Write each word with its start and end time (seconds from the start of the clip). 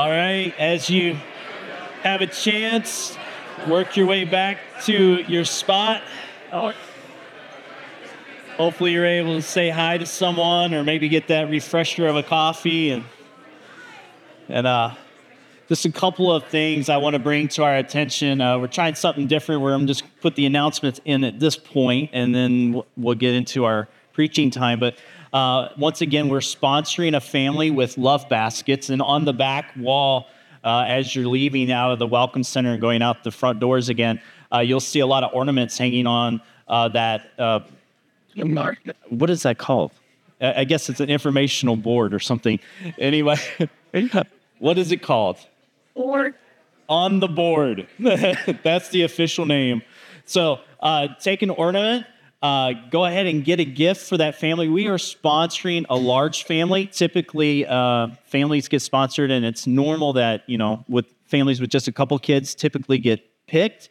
All 0.00 0.08
right, 0.08 0.54
as 0.58 0.88
you 0.88 1.18
have 2.02 2.22
a 2.22 2.26
chance, 2.26 3.18
work 3.68 3.98
your 3.98 4.06
way 4.06 4.24
back 4.24 4.56
to 4.84 5.22
your 5.28 5.44
spot. 5.44 6.02
Hopefully, 8.56 8.92
you're 8.92 9.04
able 9.04 9.34
to 9.34 9.42
say 9.42 9.68
hi 9.68 9.98
to 9.98 10.06
someone 10.06 10.72
or 10.72 10.84
maybe 10.84 11.10
get 11.10 11.28
that 11.28 11.50
refresher 11.50 12.06
of 12.06 12.16
a 12.16 12.22
coffee 12.22 12.92
and 12.92 13.04
and 14.48 14.66
uh, 14.66 14.94
just 15.68 15.84
a 15.84 15.92
couple 15.92 16.32
of 16.32 16.46
things 16.46 16.88
I 16.88 16.96
want 16.96 17.12
to 17.12 17.20
bring 17.20 17.48
to 17.48 17.64
our 17.64 17.76
attention. 17.76 18.40
Uh, 18.40 18.58
we're 18.58 18.68
trying 18.68 18.94
something 18.94 19.26
different 19.26 19.60
where 19.60 19.74
I'm 19.74 19.86
just 19.86 20.04
put 20.22 20.34
the 20.34 20.46
announcements 20.46 21.02
in 21.04 21.24
at 21.24 21.40
this 21.40 21.58
point, 21.58 22.08
and 22.14 22.34
then 22.34 22.72
we'll, 22.72 22.86
we'll 22.96 23.14
get 23.16 23.34
into 23.34 23.66
our 23.66 23.86
preaching 24.14 24.50
time. 24.50 24.80
But 24.80 24.96
uh, 25.32 25.68
once 25.78 26.00
again, 26.00 26.28
we're 26.28 26.38
sponsoring 26.38 27.16
a 27.16 27.20
family 27.20 27.70
with 27.70 27.96
love 27.96 28.28
baskets, 28.28 28.90
and 28.90 29.00
on 29.00 29.24
the 29.24 29.32
back 29.32 29.72
wall, 29.76 30.26
uh, 30.64 30.84
as 30.86 31.14
you're 31.14 31.26
leaving 31.26 31.70
out 31.70 31.92
of 31.92 31.98
the 31.98 32.06
Welcome 32.06 32.42
Center 32.42 32.72
and 32.72 32.80
going 32.80 33.02
out 33.02 33.22
the 33.22 33.30
front 33.30 33.60
doors 33.60 33.88
again, 33.88 34.20
uh, 34.52 34.58
you'll 34.58 34.80
see 34.80 35.00
a 35.00 35.06
lot 35.06 35.22
of 35.22 35.32
ornaments 35.32 35.78
hanging 35.78 36.06
on 36.06 36.40
uh, 36.68 36.88
that. 36.88 37.30
Uh, 37.38 37.60
what 39.08 39.30
is 39.30 39.42
that 39.42 39.58
called? 39.58 39.92
I 40.40 40.64
guess 40.64 40.88
it's 40.88 41.00
an 41.00 41.10
informational 41.10 41.76
board 41.76 42.14
or 42.14 42.18
something. 42.18 42.60
Anyway, 42.98 43.36
what 44.58 44.78
is 44.78 44.90
it 44.90 45.02
called? 45.02 45.36
Board. 45.94 46.34
On 46.88 47.20
the 47.20 47.28
board. 47.28 47.86
That's 47.98 48.88
the 48.88 49.02
official 49.02 49.44
name. 49.44 49.82
So 50.24 50.60
uh, 50.80 51.08
take 51.20 51.42
an 51.42 51.50
ornament 51.50 52.06
uh, 52.42 52.72
go 52.90 53.04
ahead 53.04 53.26
and 53.26 53.44
get 53.44 53.60
a 53.60 53.64
gift 53.64 54.08
for 54.08 54.16
that 54.16 54.34
family. 54.34 54.68
We 54.68 54.86
are 54.86 54.96
sponsoring 54.96 55.84
a 55.90 55.96
large 55.96 56.44
family. 56.44 56.86
Typically, 56.86 57.66
uh, 57.66 58.08
families 58.24 58.68
get 58.68 58.80
sponsored, 58.80 59.30
and 59.30 59.44
it's 59.44 59.66
normal 59.66 60.14
that, 60.14 60.48
you 60.48 60.56
know, 60.56 60.84
with 60.88 61.06
families 61.26 61.60
with 61.60 61.70
just 61.70 61.86
a 61.86 61.92
couple 61.92 62.18
kids 62.18 62.54
typically 62.54 62.98
get 62.98 63.20
picked. 63.46 63.90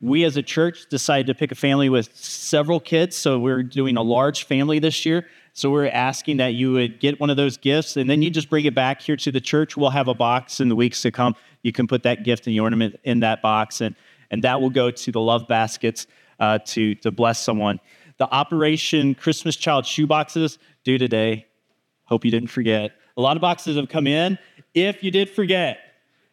We 0.00 0.24
as 0.24 0.38
a 0.38 0.42
church 0.42 0.86
decided 0.88 1.26
to 1.26 1.34
pick 1.34 1.52
a 1.52 1.54
family 1.54 1.90
with 1.90 2.16
several 2.16 2.80
kids, 2.80 3.16
so 3.16 3.38
we're 3.38 3.62
doing 3.62 3.98
a 3.98 4.02
large 4.02 4.44
family 4.44 4.78
this 4.78 5.04
year. 5.04 5.26
So 5.52 5.70
we're 5.70 5.88
asking 5.88 6.38
that 6.38 6.54
you 6.54 6.72
would 6.72 7.00
get 7.00 7.20
one 7.20 7.28
of 7.28 7.36
those 7.36 7.58
gifts, 7.58 7.98
and 7.98 8.08
then 8.08 8.22
you 8.22 8.30
just 8.30 8.48
bring 8.48 8.64
it 8.64 8.74
back 8.74 9.02
here 9.02 9.16
to 9.16 9.30
the 9.30 9.42
church. 9.42 9.76
We'll 9.76 9.90
have 9.90 10.08
a 10.08 10.14
box 10.14 10.58
in 10.58 10.70
the 10.70 10.76
weeks 10.76 11.02
to 11.02 11.10
come. 11.10 11.36
You 11.62 11.72
can 11.72 11.86
put 11.86 12.04
that 12.04 12.24
gift 12.24 12.46
and 12.46 12.54
the 12.54 12.60
ornament 12.60 12.98
in 13.04 13.20
that 13.20 13.42
box, 13.42 13.82
and, 13.82 13.94
and 14.30 14.42
that 14.42 14.62
will 14.62 14.70
go 14.70 14.90
to 14.90 15.12
the 15.12 15.20
love 15.20 15.46
baskets 15.46 16.06
uh, 16.40 16.58
to, 16.58 16.94
to 16.96 17.10
bless 17.10 17.38
someone. 17.40 17.78
The 18.18 18.28
Operation 18.30 19.14
Christmas 19.14 19.56
Child 19.56 19.86
shoe 19.86 20.06
boxes 20.06 20.58
due 20.84 20.98
today. 20.98 21.46
Hope 22.04 22.24
you 22.24 22.30
didn't 22.30 22.50
forget. 22.50 22.92
A 23.16 23.20
lot 23.20 23.36
of 23.36 23.40
boxes 23.40 23.76
have 23.76 23.88
come 23.88 24.06
in. 24.06 24.38
If 24.74 25.04
you 25.04 25.10
did 25.10 25.30
forget, 25.30 25.78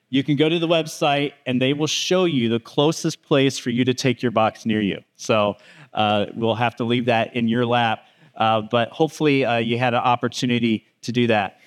you 0.10 0.24
can 0.24 0.38
go 0.38 0.48
to 0.48 0.58
the 0.58 0.68
website 0.68 1.34
and 1.46 1.62
they 1.62 1.74
will 1.74 1.88
show 1.88 2.26
you 2.26 2.50
the 2.50 2.60
closest 2.60 3.22
place 3.22 3.58
for 3.58 3.70
you 3.70 3.84
to 3.86 3.94
take 3.94 4.22
your 4.22 4.32
box 4.32 4.66
near 4.66 4.82
you. 4.82 5.00
So 5.18 5.56
uh, 5.94 6.28
we'll 6.34 6.56
have 6.56 6.76
to 6.78 6.84
leave 6.84 7.06
that 7.06 7.36
in 7.36 7.48
your 7.48 7.66
lap. 7.66 8.06
Uh, 8.36 8.62
but 8.62 8.90
hopefully 8.90 9.44
uh, 9.44 9.58
you 9.58 9.78
had 9.78 9.94
an 9.94 10.00
opportunity 10.00 10.86
to 11.02 11.12
do 11.12 11.28
that. 11.28 11.60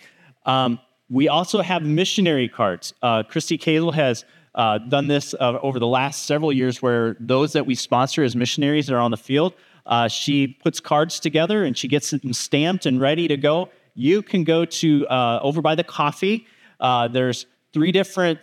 Um, 0.47 0.80
we 1.10 1.28
also 1.28 1.60
have 1.60 1.82
missionary 1.82 2.48
cards. 2.48 2.94
Uh, 3.02 3.25
Christy 3.25 3.58
Kazel 3.58 3.92
has 3.92 4.25
uh, 4.55 4.79
done 4.79 5.06
this 5.06 5.34
uh, 5.34 5.59
over 5.62 5.79
the 5.79 5.87
last 5.87 6.27
several 6.27 6.53
years 6.53 6.83
where 6.83 7.17
those 7.20 7.53
that 7.53 7.67
we 7.67 7.75
sponsor 7.75 8.23
as 8.23 8.34
missionaries 8.34 8.87
that 8.87 8.95
are 8.95 9.01
on 9.01 9.11
the 9.11 9.17
field. 9.17 9.55
Uh, 9.87 10.09
she 10.09 10.47
puts 10.47 10.81
cards 10.81 11.20
together 11.20 11.65
and 11.65 11.77
she 11.77 11.89
gets 11.89 12.11
them 12.11 12.33
stamped 12.33 12.87
and 12.87 13.01
ready 13.01 13.28
to 13.28 13.37
go. 13.37 13.69
You 13.95 14.23
can 14.23 14.45
go 14.45 14.65
to 14.65 15.06
uh, 15.09 15.41
over 15.43 15.62
by 15.62 15.75
the 15.75 15.84
coffee. 15.84 16.47
Uh, 16.78 17.09
there's 17.09 17.47
three 17.72 17.93
different 17.93 18.39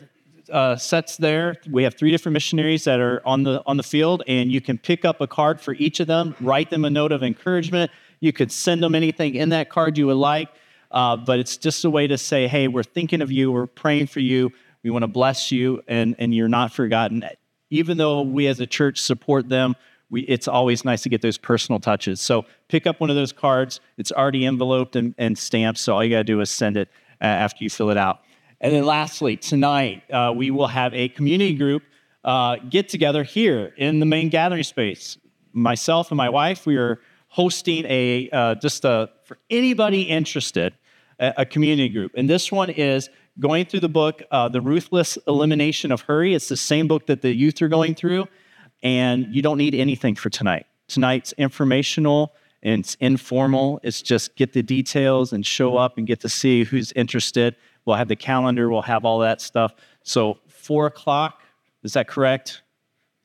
uh, 0.52 0.78
sets 0.78 1.18
there. 1.18 1.56
We 1.70 1.84
have 1.84 1.96
three 1.96 2.12
different 2.12 2.34
missionaries 2.34 2.86
that 2.86 3.00
are 3.00 3.22
on 3.26 3.44
the 3.44 3.62
on 3.66 3.78
the 3.78 3.84
field, 3.84 4.24
and 4.28 4.52
you 4.52 4.62
can 4.62 4.78
pick 4.78 5.04
up 5.04 5.20
a 5.20 5.28
card 5.28 5.60
for 5.60 5.74
each 5.74 6.00
of 6.00 6.08
them. 6.08 6.36
Write 6.40 6.70
them 6.70 6.86
a 6.86 6.90
note 6.90 7.12
of 7.12 7.24
encouragement. 7.24 7.92
You 8.20 8.32
could 8.32 8.52
send 8.52 8.82
them 8.82 8.96
anything 8.96 9.36
in 9.36 9.50
that 9.50 9.70
card 9.70 9.98
you 9.98 10.08
would 10.08 10.18
like. 10.18 10.50
but 10.90 11.40
it's 11.40 11.58
just 11.58 11.84
a 11.86 11.90
way 11.90 12.08
to 12.08 12.18
say, 12.18 12.48
hey, 12.48 12.68
we're 12.68 12.84
thinking 12.84 13.22
of 13.22 13.32
you. 13.32 13.52
We're 13.52 13.68
praying 13.68 14.08
for 14.08 14.22
you 14.22 14.52
we 14.84 14.90
want 14.90 15.04
to 15.04 15.08
bless 15.08 15.52
you, 15.52 15.82
and, 15.88 16.16
and 16.20 16.34
you're 16.34 16.48
not 16.48 16.74
forgotten. 16.74 17.24
Even 17.70 17.98
though 17.98 18.22
we 18.22 18.48
as 18.48 18.60
a 18.60 18.68
church 18.68 19.02
support 19.02 19.50
them, 19.50 19.76
we, 20.10 20.22
it's 20.22 20.48
always 20.48 20.86
nice 20.86 21.02
to 21.04 21.10
get 21.10 21.22
those 21.22 21.38
personal 21.38 21.80
touches. 21.80 22.22
So 22.22 22.46
pick 22.70 22.88
up 22.88 23.00
one 23.00 23.10
of 23.10 23.16
those 23.16 23.34
cards. 23.34 23.82
It's 23.98 24.12
already 24.12 24.46
enveloped 24.46 24.96
and, 24.96 25.14
and 25.18 25.38
stamped, 25.38 25.80
so 25.80 25.96
all 25.96 26.04
you 26.04 26.12
got 26.12 26.20
to 26.20 26.24
do 26.24 26.40
is 26.40 26.50
send 26.50 26.78
it 26.78 26.90
uh, 27.22 27.26
after 27.26 27.64
you 27.64 27.70
fill 27.70 27.90
it 27.90 27.98
out. 27.98 28.22
And 28.62 28.74
then 28.74 28.86
lastly, 28.86 29.38
tonight, 29.38 30.04
uh, 30.12 30.34
we 30.36 30.50
will 30.50 30.68
have 30.68 30.94
a 30.94 31.10
community 31.10 31.54
group 31.54 31.84
uh, 32.24 32.58
get 32.70 32.90
together 32.90 33.24
here 33.24 33.74
in 33.78 34.00
the 34.00 34.06
main 34.06 34.30
gathering 34.30 34.64
space. 34.64 35.18
Myself 35.54 36.10
and 36.12 36.18
my 36.18 36.30
wife, 36.30 36.66
we 36.66 36.78
are 36.78 37.00
hosting 37.28 37.86
a 37.86 38.30
uh, 38.32 38.56
just 38.56 38.84
a, 38.86 39.10
for 39.26 39.38
anybody 39.50 40.04
interested, 40.04 40.74
a, 41.20 41.34
a 41.38 41.46
community 41.46 41.90
group. 41.90 42.14
And 42.16 42.30
this 42.30 42.52
one 42.52 42.70
is 42.70 43.10
going 43.40 43.66
through 43.66 43.82
the 43.82 43.90
book, 43.90 44.24
uh, 44.32 44.50
The 44.50 44.62
Ruthless 44.62 45.18
Elimination 45.28 45.92
of 45.92 46.02
Hurry. 46.02 46.34
It's 46.34 46.50
the 46.50 46.58
same 46.58 46.88
book 46.88 47.06
that 47.08 47.22
the 47.22 47.34
youth 47.34 47.62
are 47.62 47.68
going 47.68 47.96
through, 47.96 48.28
and 48.82 49.28
you 49.34 49.42
don't 49.42 49.58
need 49.58 49.76
anything 49.76 50.16
for 50.16 50.30
tonight. 50.30 50.66
Tonight's 50.88 51.34
informational 51.34 52.34
and 52.64 52.80
it's 52.80 52.96
informal. 52.96 53.80
It's 53.84 54.02
just 54.02 54.36
get 54.36 54.54
the 54.54 54.64
details 54.64 55.32
and 55.32 55.46
show 55.46 55.78
up 55.78 55.98
and 55.98 56.08
get 56.08 56.22
to 56.22 56.30
see 56.30 56.64
who's 56.64 56.92
interested. 56.94 57.56
We'll 57.86 57.98
have 57.98 58.08
the 58.08 58.16
calendar, 58.16 58.70
we'll 58.70 58.82
have 58.82 59.06
all 59.06 59.20
that 59.20 59.42
stuff. 59.42 59.76
So, 60.04 60.40
four 60.48 60.88
o'clock, 60.88 61.42
is 61.84 61.94
that 61.94 62.08
correct? 62.08 62.64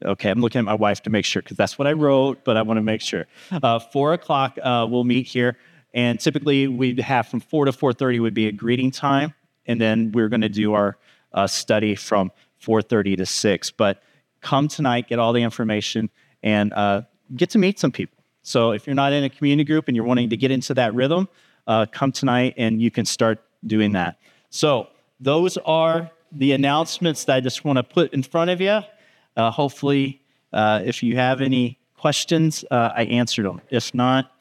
Okay, 0.04 0.30
I'm 0.30 0.40
looking 0.40 0.58
at 0.58 0.64
my 0.64 0.74
wife 0.74 1.02
to 1.02 1.10
make 1.10 1.24
sure 1.24 1.42
because 1.42 1.56
that's 1.56 1.78
what 1.78 1.86
I 1.86 1.92
wrote, 1.92 2.44
but 2.44 2.56
I 2.56 2.62
want 2.62 2.78
to 2.78 2.82
make 2.82 3.00
sure. 3.00 3.26
Uh, 3.50 3.78
four 3.78 4.12
o'clock, 4.12 4.58
uh, 4.62 4.86
we'll 4.88 5.04
meet 5.04 5.26
here, 5.26 5.56
and 5.94 6.20
typically 6.20 6.66
we'd 6.68 6.98
have 7.00 7.28
from 7.28 7.40
four 7.40 7.64
to 7.64 7.72
four 7.72 7.92
thirty 7.92 8.20
would 8.20 8.34
be 8.34 8.48
a 8.48 8.52
greeting 8.52 8.90
time 8.90 9.34
and 9.66 9.80
then 9.80 10.12
we're 10.12 10.28
going 10.28 10.40
to 10.40 10.48
do 10.48 10.74
our 10.74 10.96
uh, 11.32 11.46
study 11.46 11.94
from 11.94 12.30
4.30 12.60 13.16
to 13.18 13.26
6 13.26 13.70
but 13.72 14.02
come 14.40 14.68
tonight 14.68 15.08
get 15.08 15.18
all 15.18 15.32
the 15.32 15.42
information 15.42 16.10
and 16.42 16.72
uh, 16.72 17.02
get 17.36 17.50
to 17.50 17.58
meet 17.58 17.78
some 17.78 17.92
people. 17.92 18.18
So 18.42 18.72
if 18.72 18.86
you're 18.86 18.94
not 18.94 19.12
in 19.12 19.24
a 19.24 19.30
community 19.30 19.64
group 19.64 19.86
and 19.88 19.96
you're 19.96 20.04
wanting 20.04 20.30
to 20.30 20.36
get 20.36 20.50
into 20.50 20.74
that 20.74 20.94
rhythm 20.94 21.28
uh, 21.66 21.86
come 21.90 22.12
tonight 22.12 22.54
and 22.56 22.82
you 22.82 22.90
can 22.90 23.04
start 23.04 23.42
doing 23.64 23.92
that. 23.92 24.18
So 24.50 24.88
those 25.20 25.56
are 25.58 26.10
the 26.32 26.52
announcements 26.52 27.24
that 27.24 27.36
i 27.36 27.40
just 27.40 27.64
want 27.64 27.76
to 27.76 27.82
put 27.82 28.12
in 28.12 28.22
front 28.22 28.50
of 28.50 28.60
you 28.60 28.80
uh, 29.36 29.50
hopefully 29.50 30.22
uh, 30.52 30.80
if 30.84 31.02
you 31.02 31.16
have 31.16 31.40
any 31.40 31.78
questions 31.96 32.64
uh, 32.70 32.90
i 32.96 33.04
answered 33.04 33.44
them 33.44 33.60
if 33.70 33.94
not 33.94 34.32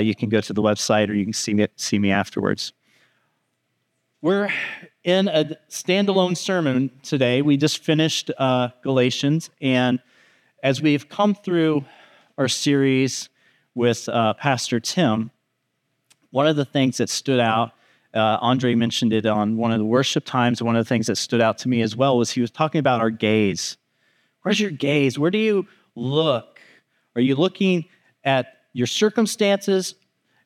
you 0.00 0.14
can 0.14 0.28
go 0.28 0.40
to 0.40 0.52
the 0.52 0.60
website 0.60 1.08
or 1.08 1.14
you 1.14 1.24
can 1.24 1.32
see 1.32 1.54
me, 1.54 1.66
see 1.76 1.98
me 1.98 2.10
afterwards 2.10 2.72
we're 4.26 4.52
in 5.04 5.28
a 5.28 5.56
standalone 5.70 6.36
sermon 6.36 6.90
today. 7.04 7.42
We 7.42 7.56
just 7.56 7.84
finished 7.84 8.28
uh, 8.36 8.70
Galatians, 8.82 9.50
and 9.60 10.00
as 10.64 10.82
we've 10.82 11.08
come 11.08 11.32
through 11.32 11.84
our 12.36 12.48
series 12.48 13.28
with 13.76 14.08
uh, 14.08 14.34
Pastor 14.34 14.80
Tim, 14.80 15.30
one 16.30 16.48
of 16.48 16.56
the 16.56 16.64
things 16.64 16.96
that 16.96 17.08
stood 17.08 17.38
out, 17.38 17.70
uh, 18.14 18.38
Andre 18.40 18.74
mentioned 18.74 19.12
it 19.12 19.26
on 19.26 19.58
one 19.58 19.70
of 19.70 19.78
the 19.78 19.84
worship 19.84 20.24
times. 20.24 20.60
One 20.60 20.74
of 20.74 20.84
the 20.84 20.88
things 20.88 21.06
that 21.06 21.18
stood 21.18 21.40
out 21.40 21.58
to 21.58 21.68
me 21.68 21.80
as 21.80 21.94
well 21.94 22.18
was 22.18 22.32
he 22.32 22.40
was 22.40 22.50
talking 22.50 22.80
about 22.80 23.00
our 23.00 23.10
gaze. 23.10 23.76
Where's 24.42 24.58
your 24.58 24.72
gaze? 24.72 25.20
Where 25.20 25.30
do 25.30 25.38
you 25.38 25.68
look? 25.94 26.58
Are 27.14 27.22
you 27.22 27.36
looking 27.36 27.84
at 28.24 28.54
your 28.72 28.88
circumstances 28.88 29.94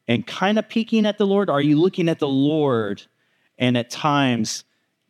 and 0.06 0.26
kind 0.26 0.58
of 0.58 0.68
peeking 0.68 1.06
at 1.06 1.16
the 1.16 1.26
Lord? 1.26 1.48
Are 1.48 1.62
you 1.62 1.80
looking 1.80 2.10
at 2.10 2.18
the 2.18 2.28
Lord? 2.28 3.06
And 3.60 3.76
at 3.76 3.90
times 3.90 4.64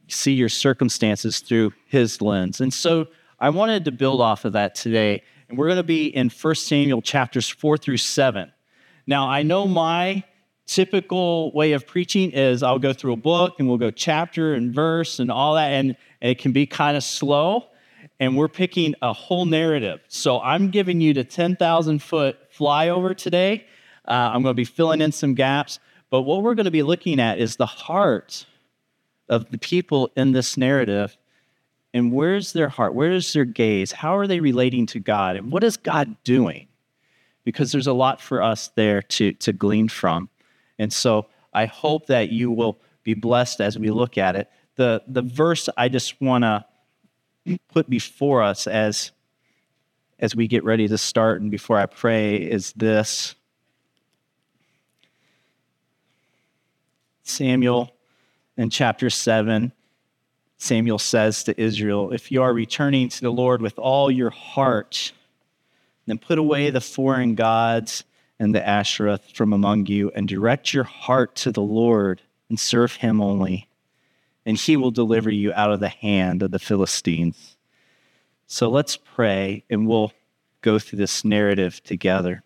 see 0.09 0.33
your 0.33 0.49
circumstances 0.49 1.39
through 1.39 1.73
his 1.87 2.21
lens. 2.21 2.61
And 2.61 2.75
so 2.75 3.07
I 3.39 3.49
wanted 3.49 3.85
to 3.87 3.93
build 3.93 4.21
off 4.21 4.45
of 4.45 4.53
that 4.53 4.75
today. 4.75 5.23
And 5.49 5.57
we're 5.57 5.69
going 5.69 5.77
to 5.79 5.83
be 5.83 6.07
in 6.07 6.29
1 6.29 6.55
Samuel 6.57 7.01
chapters 7.01 7.49
4 7.49 7.79
through 7.79 7.97
7. 7.97 8.53
Now, 9.07 9.29
I 9.29 9.43
know 9.43 9.67
my 9.67 10.25
typical 10.67 11.53
way 11.53 11.73
of 11.73 11.87
preaching 11.87 12.33
is 12.33 12.63
I'll 12.63 12.79
go 12.79 12.93
through 12.93 13.13
a 13.15 13.17
book 13.17 13.55
and 13.59 13.69
we'll 13.69 13.79
go 13.79 13.91
chapter 13.91 14.55
and 14.55 14.75
verse 14.75 15.19
and 15.19 15.31
all 15.31 15.55
that, 15.55 15.69
and, 15.69 15.97
and 16.21 16.31
it 16.31 16.39
can 16.39 16.53
be 16.53 16.67
kind 16.67 16.97
of 16.97 17.03
slow. 17.03 17.65
And 18.19 18.37
we're 18.37 18.49
picking 18.49 18.95
a 19.01 19.13
whole 19.13 19.47
narrative. 19.47 20.01
So 20.09 20.41
I'm 20.41 20.71
giving 20.71 21.01
you 21.01 21.15
the 21.15 21.25
10,000 21.25 22.03
foot 22.03 22.39
flyover 22.53 23.17
today. 23.17 23.67
Uh, 24.07 24.31
I'm 24.35 24.43
going 24.43 24.55
to 24.55 24.61
be 24.61 24.65
filling 24.65 25.01
in 25.01 25.13
some 25.13 25.35
gaps. 25.35 25.79
But 26.11 26.23
what 26.23 26.43
we're 26.43 26.55
going 26.55 26.65
to 26.65 26.71
be 26.71 26.83
looking 26.83 27.21
at 27.21 27.39
is 27.39 27.57
the 27.57 27.67
heart 27.67 28.47
of 29.29 29.51
the 29.51 29.59
people 29.59 30.11
in 30.17 30.33
this 30.33 30.57
narrative. 30.57 31.17
And 31.95 32.13
where's 32.13 32.53
their 32.53 32.69
heart? 32.69 32.95
Where 32.95 33.13
is 33.13 33.33
their 33.33 33.45
gaze? 33.45 33.93
How 33.93 34.17
are 34.17 34.27
they 34.27 34.41
relating 34.41 34.87
to 34.87 35.01
God? 35.01 35.37
And 35.37 35.53
what 35.53 35.65
is 35.65 35.77
God 35.77 36.17
doing? 36.25 36.69
Because 37.45 37.73
there's 37.73 37.87
a 37.87 37.93
lot 37.93 38.21
for 38.21 38.43
us 38.43 38.69
there 38.75 39.03
to, 39.03 39.33
to 39.35 39.53
glean 39.53 39.89
from. 39.89 40.29
And 40.79 40.93
so 40.93 41.27
I 41.53 41.67
hope 41.67 42.07
that 42.07 42.31
you 42.31 42.51
will 42.51 42.81
be 43.03 43.15
blessed 43.15 43.61
as 43.61 43.79
we 43.79 43.91
look 43.91 44.19
at 44.19 44.37
it. 44.37 44.51
the, 44.77 45.03
the 45.07 45.23
verse 45.23 45.69
I 45.77 45.89
just 45.89 46.21
want 46.21 46.43
to 46.45 46.65
put 47.69 47.89
before 47.89 48.43
us 48.43 48.67
as, 48.67 49.13
as 50.19 50.37
we 50.37 50.47
get 50.49 50.65
ready 50.65 50.89
to 50.89 50.99
start 50.99 51.41
and 51.41 51.51
before 51.51 51.79
I 51.79 51.87
pray 51.87 52.37
is 52.37 52.73
this 52.75 53.35
Samuel 57.23 57.95
in 58.57 58.71
chapter 58.71 59.11
7. 59.11 59.73
Samuel 60.59 60.99
says 60.99 61.45
to 61.45 61.59
Israel, 61.61 62.13
If 62.13 62.31
you 62.31 62.43
are 62.43 62.53
returning 62.53 63.09
to 63.09 63.21
the 63.23 63.33
Lord 63.33 63.63
with 63.63 63.79
all 63.79 64.11
your 64.11 64.31
heart, 64.31 65.13
then 66.07 66.19
put 66.19 66.39
away 66.39 66.71
the 66.71 66.81
foreign 66.81 67.35
gods 67.35 68.05
and 68.39 68.55
the 68.55 68.67
Ashtaroth 68.67 69.33
from 69.35 69.53
among 69.53 69.87
you, 69.87 70.11
and 70.15 70.27
direct 70.27 70.73
your 70.73 70.85
heart 70.85 71.35
to 71.37 71.53
the 71.53 71.63
Lord 71.63 72.23
and 72.49 72.59
serve 72.59 72.97
him 72.97 73.21
only, 73.21 73.69
and 74.45 74.57
he 74.57 74.77
will 74.77 74.91
deliver 74.91 75.31
you 75.31 75.53
out 75.53 75.71
of 75.71 75.81
the 75.81 75.89
hand 75.89 76.43
of 76.43 76.51
the 76.51 76.59
Philistines. 76.59 77.57
So 78.47 78.69
let's 78.69 78.97
pray, 78.97 79.65
and 79.71 79.87
we'll 79.87 80.13
go 80.63 80.79
through 80.79 80.99
this 80.99 81.25
narrative 81.25 81.83
together. 81.85 82.43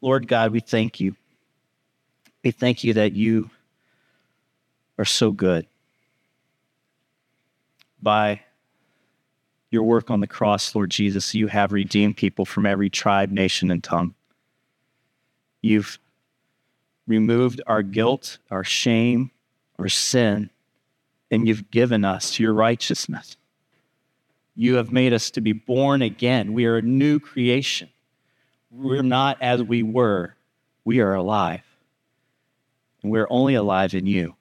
Lord 0.00 0.28
God, 0.28 0.52
we 0.52 0.60
thank 0.60 1.00
you. 1.00 1.16
We 2.42 2.52
thank 2.52 2.84
you 2.84 2.94
that 2.94 3.12
you 3.12 3.50
are 4.98 5.04
so 5.04 5.30
good. 5.30 5.66
By 8.00 8.42
your 9.70 9.82
work 9.82 10.10
on 10.10 10.20
the 10.20 10.26
cross, 10.26 10.74
Lord 10.74 10.90
Jesus, 10.90 11.34
you 11.34 11.48
have 11.48 11.72
redeemed 11.72 12.16
people 12.16 12.44
from 12.44 12.66
every 12.66 12.88
tribe, 12.88 13.30
nation, 13.30 13.70
and 13.70 13.82
tongue. 13.82 14.14
You've 15.60 15.98
removed 17.06 17.60
our 17.66 17.82
guilt, 17.82 18.38
our 18.50 18.64
shame, 18.64 19.30
our 19.78 19.88
sin, 19.88 20.50
and 21.30 21.46
you've 21.46 21.70
given 21.70 22.04
us 22.04 22.38
your 22.38 22.52
righteousness. 22.52 23.36
You 24.54 24.76
have 24.76 24.92
made 24.92 25.12
us 25.12 25.30
to 25.32 25.40
be 25.40 25.52
born 25.52 26.02
again. 26.02 26.52
We 26.52 26.64
are 26.66 26.76
a 26.76 26.82
new 26.82 27.18
creation. 27.18 27.90
We're 28.70 29.02
not 29.02 29.40
as 29.42 29.62
we 29.62 29.82
were, 29.82 30.34
we 30.84 31.00
are 31.00 31.14
alive. 31.14 31.62
And 33.02 33.12
we're 33.12 33.26
only 33.28 33.54
alive 33.54 33.94
in 33.94 34.06
you. 34.06 34.34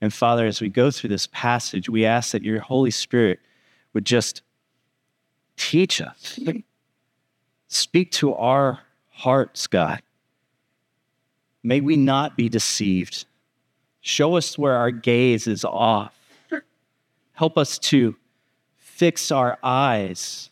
And 0.00 0.14
Father, 0.14 0.46
as 0.46 0.60
we 0.60 0.68
go 0.68 0.90
through 0.90 1.10
this 1.10 1.28
passage, 1.32 1.88
we 1.88 2.04
ask 2.04 2.32
that 2.32 2.44
your 2.44 2.60
Holy 2.60 2.90
Spirit 2.90 3.40
would 3.92 4.04
just 4.04 4.42
teach 5.56 6.00
us, 6.00 6.38
speak 7.66 8.12
to 8.12 8.34
our 8.34 8.80
hearts, 9.08 9.66
God. 9.66 10.00
May 11.64 11.80
we 11.80 11.96
not 11.96 12.36
be 12.36 12.48
deceived. 12.48 13.24
Show 14.00 14.36
us 14.36 14.56
where 14.56 14.76
our 14.76 14.92
gaze 14.92 15.48
is 15.48 15.64
off. 15.64 16.14
Help 17.32 17.58
us 17.58 17.78
to 17.78 18.16
fix 18.76 19.32
our 19.32 19.58
eyes 19.62 20.50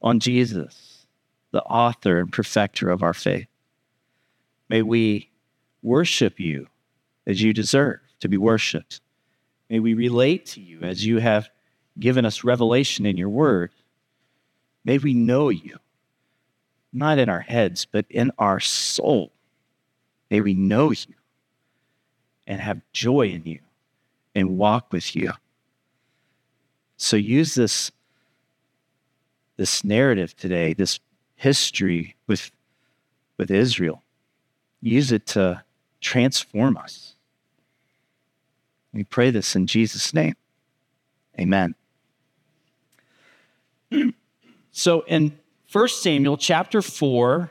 on 0.00 0.18
Jesus, 0.18 1.06
the 1.52 1.62
author 1.62 2.18
and 2.18 2.32
perfecter 2.32 2.90
of 2.90 3.02
our 3.02 3.14
faith. 3.14 3.46
May 4.68 4.82
we 4.82 5.30
worship 5.82 6.40
you 6.40 6.66
as 7.26 7.42
you 7.42 7.52
deserve 7.52 8.00
to 8.22 8.28
be 8.28 8.36
worshiped. 8.36 9.00
May 9.68 9.80
we 9.80 9.94
relate 9.94 10.46
to 10.46 10.60
you 10.60 10.80
as 10.82 11.04
you 11.04 11.18
have 11.18 11.50
given 11.98 12.24
us 12.24 12.44
revelation 12.44 13.04
in 13.04 13.16
your 13.16 13.28
word. 13.28 13.72
May 14.84 14.98
we 14.98 15.12
know 15.12 15.48
you, 15.48 15.78
not 16.92 17.18
in 17.18 17.28
our 17.28 17.40
heads, 17.40 17.84
but 17.84 18.06
in 18.08 18.30
our 18.38 18.60
soul. 18.60 19.32
May 20.30 20.40
we 20.40 20.54
know 20.54 20.92
you 20.92 21.14
and 22.46 22.60
have 22.60 22.80
joy 22.92 23.26
in 23.28 23.44
you 23.44 23.58
and 24.36 24.56
walk 24.56 24.92
with 24.92 25.16
you. 25.16 25.32
So 26.96 27.16
use 27.16 27.56
this, 27.56 27.90
this 29.56 29.82
narrative 29.82 30.36
today, 30.36 30.74
this 30.74 31.00
history 31.34 32.14
with, 32.28 32.52
with 33.36 33.50
Israel. 33.50 34.00
Use 34.80 35.10
it 35.10 35.26
to 35.28 35.64
transform 36.00 36.76
us 36.76 37.11
we 38.92 39.04
pray 39.04 39.30
this 39.30 39.56
in 39.56 39.66
Jesus' 39.66 40.12
name. 40.12 40.34
Amen. 41.38 41.74
So 44.74 45.02
in 45.02 45.38
1 45.70 45.88
Samuel 45.88 46.38
chapter 46.38 46.80
4, 46.80 47.50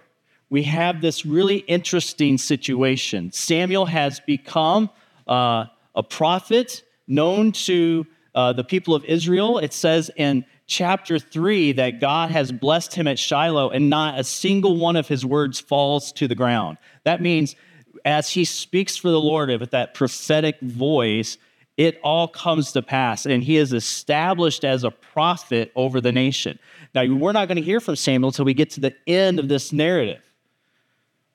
we 0.50 0.64
have 0.64 1.02
this 1.02 1.24
really 1.24 1.58
interesting 1.58 2.38
situation. 2.40 3.32
Samuel 3.32 3.86
has 3.86 4.20
become 4.20 4.90
uh, 5.28 5.66
a 5.96 6.02
prophet 6.02 6.84
known 7.08 7.52
to 7.52 8.08
uh, 8.34 8.54
the 8.54 8.64
people 8.64 8.96
of 8.96 9.06
Israel. 9.06 9.60
It 9.60 9.72
says 9.72 10.10
in 10.18 10.46
chapter 10.66 11.20
3 11.20 11.74
that 11.74 12.00
God 12.00 12.32
has 12.32 12.52
blessed 12.52 12.96
him 12.96 13.08
at 13.08 13.20
Shiloh 13.20 13.70
and 13.70 13.90
not 13.90 14.20
a 14.20 14.24
single 14.24 14.78
one 14.78 14.96
of 14.96 15.08
his 15.08 15.26
words 15.26 15.60
falls 15.60 16.12
to 16.14 16.28
the 16.28 16.36
ground. 16.36 16.78
That 17.04 17.22
means 17.22 17.56
as 18.06 18.30
he 18.30 18.46
speaks 18.46 18.98
for 18.98 19.10
the 19.10 19.20
Lord 19.20 19.50
with 19.60 19.72
that 19.72 19.94
prophetic 19.94 20.60
voice, 20.62 21.38
it 21.78 22.00
all 22.04 22.28
comes 22.28 22.72
to 22.74 22.82
pass. 22.82 23.26
And 23.26 23.44
he 23.44 23.58
is 23.58 23.74
established 23.74 24.64
as 24.64 24.84
a 24.84 24.92
prophet 24.92 25.72
over 25.76 26.02
the 26.02 26.12
nation. 26.12 26.60
Now, 26.94 27.06
we're 27.06 27.32
not 27.32 27.48
going 27.48 27.58
to 27.58 27.64
hear 27.64 27.80
from 27.80 27.96
Samuel 27.96 28.30
until 28.30 28.46
we 28.46 28.54
get 28.54 28.70
to 28.72 28.80
the 28.80 28.96
end 29.08 29.40
of 29.40 29.48
this 29.48 29.72
narrative. 29.72 30.22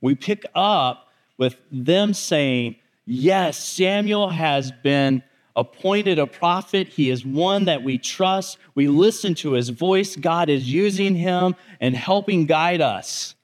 We 0.01 0.15
pick 0.15 0.45
up 0.55 1.09
with 1.39 1.57
them 1.73 2.15
saying, 2.15 2.77
Yes, 3.07 3.57
Samuel 3.57 4.31
has 4.31 4.73
been 4.73 5.23
appointed 5.55 6.19
a 6.19 6.27
prophet. 6.27 6.89
He 6.89 7.09
is 7.09 7.25
one 7.25 7.65
that 7.65 7.83
we 7.83 7.99
trust. 7.99 8.59
We 8.75 8.89
listen 8.89 9.35
to 9.37 9.53
his 9.53 9.69
voice. 9.69 10.17
God 10.17 10.49
is 10.49 10.71
using 10.71 11.15
him 11.15 11.55
and 11.81 11.97
helping 11.97 12.47
guide 12.47 12.81
us. 12.81 13.37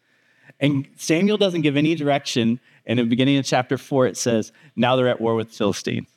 And 0.60 0.86
Samuel 0.96 1.38
doesn't 1.38 1.62
give 1.62 1.76
any 1.76 1.94
direction 1.94 2.60
and 2.86 2.98
in 2.98 3.06
the 3.06 3.10
beginning 3.10 3.38
of 3.38 3.44
chapter 3.44 3.78
4, 3.78 4.06
it 4.06 4.16
says, 4.16 4.52
Now 4.74 4.96
they're 4.96 5.08
at 5.08 5.20
war 5.20 5.34
with 5.34 5.50
the 5.50 5.54
Philistines. 5.54 6.08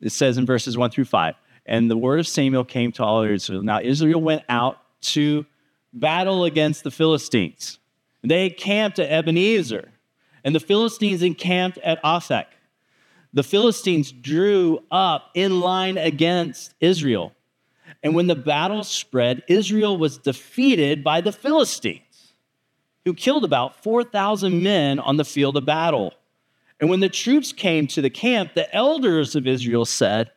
It 0.00 0.12
says 0.12 0.38
in 0.38 0.46
verses 0.46 0.78
1 0.78 0.90
through 0.90 1.04
5, 1.04 1.34
And 1.66 1.90
the 1.90 1.96
word 1.96 2.20
of 2.20 2.26
Samuel 2.26 2.64
came 2.64 2.92
to 2.92 3.04
all 3.04 3.22
Israel. 3.22 3.62
Now 3.62 3.80
Israel 3.80 4.20
went 4.20 4.42
out 4.48 4.78
to 5.02 5.44
battle 5.92 6.44
against 6.44 6.84
the 6.84 6.90
Philistines. 6.90 7.78
They 8.22 8.50
camped 8.50 8.98
at 8.98 9.10
Ebenezer, 9.10 9.90
and 10.44 10.54
the 10.54 10.60
Philistines 10.60 11.22
encamped 11.22 11.78
at 11.78 12.02
Aphek. 12.02 12.46
The 13.32 13.42
Philistines 13.42 14.10
drew 14.12 14.80
up 14.90 15.30
in 15.34 15.60
line 15.60 15.96
against 15.96 16.74
Israel. 16.80 17.32
And 18.02 18.14
when 18.14 18.26
the 18.26 18.34
battle 18.34 18.82
spread, 18.82 19.42
Israel 19.48 19.96
was 19.96 20.18
defeated 20.18 21.04
by 21.04 21.20
the 21.20 21.32
Philistines 21.32 22.09
who 23.04 23.14
killed 23.14 23.44
about 23.44 23.82
4,000 23.82 24.62
men 24.62 24.98
on 24.98 25.16
the 25.16 25.24
field 25.24 25.56
of 25.56 25.64
battle. 25.64 26.14
And 26.80 26.88
when 26.88 27.00
the 27.00 27.08
troops 27.08 27.52
came 27.52 27.86
to 27.88 28.02
the 28.02 28.10
camp, 28.10 28.54
the 28.54 28.74
elders 28.74 29.36
of 29.36 29.46
Israel 29.46 29.84
said, 29.84 30.30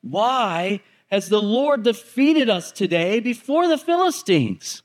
Why 0.00 0.80
has 1.10 1.28
the 1.28 1.42
Lord 1.42 1.82
defeated 1.82 2.48
us 2.48 2.70
today 2.70 3.20
before 3.20 3.66
the 3.66 3.78
Philistines? 3.78 4.82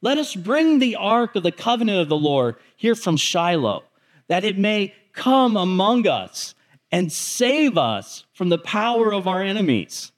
Let 0.00 0.18
us 0.18 0.34
bring 0.34 0.78
the 0.78 0.96
ark 0.96 1.34
of 1.34 1.42
the 1.42 1.52
covenant 1.52 2.00
of 2.00 2.08
the 2.08 2.16
Lord 2.16 2.56
here 2.76 2.94
from 2.94 3.16
Shiloh, 3.16 3.84
that 4.28 4.44
it 4.44 4.58
may 4.58 4.94
come 5.12 5.56
among 5.56 6.06
us 6.06 6.54
and 6.92 7.10
save 7.10 7.78
us 7.78 8.24
from 8.34 8.50
the 8.50 8.58
power 8.58 9.12
of 9.12 9.26
our 9.26 9.42
enemies. 9.42 10.12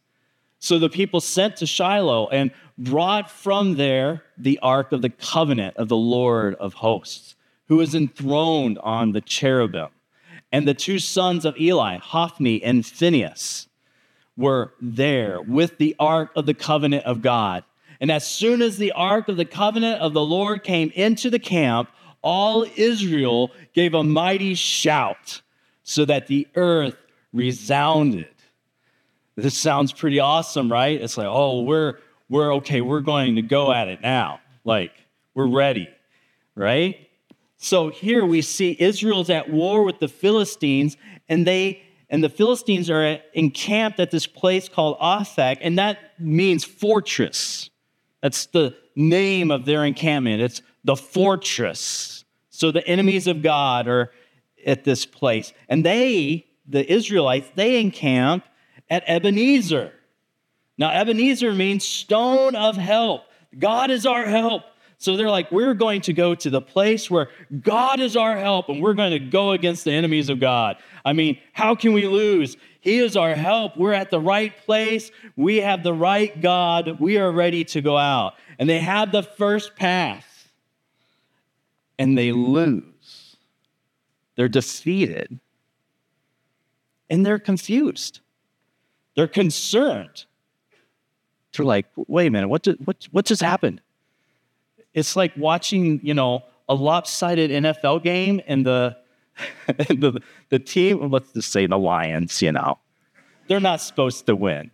So 0.67 0.81
the 0.81 0.91
people 0.91 1.21
sent 1.21 1.59
to 1.59 1.65
Shiloh 1.67 2.27
and 2.27 2.51
brought 2.77 3.31
from 3.31 3.77
there 3.77 4.25
the 4.37 4.59
ark 4.59 4.91
of 4.91 5.01
the 5.01 5.11
covenant 5.11 5.77
of 5.77 5.87
the 5.87 5.97
Lord 5.97 6.57
of 6.57 6.75
hosts, 6.75 7.37
who 7.69 7.81
is 7.81 7.95
enthroned 7.95 8.77
on 8.81 9.13
the 9.13 9.21
cherubim. 9.21 9.91
And 10.51 10.67
the 10.67 10.75
two 10.75 10.99
sons 10.99 11.45
of 11.45 11.57
Eli, 11.57 11.99
Hophni 11.99 12.65
and 12.65 12.85
Phinehas, 12.85 13.69
were 14.37 14.73
there 14.81 15.41
with 15.41 15.79
the 15.79 15.95
ark 16.01 16.33
of 16.35 16.47
the 16.47 16.55
covenant 16.55 17.05
of 17.05 17.23
God. 17.23 17.63
And 18.01 18.11
as 18.11 18.27
soon 18.27 18.61
as 18.61 18.77
the 18.77 18.91
ark 18.91 19.29
of 19.29 19.37
the 19.37 19.45
covenant 19.45 20.01
of 20.01 20.15
the 20.15 20.25
Lord 20.25 20.65
came 20.65 20.91
into 20.97 21.31
the 21.31 21.39
camp, 21.39 21.91
all 22.23 22.67
Israel 22.75 23.53
gave 23.73 23.95
a 23.95 24.03
mighty 24.03 24.57
shout 24.57 25.43
so 25.85 26.05
that 26.07 26.27
the 26.27 26.49
earth 26.57 26.97
resounded. 27.33 28.27
This 29.37 29.57
sounds 29.57 29.93
pretty 29.93 30.19
awesome, 30.19 30.73
right? 30.73 31.01
It's 31.01 31.19
like, 31.19 31.29
oh, 31.29 31.63
we're 31.63 31.99
we're 32.29 32.55
okay, 32.55 32.81
we're 32.81 33.01
going 33.01 33.37
to 33.37 33.43
go 33.43 33.73
at 33.73 33.89
it 33.89 34.01
now. 34.01 34.41
Like, 34.65 34.93
we're 35.35 35.47
ready, 35.47 35.89
right? 36.55 37.09
So 37.59 37.91
here 37.91 38.25
we 38.25 38.43
see 38.43 38.77
Israel's 38.79 39.31
at 39.31 39.51
war 39.51 39.85
with 39.85 39.99
the 40.01 40.09
Philistines, 40.09 40.97
and 41.29 41.47
they 41.47 41.83
and 42.09 42.23
the 42.25 42.29
Philistines 42.29 42.89
are 42.89 43.19
encamped 43.35 44.01
at 44.01 44.11
this 44.11 44.27
place 44.27 44.69
called 44.69 44.99
Aphek, 45.01 45.59
and 45.61 45.79
that 45.79 45.99
means 46.19 46.65
fortress. 46.65 47.71
That's 48.23 48.47
the 48.47 48.77
name 48.95 49.51
of 49.51 49.67
their 49.67 49.85
encampment. 49.85 50.41
It's 50.41 50.63
the 50.85 50.97
fortress. 50.97 52.25
So 52.49 52.71
the 52.71 52.87
enemies 52.87 53.27
of 53.27 53.43
God 53.43 53.87
are 53.87 54.13
at 54.67 54.85
this 54.85 55.05
place. 55.05 55.53
And 55.69 55.85
they 55.85 56.47
the 56.69 56.91
Israelites, 56.91 57.49
they 57.55 57.81
encamp 57.81 58.45
at 58.89 59.05
Ebenezer. 59.07 59.93
Now, 60.79 60.91
Ebenezer 60.91 61.53
means 61.53 61.85
stone 61.85 62.55
of 62.55 62.77
help. 62.77 63.23
God 63.59 63.91
is 63.91 64.07
our 64.07 64.25
help. 64.25 64.63
So 64.99 65.17
they're 65.17 65.31
like, 65.31 65.53
we're 65.53 65.75
going 65.75 66.01
to 66.03 66.13
go 66.13 66.35
to 66.35 66.49
the 66.49 66.63
place 66.63 67.11
where 67.11 67.29
God 67.61 68.01
is 68.01 68.17
our 68.17 68.37
help 68.37 68.69
and 68.69 68.81
we're 68.81 68.95
going 68.95 69.13
to 69.13 69.19
go 69.19 69.53
against 69.53 69.85
the 69.85 69.93
enemies 69.93 70.31
of 70.31 70.41
God. 70.41 70.77
I 71.05 71.13
mean, 71.13 71.39
how 71.53 71.75
can 71.75 71.93
we 71.93 72.07
lose? 72.07 72.57
He 72.81 72.99
is 72.99 73.17
our 73.17 73.35
help. 73.35 73.77
We're 73.77 73.93
at 73.93 74.11
the 74.11 74.21
right 74.21 74.57
place. 74.65 75.11
We 75.37 75.59
have 75.59 75.83
the 75.83 75.93
right 75.93 76.41
God. 76.41 76.99
We 76.99 77.19
are 77.19 77.31
ready 77.31 77.65
to 77.65 77.83
go 77.83 77.97
out. 77.97 78.35
And 78.59 78.69
they 78.69 78.81
have 78.81 79.13
the 79.13 79.23
first 79.23 79.77
pass 79.77 80.25
and 81.99 82.17
they 82.17 82.33
lose. 82.33 83.37
They're 84.37 84.49
defeated 84.49 85.41
and 87.11 87.25
they're 87.25 87.39
confused. 87.39 88.21
They're 89.17 89.27
concerned. 89.27 90.27
They're 91.53 91.67
like, 91.67 91.87
wait 91.97 92.27
a 92.27 92.31
minute, 92.31 92.49
what, 92.49 92.63
did, 92.63 92.87
what, 92.87 93.09
what 93.11 93.25
just 93.25 93.43
happened? 93.43 93.81
It's 94.95 95.17
like 95.17 95.33
watching, 95.37 96.01
you 96.03 96.15
know, 96.15 96.45
a 96.69 96.75
lopsided 96.75 97.51
NFL 97.51 98.03
game 98.03 98.41
and 98.47 98.65
the, 98.65 98.97
the, 99.67 100.21
the 100.51 100.59
team, 100.59 101.11
let's 101.11 101.33
just 101.33 101.51
say 101.51 101.67
the 101.67 101.79
Lions, 101.79 102.43
you 102.43 102.53
know, 102.53 102.79
they're 103.49 103.61
not 103.61 103.81
supposed 103.81 104.27
to 104.27 104.37
win. 104.37 104.71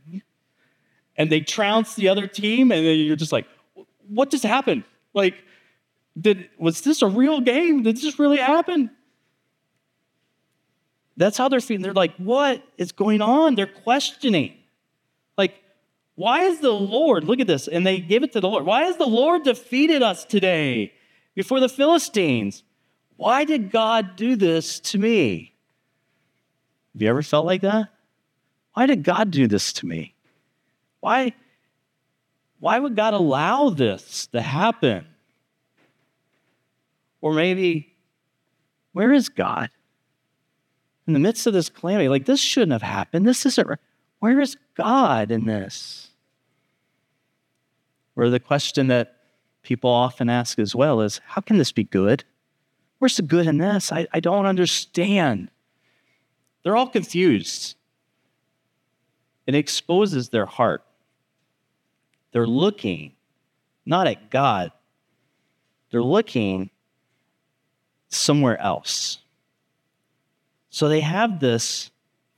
And 1.16 1.30
they 1.30 1.40
trounce 1.40 1.94
the 1.94 2.08
other 2.08 2.26
team, 2.26 2.72
and 2.72 2.84
you're 2.84 3.16
just 3.16 3.32
like, 3.32 3.46
what 4.08 4.30
just 4.30 4.44
happened? 4.44 4.84
Like, 5.14 5.34
did 6.18 6.48
was 6.58 6.80
this 6.80 7.02
a 7.02 7.06
real 7.06 7.40
game? 7.40 7.82
Did 7.82 7.96
this 7.96 8.18
really 8.18 8.38
happen? 8.38 8.90
That's 11.16 11.36
how 11.36 11.48
they're 11.48 11.60
feeling. 11.60 11.82
They're 11.82 11.92
like, 11.92 12.16
what 12.16 12.62
is 12.78 12.92
going 12.92 13.20
on? 13.20 13.54
They're 13.54 13.66
questioning. 13.66 14.54
Like, 15.36 15.54
why 16.14 16.42
is 16.42 16.60
the 16.60 16.72
Lord, 16.72 17.24
look 17.24 17.40
at 17.40 17.46
this, 17.46 17.68
and 17.68 17.86
they 17.86 18.00
give 18.00 18.22
it 18.22 18.32
to 18.32 18.40
the 18.40 18.48
Lord. 18.48 18.64
Why 18.64 18.84
has 18.84 18.96
the 18.96 19.06
Lord 19.06 19.44
defeated 19.44 20.02
us 20.02 20.24
today 20.24 20.92
before 21.34 21.60
the 21.60 21.68
Philistines? 21.68 22.64
Why 23.16 23.44
did 23.44 23.70
God 23.70 24.16
do 24.16 24.36
this 24.36 24.80
to 24.80 24.98
me? 24.98 25.54
Have 26.92 27.02
you 27.02 27.08
ever 27.08 27.22
felt 27.22 27.46
like 27.46 27.62
that? 27.62 27.88
Why 28.74 28.86
did 28.86 29.02
God 29.02 29.30
do 29.30 29.46
this 29.46 29.72
to 29.74 29.86
me? 29.86 30.14
Why, 31.00 31.32
why 32.60 32.78
would 32.78 32.96
God 32.96 33.14
allow 33.14 33.70
this 33.70 34.26
to 34.28 34.40
happen? 34.40 35.06
Or 37.20 37.32
maybe, 37.34 37.94
where 38.92 39.12
is 39.12 39.28
God? 39.28 39.70
In 41.06 41.12
the 41.12 41.18
midst 41.18 41.46
of 41.46 41.52
this 41.52 41.68
calamity, 41.68 42.08
like 42.08 42.26
this 42.26 42.40
shouldn't 42.40 42.72
have 42.72 42.82
happened. 42.82 43.26
This 43.26 43.44
isn't, 43.44 43.68
where 44.20 44.40
is 44.40 44.56
God 44.74 45.30
in 45.30 45.46
this? 45.46 46.10
Or 48.14 48.28
the 48.28 48.40
question 48.40 48.88
that 48.88 49.16
people 49.62 49.90
often 49.90 50.28
ask 50.28 50.58
as 50.58 50.74
well 50.74 51.00
is 51.00 51.20
how 51.26 51.40
can 51.40 51.58
this 51.58 51.72
be 51.72 51.84
good? 51.84 52.24
Where's 52.98 53.16
the 53.16 53.22
good 53.22 53.46
in 53.46 53.58
this? 53.58 53.90
I, 53.90 54.06
I 54.12 54.20
don't 54.20 54.46
understand. 54.46 55.50
They're 56.62 56.76
all 56.76 56.88
confused. 56.88 57.74
It 59.46 59.54
exposes 59.56 60.28
their 60.28 60.46
heart. 60.46 60.84
They're 62.30 62.46
looking 62.46 63.14
not 63.84 64.06
at 64.06 64.30
God, 64.30 64.72
they're 65.90 66.02
looking 66.02 66.70
somewhere 68.08 68.58
else. 68.60 69.18
So 70.72 70.88
they 70.88 71.00
have 71.00 71.38
this 71.38 71.90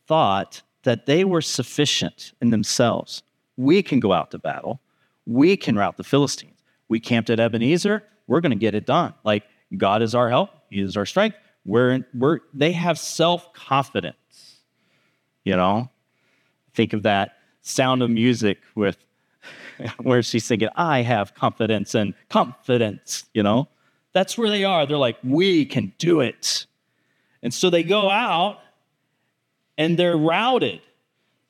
thought 0.08 0.62
that 0.82 1.06
they 1.06 1.22
were 1.24 1.40
sufficient 1.40 2.32
in 2.42 2.50
themselves. 2.50 3.22
We 3.56 3.80
can 3.80 4.00
go 4.00 4.12
out 4.12 4.32
to 4.32 4.38
battle. 4.38 4.80
We 5.24 5.56
can 5.56 5.76
rout 5.76 5.96
the 5.96 6.04
Philistines. 6.04 6.58
We 6.88 6.98
camped 6.98 7.30
at 7.30 7.38
Ebenezer. 7.38 8.02
We're 8.26 8.40
going 8.40 8.50
to 8.50 8.56
get 8.56 8.74
it 8.74 8.86
done. 8.86 9.14
Like 9.22 9.44
God 9.76 10.02
is 10.02 10.16
our 10.16 10.28
help. 10.28 10.50
He 10.68 10.80
is 10.80 10.96
our 10.96 11.06
strength. 11.06 11.36
We're, 11.64 12.04
we're, 12.12 12.40
they 12.52 12.72
have 12.72 12.98
self 12.98 13.52
confidence. 13.52 14.58
You 15.44 15.54
know, 15.56 15.88
think 16.74 16.92
of 16.92 17.04
that 17.04 17.36
sound 17.62 18.02
of 18.02 18.10
music 18.10 18.58
with 18.74 18.96
where 20.02 20.24
she's 20.24 20.44
singing, 20.44 20.70
I 20.74 21.02
have 21.02 21.34
confidence 21.34 21.94
and 21.94 22.14
confidence, 22.30 23.26
you 23.32 23.44
know? 23.44 23.68
That's 24.12 24.36
where 24.36 24.50
they 24.50 24.64
are. 24.64 24.86
They're 24.86 24.96
like, 24.96 25.18
we 25.22 25.64
can 25.64 25.92
do 25.98 26.20
it. 26.20 26.66
And 27.44 27.54
so 27.54 27.70
they 27.70 27.84
go 27.84 28.10
out 28.10 28.58
and 29.78 29.96
they're 29.96 30.16
routed. 30.16 30.80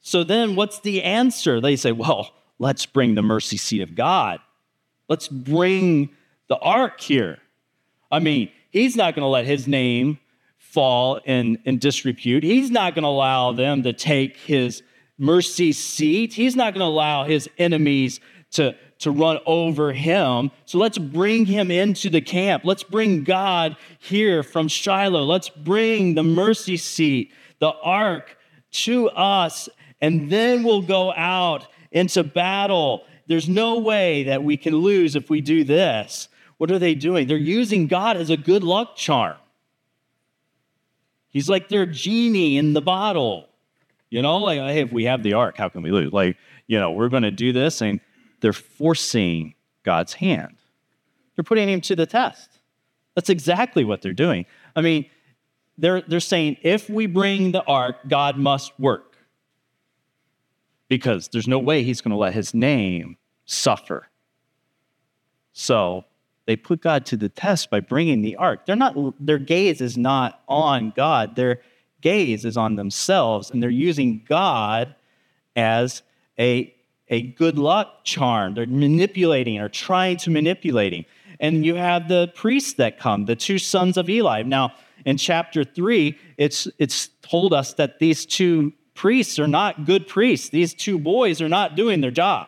So 0.03 0.25
then 0.25 0.57
what's 0.57 0.81
the 0.81 1.03
answer? 1.03 1.61
They 1.61 1.77
say, 1.77 1.93
well, 1.93 2.35
let's 2.59 2.85
bring 2.85 3.15
the 3.15 3.23
mercy 3.23 3.57
seat 3.57 3.81
of 3.81 3.95
God. 3.95 4.41
Let's 5.09 5.29
bring 5.29 6.11
the 6.49 6.59
ark 6.59 7.01
here. 7.01 7.39
I 8.11 8.19
mean, 8.19 8.51
he's 8.71 8.97
not 8.97 9.15
going 9.15 9.23
to 9.23 9.29
let 9.29 9.47
his 9.47 9.67
name 9.67 10.19
fall 10.59 11.21
in, 11.25 11.59
in 11.65 11.79
disrepute. 11.79 12.43
He's 12.43 12.71
not 12.71 12.95
going 12.95 13.05
to 13.05 13.09
allow 13.09 13.53
them 13.53 13.85
to 13.85 13.93
take 13.93 14.37
his 14.37 14.83
mercy 15.17 15.73
seat. 15.73 16.35
He's 16.35 16.57
not 16.57 16.75
going 16.75 16.81
to 16.81 16.87
allow 16.87 17.25
his 17.25 17.49
enemies 17.57 18.19
to, 18.53 18.75
to 19.05 19.11
run 19.11 19.39
over 19.47 19.93
him. 19.93 20.51
So 20.67 20.79
let's 20.79 20.99
bring 20.99 21.47
him 21.47 21.71
into 21.71 22.11
the 22.11 22.21
camp. 22.21 22.65
Let's 22.65 22.83
bring 22.83 23.25
God 23.25 23.77
here 23.99 24.43
from 24.43 24.69
Shiloh. 24.69 25.25
Let's 25.25 25.49
bring 25.49 26.15
the 26.15 26.23
mercy 26.23 26.77
seat, 26.77 27.33
the 27.61 27.73
ark 27.83 28.37
to 28.73 29.09
us, 29.11 29.69
and 30.01 30.31
then 30.31 30.65
we'll 30.65 30.83
go 30.83 31.13
out 31.15 31.67
into 31.93 32.25
battle. 32.25 33.05
There's 33.27 33.49
no 33.49 33.79
way 33.79 34.25
that 34.25 34.43
we 34.43 34.57
can 34.57 34.75
lose 34.77 35.17
if 35.17 35.31
we 35.31 35.41
do 35.41 35.65
this. 35.65 36.29
What 36.59 36.71
are 36.71 36.79
they 36.79 36.95
doing? 36.95 37.27
They're 37.27 37.37
using 37.37 37.87
God 37.87 38.17
as 38.17 38.31
a 38.31 38.37
good 38.37 38.65
luck 38.65 38.97
charm. 38.97 39.37
He's 41.29 41.49
like 41.49 41.69
their 41.69 41.87
genie 41.87 42.59
in 42.59 42.75
the 42.75 42.81
bottle. 42.81 43.49
You 44.11 44.23
know, 44.23 44.39
like, 44.39 44.59
hey, 44.59 44.81
if 44.81 44.93
we 44.93 45.05
have 45.05 45.23
the 45.23 45.33
ark, 45.33 45.57
how 45.57 45.69
can 45.69 45.83
we 45.83 45.91
lose? 45.91 46.13
Like, 46.13 46.37
you 46.67 46.79
know, 46.79 46.93
we're 46.93 47.09
going 47.09 47.25
to 47.25 47.33
do 47.33 47.53
this. 47.53 47.81
And 47.81 48.01
they're 48.45 48.53
forcing 48.53 49.55
God's 49.85 50.13
hand. 50.13 50.59
They're 51.35 51.45
putting 51.45 51.67
him 51.67 51.81
to 51.81 51.97
the 51.97 52.05
test. 52.05 52.59
That's 53.15 53.31
exactly 53.31 53.85
what 53.85 54.03
they're 54.03 54.13
doing. 54.13 54.45
I 54.77 54.83
mean, 54.83 55.07
they're, 55.79 56.03
they're 56.03 56.21
saying 56.21 56.59
if 56.61 56.91
we 56.91 57.07
bring 57.07 57.53
the 57.53 57.65
ark, 57.65 57.97
God 58.07 58.37
must 58.37 58.79
work. 58.79 59.17
Because 60.89 61.29
there's 61.29 61.49
no 61.49 61.59
way 61.59 61.85
he's 61.85 62.03
going 62.03 62.11
to 62.11 62.19
let 62.19 62.35
his 62.35 62.53
name 62.53 63.17
suffer. 63.47 64.09
So 65.55 66.05
they 66.45 66.55
put 66.55 66.83
God 66.83 67.07
to 67.07 67.17
the 67.17 67.31
test 67.31 67.71
by 67.71 67.81
bringing 67.81 68.21
the 68.21 68.37
ark. 68.37 68.67
They're 68.67 68.77
not, 68.77 68.95
their 69.25 69.39
gaze 69.39 69.81
is 69.81 69.97
not 69.97 70.43
on 70.49 70.93
God. 70.95 71.35
Their 71.35 71.63
gaze 72.03 72.45
is 72.45 72.59
on 72.59 72.77
themselves, 72.77 73.51
and 73.51 73.63
they're 73.63 73.71
using 73.71 74.23
God 74.29 74.95
as 75.57 76.03
a 76.39 76.74
a 77.09 77.23
good 77.23 77.59
luck 77.59 78.05
charm. 78.05 78.55
They're 78.55 78.67
manipulating 78.67 79.59
or 79.61 79.69
trying 79.69 80.17
to 80.19 80.31
manipulate 80.31 80.93
him. 80.93 81.05
And 81.41 81.65
you 81.65 81.75
have 81.75 82.09
the 82.09 82.33
priests 82.35 82.75
that 82.75 82.99
come, 82.99 83.27
the 83.27 83.37
two 83.37 83.59
sons 83.59 83.97
of 83.97 84.09
Eli. 84.09 84.43
Now, 84.43 84.73
in 85.05 85.17
chapter 85.17 85.65
three, 85.65 86.17
it's, 86.39 86.69
it's 86.79 87.09
told 87.23 87.53
us 87.53 87.75
that 87.75 87.99
these 87.99 88.25
two 88.25 88.73
priests 88.95 89.39
are 89.39 89.49
not 89.49 89.85
good 89.85 90.07
priests. 90.07 90.49
These 90.49 90.75
two 90.75 90.99
boys 90.99 91.43
are 91.43 91.49
not 91.49 91.77
doing 91.77 92.01
their 92.01 92.13
job. 92.13 92.47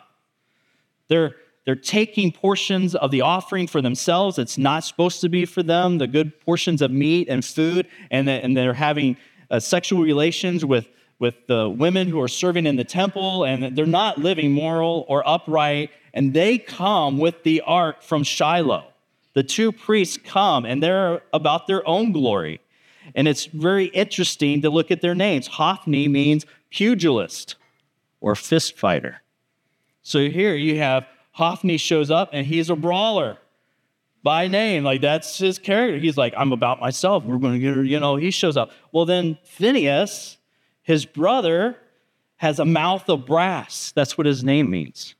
They're, 1.08 1.34
they're 1.64 1.74
taking 1.74 2.32
portions 2.32 2.94
of 2.94 3.10
the 3.10 3.20
offering 3.20 3.66
for 3.66 3.82
themselves. 3.82 4.38
It's 4.38 4.56
not 4.56 4.84
supposed 4.84 5.20
to 5.20 5.28
be 5.28 5.44
for 5.44 5.62
them, 5.62 5.98
the 5.98 6.06
good 6.06 6.40
portions 6.40 6.80
of 6.80 6.90
meat 6.90 7.28
and 7.28 7.44
food, 7.44 7.88
and, 8.10 8.28
and 8.30 8.56
they're 8.56 8.74
having 8.74 9.16
uh, 9.50 9.60
sexual 9.60 10.00
relations 10.02 10.64
with 10.64 10.88
with 11.18 11.34
the 11.46 11.68
women 11.68 12.08
who 12.08 12.20
are 12.20 12.28
serving 12.28 12.66
in 12.66 12.76
the 12.76 12.84
temple, 12.84 13.44
and 13.44 13.76
they're 13.76 13.86
not 13.86 14.18
living 14.18 14.52
moral 14.52 15.04
or 15.08 15.26
upright, 15.26 15.90
and 16.12 16.34
they 16.34 16.58
come 16.58 17.18
with 17.18 17.42
the 17.42 17.62
ark 17.62 18.02
from 18.02 18.22
Shiloh. 18.22 18.84
The 19.34 19.42
two 19.42 19.72
priests 19.72 20.18
come, 20.22 20.64
and 20.64 20.82
they're 20.82 21.22
about 21.32 21.66
their 21.66 21.86
own 21.86 22.12
glory. 22.12 22.60
And 23.14 23.28
it's 23.28 23.46
very 23.46 23.86
interesting 23.86 24.62
to 24.62 24.70
look 24.70 24.90
at 24.90 25.00
their 25.00 25.14
names. 25.14 25.46
Hophni 25.46 26.08
means 26.08 26.44
pugilist 26.70 27.54
or 28.20 28.34
fist 28.34 28.76
fighter. 28.76 29.22
So 30.02 30.28
here 30.28 30.54
you 30.54 30.78
have 30.78 31.06
Hophni 31.32 31.76
shows 31.76 32.10
up, 32.10 32.30
and 32.32 32.46
he's 32.46 32.70
a 32.70 32.76
brawler 32.76 33.38
by 34.22 34.48
name. 34.48 34.82
Like 34.84 35.02
that's 35.02 35.38
his 35.38 35.58
character. 35.58 35.98
He's 35.98 36.16
like, 36.16 36.34
I'm 36.36 36.52
about 36.52 36.80
myself. 36.80 37.24
We're 37.24 37.38
going 37.38 37.54
to 37.54 37.60
get 37.60 37.76
her, 37.76 37.84
you 37.84 38.00
know, 38.00 38.16
he 38.16 38.30
shows 38.30 38.56
up. 38.56 38.70
Well, 38.90 39.04
then 39.04 39.38
Phinehas, 39.44 40.35
his 40.86 41.04
brother 41.04 41.76
has 42.36 42.60
a 42.60 42.64
mouth 42.64 43.08
of 43.08 43.26
brass. 43.26 43.90
That's 43.96 44.16
what 44.16 44.24
his 44.24 44.44
name 44.44 44.70
means. 44.70 45.16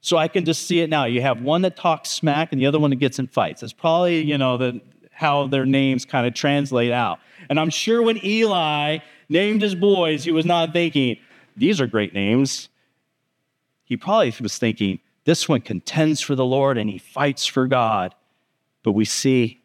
So 0.00 0.16
I 0.16 0.28
can 0.28 0.46
just 0.46 0.66
see 0.66 0.80
it 0.80 0.88
now. 0.88 1.04
You 1.04 1.20
have 1.20 1.42
one 1.42 1.60
that 1.60 1.76
talks 1.76 2.08
smack 2.08 2.52
and 2.52 2.60
the 2.60 2.64
other 2.64 2.78
one 2.78 2.88
that 2.88 2.96
gets 2.96 3.18
in 3.18 3.26
fights. 3.26 3.60
That's 3.60 3.74
probably, 3.74 4.22
you 4.22 4.38
know, 4.38 4.56
the, 4.56 4.80
how 5.10 5.46
their 5.46 5.66
names 5.66 6.06
kind 6.06 6.26
of 6.26 6.32
translate 6.32 6.90
out. 6.90 7.18
And 7.50 7.60
I'm 7.60 7.68
sure 7.68 8.00
when 8.00 8.24
Eli 8.24 9.00
named 9.28 9.60
his 9.60 9.74
boys, 9.74 10.24
he 10.24 10.32
was 10.32 10.46
not 10.46 10.72
thinking, 10.72 11.18
these 11.54 11.82
are 11.82 11.86
great 11.86 12.14
names. 12.14 12.70
He 13.84 13.98
probably 13.98 14.32
was 14.40 14.56
thinking, 14.56 15.00
this 15.26 15.50
one 15.50 15.60
contends 15.60 16.22
for 16.22 16.34
the 16.34 16.46
Lord 16.46 16.78
and 16.78 16.88
he 16.88 16.96
fights 16.96 17.44
for 17.44 17.66
God. 17.66 18.14
But 18.82 18.92
we 18.92 19.04
see 19.04 19.60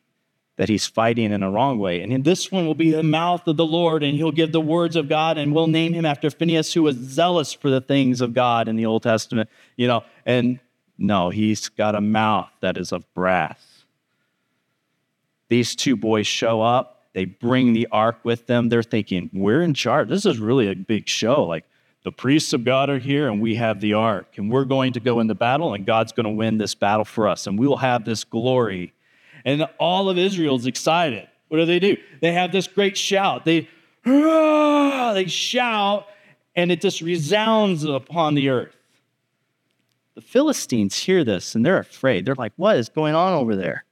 that 0.60 0.68
he's 0.68 0.86
fighting 0.86 1.32
in 1.32 1.42
a 1.42 1.50
wrong 1.50 1.80
way. 1.80 2.02
And 2.02 2.26
this 2.26 2.52
one 2.52 2.68
will 2.68 2.76
be 2.76 2.92
the 2.92 3.02
mouth 3.02 3.48
of 3.48 3.56
the 3.56 3.66
Lord, 3.66 4.04
and 4.04 4.18
he'll 4.18 4.34
give 4.34 4.52
the 4.52 4.60
words 4.60 4.98
of 4.98 5.08
God, 5.08 5.38
and 5.38 5.56
we'll 5.56 5.68
name 5.68 5.94
him 5.94 6.06
after 6.06 6.30
Phinehas, 6.30 6.74
who 6.74 6.84
was 6.84 6.98
zealous 6.98 7.54
for 7.54 7.70
the 7.70 7.80
things 7.80 8.20
of 8.20 8.34
God 8.34 8.68
in 8.68 8.76
the 8.76 8.86
Old 8.86 9.04
Testament. 9.04 9.50
You 9.78 9.88
know, 9.88 10.04
and 10.26 10.60
no, 10.98 11.30
he's 11.30 11.70
got 11.70 11.96
a 11.96 12.02
mouth 12.02 12.50
that 12.60 12.76
is 12.76 12.92
of 12.92 13.06
brass. 13.14 13.86
These 15.48 15.78
two 15.78 15.96
boys 15.96 16.28
show 16.28 16.62
up. 16.62 17.06
They 17.14 17.24
bring 17.24 17.72
the 17.72 17.88
ark 17.90 18.18
with 18.24 18.46
them. 18.48 18.68
They're 18.68 18.84
thinking, 18.84 19.30
we're 19.32 19.62
in 19.62 19.74
charge. 19.74 20.10
This 20.10 20.26
is 20.26 20.40
really 20.40 20.70
a 20.70 20.76
big 20.76 21.08
show. 21.08 21.46
Like, 21.46 21.64
the 22.04 22.12
priests 22.12 22.52
of 22.52 22.66
God 22.66 22.90
are 22.90 23.00
here, 23.00 23.30
and 23.30 23.40
we 23.40 23.56
have 23.56 23.80
the 23.80 23.94
ark, 23.94 24.34
and 24.36 24.52
we're 24.52 24.66
going 24.66 24.92
to 24.92 25.00
go 25.00 25.22
into 25.22 25.36
battle, 25.36 25.74
and 25.74 25.86
God's 25.86 26.12
going 26.12 26.26
to 26.26 26.32
win 26.32 26.58
this 26.58 26.76
battle 26.76 27.06
for 27.06 27.30
us, 27.30 27.48
and 27.48 27.58
we 27.58 27.66
will 27.66 27.78
have 27.78 28.04
this 28.04 28.26
glory 28.26 28.92
and 29.46 29.68
all 29.80 30.10
of 30.10 30.18
Israel's 30.18 30.66
excited. 30.66 31.28
What 31.48 31.58
do 31.58 31.66
they 31.66 31.80
do? 31.80 31.98
They 32.22 32.34
have 32.34 32.52
this 32.52 32.68
great 32.68 32.98
shout. 32.98 33.46
They, 33.46 33.68
ah! 34.06 35.12
they 35.14 35.26
shout, 35.26 36.08
and 36.56 36.72
it 36.72 36.82
just 36.82 37.02
resounds 37.02 37.84
upon 37.84 38.36
the 38.36 38.50
earth. 38.50 38.76
The 40.16 40.22
Philistines 40.22 40.98
hear 40.98 41.24
this 41.24 41.56
and 41.56 41.66
they're 41.66 41.80
afraid. 41.80 42.26
They're 42.26 42.36
like, 42.36 42.54
What 42.58 42.78
is 42.78 42.90
going 42.90 43.16
on 43.16 43.34
over 43.34 43.56
there? 43.56 43.86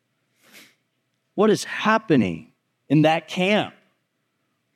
What 1.35 1.49
is 1.49 1.63
happening 1.63 2.51
in 2.89 3.03
that 3.03 3.27
camp? 3.27 3.73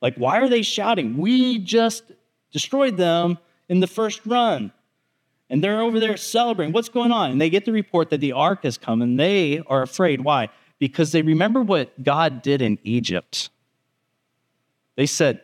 Like, 0.00 0.16
why 0.16 0.38
are 0.38 0.48
they 0.48 0.62
shouting? 0.62 1.16
We 1.16 1.58
just 1.58 2.04
destroyed 2.52 2.96
them 2.96 3.38
in 3.68 3.80
the 3.80 3.86
first 3.86 4.20
run. 4.26 4.72
And 5.48 5.62
they're 5.62 5.80
over 5.80 6.00
there 6.00 6.16
celebrating. 6.16 6.72
What's 6.72 6.88
going 6.88 7.12
on? 7.12 7.30
And 7.30 7.40
they 7.40 7.50
get 7.50 7.64
the 7.64 7.72
report 7.72 8.10
that 8.10 8.20
the 8.20 8.32
ark 8.32 8.62
has 8.62 8.78
come 8.78 9.02
and 9.02 9.18
they 9.18 9.62
are 9.66 9.82
afraid. 9.82 10.22
Why? 10.22 10.48
Because 10.82 11.12
they 11.12 11.22
remember 11.22 11.62
what 11.62 12.02
God 12.02 12.42
did 12.42 12.60
in 12.60 12.76
Egypt. 12.82 13.50
They 14.96 15.06
said, 15.06 15.40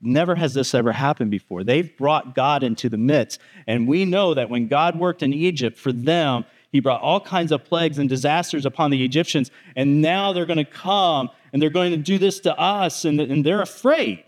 Never 0.00 0.34
has 0.34 0.52
this 0.52 0.74
ever 0.74 0.90
happened 0.90 1.30
before. 1.30 1.62
They've 1.62 1.96
brought 1.96 2.34
God 2.34 2.64
into 2.64 2.88
the 2.88 2.98
midst. 2.98 3.40
And 3.68 3.86
we 3.86 4.04
know 4.04 4.34
that 4.34 4.50
when 4.50 4.66
God 4.66 4.98
worked 4.98 5.22
in 5.22 5.32
Egypt 5.32 5.78
for 5.78 5.92
them, 5.92 6.44
he 6.72 6.80
brought 6.80 7.02
all 7.02 7.20
kinds 7.20 7.52
of 7.52 7.64
plagues 7.64 7.98
and 7.98 8.08
disasters 8.08 8.66
upon 8.66 8.90
the 8.90 9.04
Egyptians. 9.04 9.52
And 9.76 10.02
now 10.02 10.32
they're 10.32 10.44
going 10.44 10.56
to 10.56 10.64
come 10.64 11.30
and 11.52 11.62
they're 11.62 11.70
going 11.70 11.92
to 11.92 11.96
do 11.96 12.18
this 12.18 12.40
to 12.40 12.58
us, 12.58 13.04
and, 13.04 13.20
and 13.20 13.46
they're 13.46 13.62
afraid. 13.62 14.24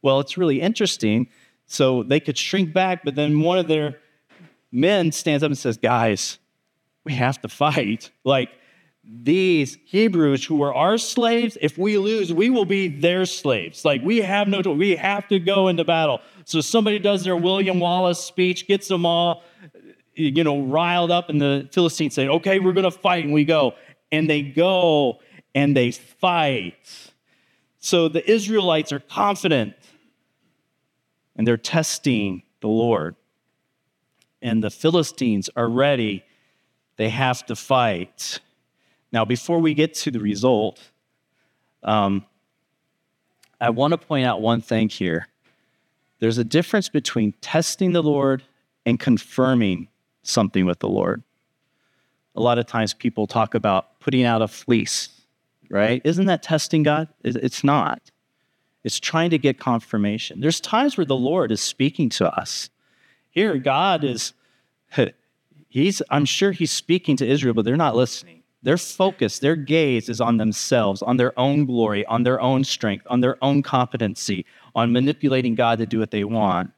Well, 0.00 0.20
it's 0.20 0.38
really 0.38 0.60
interesting. 0.60 1.28
So 1.66 2.04
they 2.04 2.20
could 2.20 2.38
shrink 2.38 2.72
back, 2.72 3.02
but 3.04 3.16
then 3.16 3.40
one 3.40 3.58
of 3.58 3.66
their 3.66 3.98
men 4.70 5.10
stands 5.10 5.42
up 5.42 5.48
and 5.48 5.58
says, 5.58 5.76
Guys, 5.76 6.38
we 7.04 7.14
have 7.14 7.40
to 7.42 7.48
fight. 7.48 8.10
Like, 8.22 8.50
these 9.12 9.76
Hebrews 9.86 10.44
who 10.44 10.56
were 10.56 10.72
our 10.72 10.96
slaves, 10.96 11.58
if 11.60 11.76
we 11.76 11.98
lose, 11.98 12.32
we 12.32 12.48
will 12.48 12.64
be 12.64 12.86
their 12.86 13.26
slaves. 13.26 13.84
Like 13.84 14.02
we 14.02 14.18
have 14.18 14.46
no 14.46 14.62
choice. 14.62 14.78
We 14.78 14.96
have 14.96 15.26
to 15.28 15.40
go 15.40 15.68
into 15.68 15.84
battle. 15.84 16.20
So 16.44 16.60
somebody 16.60 16.98
does 16.98 17.24
their 17.24 17.36
William 17.36 17.80
Wallace 17.80 18.22
speech, 18.22 18.68
gets 18.68 18.86
them 18.86 19.04
all, 19.04 19.42
you 20.14 20.44
know, 20.44 20.62
riled 20.62 21.10
up, 21.10 21.28
and 21.28 21.40
the 21.40 21.68
Philistines 21.72 22.14
say, 22.14 22.28
okay, 22.28 22.60
we're 22.60 22.72
going 22.72 22.84
to 22.84 22.90
fight. 22.90 23.24
And 23.24 23.32
we 23.32 23.44
go. 23.44 23.74
And 24.12 24.30
they 24.30 24.42
go 24.42 25.20
and 25.54 25.76
they 25.76 25.90
fight. 25.90 27.12
So 27.78 28.08
the 28.08 28.28
Israelites 28.30 28.92
are 28.92 29.00
confident 29.00 29.74
and 31.36 31.46
they're 31.46 31.56
testing 31.56 32.42
the 32.60 32.68
Lord. 32.68 33.16
And 34.42 34.62
the 34.62 34.70
Philistines 34.70 35.50
are 35.56 35.68
ready. 35.68 36.24
They 36.96 37.08
have 37.08 37.44
to 37.46 37.56
fight. 37.56 38.40
Now, 39.12 39.24
before 39.24 39.58
we 39.58 39.74
get 39.74 39.94
to 39.94 40.10
the 40.10 40.20
result, 40.20 40.80
um, 41.82 42.24
I 43.60 43.70
want 43.70 43.92
to 43.92 43.98
point 43.98 44.26
out 44.26 44.40
one 44.40 44.60
thing 44.60 44.88
here. 44.88 45.28
There's 46.20 46.38
a 46.38 46.44
difference 46.44 46.88
between 46.88 47.32
testing 47.40 47.92
the 47.92 48.02
Lord 48.02 48.42
and 48.86 48.98
confirming 48.98 49.88
something 50.22 50.66
with 50.66 50.78
the 50.80 50.88
Lord. 50.88 51.22
A 52.36 52.40
lot 52.40 52.58
of 52.58 52.66
times 52.66 52.94
people 52.94 53.26
talk 53.26 53.54
about 53.54 53.98
putting 54.00 54.24
out 54.24 54.42
a 54.42 54.48
fleece, 54.48 55.08
right? 55.68 56.00
Isn't 56.04 56.26
that 56.26 56.42
testing 56.42 56.82
God? 56.82 57.08
It's 57.24 57.64
not. 57.64 58.10
It's 58.84 59.00
trying 59.00 59.30
to 59.30 59.38
get 59.38 59.58
confirmation. 59.58 60.40
There's 60.40 60.60
times 60.60 60.96
where 60.96 61.04
the 61.04 61.16
Lord 61.16 61.52
is 61.52 61.60
speaking 61.60 62.08
to 62.10 62.30
us. 62.30 62.70
Here, 63.30 63.58
God 63.58 64.04
is, 64.04 64.32
he's, 65.68 66.02
I'm 66.10 66.24
sure 66.24 66.52
he's 66.52 66.70
speaking 66.70 67.16
to 67.18 67.26
Israel, 67.26 67.54
but 67.54 67.64
they're 67.64 67.76
not 67.76 67.96
listening. 67.96 68.39
Their 68.62 68.76
focus, 68.76 69.38
their 69.38 69.56
gaze 69.56 70.08
is 70.08 70.20
on 70.20 70.36
themselves, 70.36 71.00
on 71.02 71.16
their 71.16 71.38
own 71.38 71.64
glory, 71.64 72.04
on 72.06 72.24
their 72.24 72.40
own 72.40 72.64
strength, 72.64 73.06
on 73.08 73.20
their 73.20 73.42
own 73.42 73.62
competency, 73.62 74.44
on 74.74 74.92
manipulating 74.92 75.54
God 75.54 75.78
to 75.78 75.86
do 75.86 75.98
what 75.98 76.10
they 76.10 76.24
want. 76.24 76.70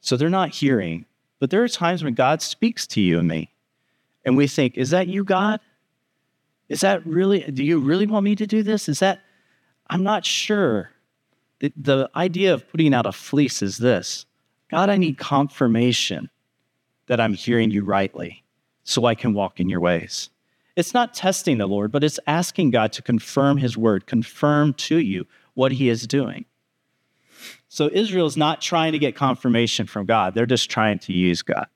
So 0.00 0.16
they're 0.16 0.28
not 0.28 0.50
hearing. 0.50 1.06
But 1.38 1.50
there 1.50 1.62
are 1.62 1.68
times 1.68 2.02
when 2.02 2.14
God 2.14 2.42
speaks 2.42 2.86
to 2.88 3.00
you 3.00 3.20
and 3.20 3.28
me, 3.28 3.52
and 4.24 4.36
we 4.36 4.46
think, 4.46 4.76
Is 4.76 4.90
that 4.90 5.08
you, 5.08 5.24
God? 5.24 5.60
Is 6.68 6.80
that 6.80 7.06
really, 7.06 7.40
do 7.40 7.64
you 7.64 7.78
really 7.78 8.06
want 8.06 8.24
me 8.24 8.34
to 8.36 8.46
do 8.46 8.62
this? 8.62 8.88
Is 8.88 9.00
that, 9.00 9.20
I'm 9.88 10.02
not 10.02 10.24
sure. 10.24 10.90
The, 11.60 11.72
the 11.76 12.10
idea 12.16 12.54
of 12.54 12.68
putting 12.68 12.94
out 12.94 13.06
a 13.06 13.12
fleece 13.12 13.62
is 13.62 13.78
this 13.78 14.26
God, 14.68 14.90
I 14.90 14.96
need 14.96 15.18
confirmation 15.18 16.30
that 17.06 17.20
I'm 17.20 17.34
hearing 17.34 17.70
you 17.70 17.84
rightly 17.84 18.41
so 18.84 19.04
I 19.04 19.14
can 19.14 19.34
walk 19.34 19.60
in 19.60 19.68
your 19.68 19.80
ways. 19.80 20.30
It's 20.74 20.94
not 20.94 21.14
testing 21.14 21.58
the 21.58 21.66
Lord, 21.66 21.92
but 21.92 22.02
it's 22.02 22.18
asking 22.26 22.70
God 22.70 22.92
to 22.92 23.02
confirm 23.02 23.58
his 23.58 23.76
word, 23.76 24.06
confirm 24.06 24.72
to 24.74 24.98
you 24.98 25.26
what 25.54 25.72
he 25.72 25.88
is 25.88 26.06
doing. 26.06 26.46
So 27.68 27.90
Israel's 27.92 28.36
not 28.36 28.60
trying 28.60 28.92
to 28.92 28.98
get 28.98 29.16
confirmation 29.16 29.86
from 29.86 30.06
God, 30.06 30.34
they're 30.34 30.46
just 30.46 30.70
trying 30.70 30.98
to 31.00 31.12
use 31.12 31.42
God. 31.42 31.66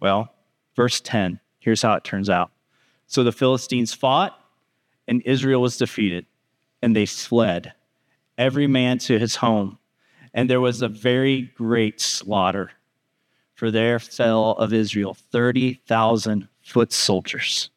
Well, 0.00 0.32
verse 0.74 1.00
10, 1.00 1.40
here's 1.58 1.82
how 1.82 1.94
it 1.94 2.04
turns 2.04 2.30
out. 2.30 2.50
So 3.06 3.24
the 3.24 3.32
Philistines 3.32 3.94
fought, 3.94 4.38
and 5.08 5.22
Israel 5.24 5.62
was 5.62 5.76
defeated, 5.76 6.26
and 6.82 6.94
they 6.94 7.06
fled, 7.06 7.72
every 8.36 8.66
man 8.66 8.98
to 8.98 9.18
his 9.18 9.36
home. 9.36 9.78
And 10.34 10.50
there 10.50 10.60
was 10.60 10.82
a 10.82 10.88
very 10.88 11.50
great 11.56 12.00
slaughter 12.00 12.72
for 13.56 13.70
there 13.70 13.98
fell 13.98 14.52
of 14.52 14.72
Israel 14.72 15.14
30,000 15.32 16.46
foot 16.62 16.92
soldiers. 16.92 17.70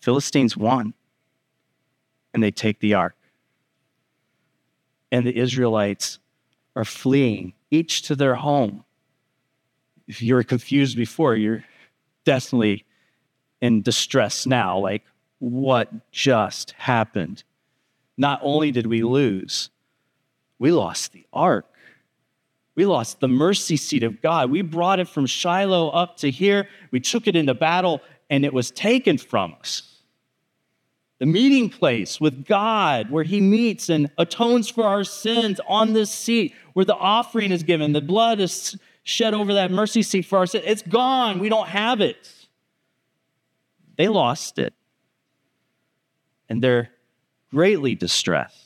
Philistines 0.00 0.56
won, 0.56 0.94
and 2.32 2.42
they 2.42 2.50
take 2.50 2.80
the 2.80 2.94
ark. 2.94 3.14
And 5.12 5.26
the 5.26 5.36
Israelites 5.36 6.18
are 6.74 6.84
fleeing, 6.84 7.52
each 7.70 8.02
to 8.02 8.16
their 8.16 8.34
home. 8.34 8.84
If 10.08 10.22
you 10.22 10.34
were 10.34 10.44
confused 10.44 10.96
before, 10.96 11.36
you're 11.36 11.64
definitely 12.24 12.84
in 13.60 13.82
distress 13.82 14.46
now. 14.46 14.78
Like, 14.78 15.04
what 15.40 16.10
just 16.10 16.70
happened? 16.72 17.44
Not 18.16 18.40
only 18.42 18.70
did 18.72 18.86
we 18.86 19.02
lose, 19.02 19.68
we 20.58 20.72
lost 20.72 21.12
the 21.12 21.26
ark. 21.32 21.69
We 22.80 22.86
lost 22.86 23.20
the 23.20 23.28
mercy 23.28 23.76
seat 23.76 24.02
of 24.04 24.22
God. 24.22 24.50
We 24.50 24.62
brought 24.62 25.00
it 25.00 25.08
from 25.08 25.26
Shiloh 25.26 25.90
up 25.90 26.16
to 26.20 26.30
here. 26.30 26.66
We 26.90 26.98
took 26.98 27.26
it 27.26 27.36
into 27.36 27.52
battle, 27.52 28.00
and 28.30 28.42
it 28.42 28.54
was 28.54 28.70
taken 28.70 29.18
from 29.18 29.54
us. 29.60 29.98
The 31.18 31.26
meeting 31.26 31.68
place 31.68 32.22
with 32.22 32.46
God, 32.46 33.10
where 33.10 33.22
He 33.22 33.42
meets 33.42 33.90
and 33.90 34.10
atones 34.16 34.70
for 34.70 34.84
our 34.84 35.04
sins 35.04 35.60
on 35.68 35.92
this 35.92 36.10
seat, 36.10 36.54
where 36.72 36.86
the 36.86 36.94
offering 36.94 37.52
is 37.52 37.64
given, 37.64 37.92
the 37.92 38.00
blood 38.00 38.40
is 38.40 38.78
shed 39.02 39.34
over 39.34 39.52
that 39.52 39.70
mercy 39.70 40.02
seat 40.02 40.22
for 40.22 40.38
our 40.38 40.46
sins. 40.46 40.64
It's 40.66 40.80
gone. 40.80 41.38
We 41.38 41.50
don't 41.50 41.68
have 41.68 42.00
it. 42.00 42.34
They 43.98 44.08
lost 44.08 44.58
it. 44.58 44.72
And 46.48 46.62
they're 46.62 46.88
greatly 47.50 47.94
distressed. 47.94 48.59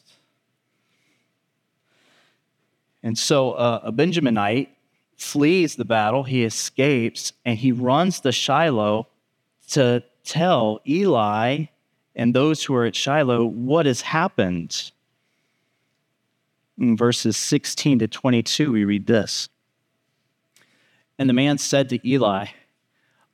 And 3.04 3.18
so 3.18 3.52
uh, 3.52 3.80
a 3.84 3.92
Benjaminite 3.92 4.68
flees 5.16 5.76
the 5.76 5.84
battle, 5.84 6.24
he 6.24 6.42
escapes, 6.42 7.34
and 7.44 7.58
he 7.58 7.70
runs 7.70 8.18
to 8.20 8.32
Shiloh 8.32 9.06
to 9.68 10.02
tell 10.24 10.80
Eli 10.88 11.66
and 12.16 12.34
those 12.34 12.64
who 12.64 12.74
are 12.74 12.86
at 12.86 12.96
Shiloh 12.96 13.44
what 13.44 13.84
has 13.84 14.00
happened. 14.00 14.90
In 16.78 16.96
verses 16.96 17.36
16 17.36 17.98
to 18.00 18.08
22, 18.08 18.72
we 18.72 18.84
read 18.84 19.06
this. 19.06 19.50
And 21.18 21.28
the 21.28 21.34
man 21.34 21.58
said 21.58 21.90
to 21.90 22.08
Eli, 22.08 22.46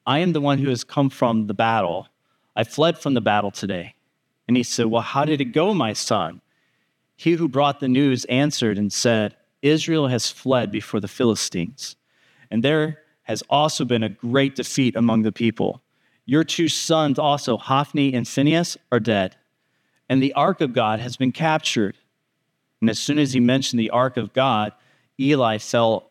I 0.04 0.18
am 0.18 0.32
the 0.32 0.40
one 0.40 0.58
who 0.58 0.68
has 0.68 0.82
come 0.82 1.10
from 1.10 1.46
the 1.46 1.54
battle. 1.54 2.08
I 2.56 2.64
fled 2.64 2.98
from 2.98 3.14
the 3.14 3.20
battle 3.20 3.52
today. 3.52 3.94
And 4.48 4.56
he 4.56 4.64
said, 4.64 4.86
Well, 4.86 5.02
how 5.02 5.24
did 5.24 5.40
it 5.40 5.46
go, 5.46 5.72
my 5.72 5.92
son? 5.92 6.40
He 7.14 7.32
who 7.32 7.48
brought 7.48 7.78
the 7.78 7.88
news 7.88 8.24
answered 8.24 8.76
and 8.76 8.92
said, 8.92 9.36
Israel 9.62 10.08
has 10.08 10.30
fled 10.30 10.70
before 10.70 11.00
the 11.00 11.08
Philistines, 11.08 11.96
and 12.50 12.62
there 12.62 13.00
has 13.22 13.42
also 13.48 13.84
been 13.84 14.02
a 14.02 14.08
great 14.08 14.56
defeat 14.56 14.96
among 14.96 15.22
the 15.22 15.32
people. 15.32 15.82
Your 16.24 16.44
two 16.44 16.68
sons, 16.68 17.18
also 17.18 17.56
Hophni 17.56 18.14
and 18.14 18.26
Phinehas, 18.26 18.76
are 18.90 19.00
dead, 19.00 19.36
and 20.08 20.22
the 20.22 20.32
ark 20.32 20.60
of 20.60 20.72
God 20.72 21.00
has 21.00 21.16
been 21.16 21.32
captured. 21.32 21.96
And 22.80 22.88
as 22.88 22.98
soon 22.98 23.18
as 23.18 23.32
he 23.32 23.40
mentioned 23.40 23.78
the 23.78 23.90
ark 23.90 24.16
of 24.16 24.32
God, 24.32 24.72
Eli 25.18 25.58
fell 25.58 26.10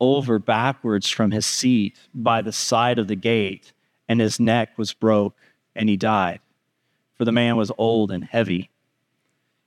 over 0.00 0.38
backwards 0.38 1.08
from 1.08 1.30
his 1.30 1.44
seat 1.44 1.98
by 2.14 2.40
the 2.40 2.52
side 2.52 2.98
of 2.98 3.08
the 3.08 3.16
gate, 3.16 3.72
and 4.08 4.20
his 4.20 4.40
neck 4.40 4.78
was 4.78 4.94
broke, 4.94 5.36
and 5.74 5.88
he 5.88 5.96
died. 5.96 6.40
For 7.14 7.24
the 7.24 7.32
man 7.32 7.56
was 7.56 7.72
old 7.78 8.10
and 8.10 8.24
heavy. 8.24 8.70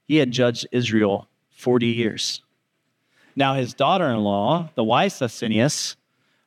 He 0.05 0.17
had 0.17 0.31
judged 0.31 0.67
Israel 0.71 1.27
40 1.49 1.87
years. 1.87 2.41
Now 3.35 3.53
his 3.55 3.73
daughter 3.73 4.07
in 4.07 4.17
law, 4.17 4.69
the 4.75 4.83
wife 4.83 5.21
of 5.21 5.31
Phinehas, 5.31 5.95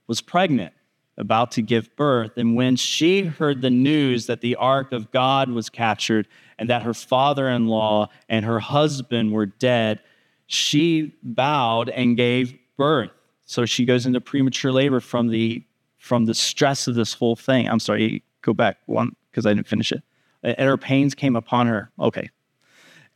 was 0.07 0.21
pregnant, 0.21 0.73
about 1.17 1.53
to 1.53 1.63
give 1.63 1.95
birth. 1.97 2.33
And 2.37 2.57
when 2.57 2.77
she 2.77 3.23
heard 3.23 3.63
the 3.63 3.71
news 3.71 4.27
that 4.27 4.41
the 4.41 4.57
ark 4.57 4.93
of 4.93 5.11
God 5.11 5.49
was 5.51 5.71
captured 5.71 6.29
and 6.59 6.69
that 6.69 6.83
her 6.83 6.95
father 6.95 7.49
in 7.49 7.69
law 7.69 8.09
and 8.29 8.45
her 8.45 8.61
husband 8.61 9.33
were 9.33 9.47
dead, 9.47 10.01
she 10.47 11.15
bowed 11.23 11.89
and 11.89 12.17
gave 12.17 12.55
birth. 12.77 13.11
So 13.47 13.65
she 13.67 13.85
goes 13.85 14.07
into 14.07 14.21
premature 14.21 14.73
labor 14.73 15.01
from 15.01 15.29
the 15.29 15.65
from 15.99 16.27
the 16.27 16.35
stress 16.35 16.87
of 16.87 16.95
this 16.95 17.15
whole 17.15 17.35
thing. 17.35 17.67
I'm 17.67 17.81
sorry, 17.81 18.23
go 18.43 18.53
back 18.53 18.77
one 18.85 19.17
because 19.31 19.47
I 19.47 19.55
didn't 19.55 19.69
finish 19.69 19.91
it. 19.91 20.03
And 20.43 20.69
her 20.69 20.77
pains 20.77 21.15
came 21.15 21.35
upon 21.35 21.67
her. 21.67 21.91
Okay. 21.99 22.29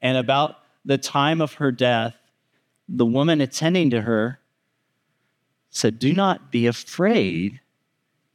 And 0.01 0.17
about 0.17 0.57
the 0.87 0.97
time 0.97 1.43
of 1.43 1.53
her 1.55 1.71
death, 1.71 2.17
the 2.88 3.07
woman 3.07 3.40
attending 3.40 3.90
to 3.90 4.03
her 4.03 4.40
said, 5.70 5.98
Do 5.98 6.12
not 6.12 6.51
be 6.51 6.66
afraid, 6.66 7.61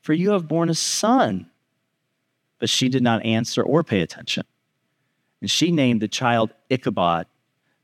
for 0.02 0.14
you 0.14 0.32
have 0.32 0.48
borne 0.48 0.70
a 0.70 0.76
son. 0.76 1.50
But 2.60 2.70
she 2.70 2.88
did 2.88 3.04
not 3.04 3.26
answer 3.26 3.64
or 3.64 3.84
pay 3.84 4.02
attention. 4.02 4.46
And 5.42 5.50
she 5.52 5.72
named 5.72 6.02
the 6.02 6.08
child 6.08 6.54
Ichabod, 6.70 7.26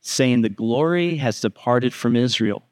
saying, 0.01 0.41
The 0.41 0.49
glory 0.49 1.17
has 1.17 1.41
departed 1.41 1.93
from 1.93 2.15
Israel, 2.15 2.63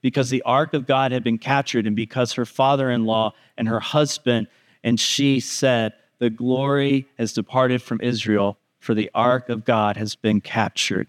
because 0.00 0.30
the 0.30 0.42
ark 0.42 0.72
of 0.72 0.86
God 0.86 1.12
had 1.12 1.24
been 1.24 1.38
captured, 1.38 1.86
and 1.86 1.96
because 1.96 2.32
her 2.34 2.46
father 2.46 2.90
in 2.90 3.04
law 3.04 3.34
and 3.58 3.68
her 3.68 3.80
husband 3.80 4.46
and 4.82 4.98
she 4.98 5.40
said, 5.40 5.92
The 6.18 6.30
glory 6.30 7.06
has 7.18 7.32
departed 7.32 7.82
from 7.82 8.00
Israel, 8.00 8.58
for 8.78 8.94
the 8.94 9.10
ark 9.14 9.48
of 9.48 9.64
God 9.64 9.96
has 9.96 10.16
been 10.16 10.40
captured. 10.40 11.08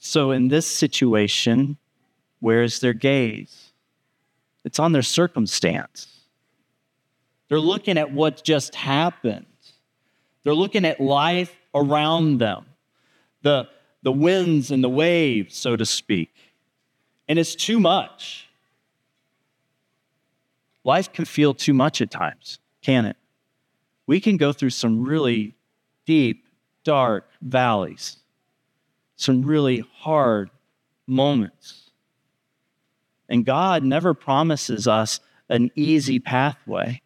So, 0.00 0.30
in 0.30 0.48
this 0.48 0.66
situation, 0.66 1.76
where 2.40 2.62
is 2.62 2.80
their 2.80 2.94
gaze? 2.94 3.72
It's 4.64 4.78
on 4.78 4.92
their 4.92 5.02
circumstance. 5.02 6.08
They're 7.48 7.60
looking 7.60 7.98
at 7.98 8.10
what 8.10 8.42
just 8.42 8.74
happened. 8.74 9.46
They're 10.42 10.54
looking 10.54 10.86
at 10.86 11.00
life 11.00 11.54
around 11.74 12.38
them, 12.38 12.64
the, 13.42 13.68
the 14.02 14.10
winds 14.10 14.70
and 14.70 14.82
the 14.82 14.88
waves, 14.88 15.54
so 15.56 15.76
to 15.76 15.84
speak. 15.84 16.34
And 17.28 17.38
it's 17.38 17.54
too 17.54 17.78
much. 17.78 18.48
Life 20.82 21.12
can 21.12 21.26
feel 21.26 21.52
too 21.52 21.74
much 21.74 22.00
at 22.00 22.10
times, 22.10 22.58
can 22.80 23.04
it? 23.04 23.16
We 24.06 24.18
can 24.18 24.38
go 24.38 24.54
through 24.54 24.70
some 24.70 25.04
really 25.04 25.54
deep, 26.06 26.46
dark 26.84 27.28
valleys 27.42 28.19
some 29.20 29.42
really 29.42 29.84
hard 29.98 30.50
moments. 31.06 31.90
And 33.28 33.44
God 33.44 33.84
never 33.84 34.14
promises 34.14 34.88
us 34.88 35.20
an 35.50 35.70
easy 35.74 36.18
pathway, 36.18 37.02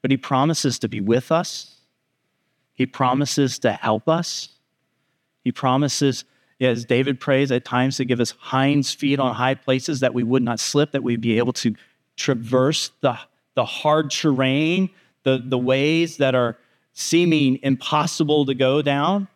but 0.00 0.10
He 0.10 0.16
promises 0.16 0.78
to 0.78 0.88
be 0.88 1.00
with 1.00 1.30
us. 1.30 1.76
He 2.72 2.86
promises 2.86 3.58
to 3.60 3.72
help 3.72 4.08
us. 4.08 4.48
He 5.44 5.52
promises, 5.52 6.24
as 6.58 6.86
David 6.86 7.20
prays 7.20 7.52
at 7.52 7.66
times, 7.66 7.98
to 7.98 8.06
give 8.06 8.18
us 8.18 8.32
hinds 8.38 8.94
feet 8.94 9.20
on 9.20 9.34
high 9.34 9.56
places 9.56 10.00
that 10.00 10.14
we 10.14 10.22
would 10.22 10.42
not 10.42 10.58
slip, 10.58 10.92
that 10.92 11.02
we'd 11.02 11.20
be 11.20 11.36
able 11.36 11.52
to 11.54 11.74
traverse 12.16 12.92
the, 13.02 13.18
the 13.54 13.64
hard 13.64 14.10
terrain, 14.10 14.88
the, 15.24 15.42
the 15.44 15.58
ways 15.58 16.16
that 16.16 16.34
are 16.34 16.56
seeming 16.94 17.58
impossible 17.62 18.46
to 18.46 18.54
go 18.54 18.80
down. 18.80 19.28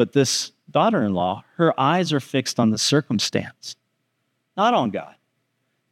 But 0.00 0.14
this 0.14 0.52
daughter 0.70 1.02
in 1.02 1.12
law, 1.12 1.44
her 1.56 1.78
eyes 1.78 2.10
are 2.14 2.20
fixed 2.20 2.58
on 2.58 2.70
the 2.70 2.78
circumstance, 2.78 3.76
not 4.56 4.72
on 4.72 4.88
God. 4.88 5.14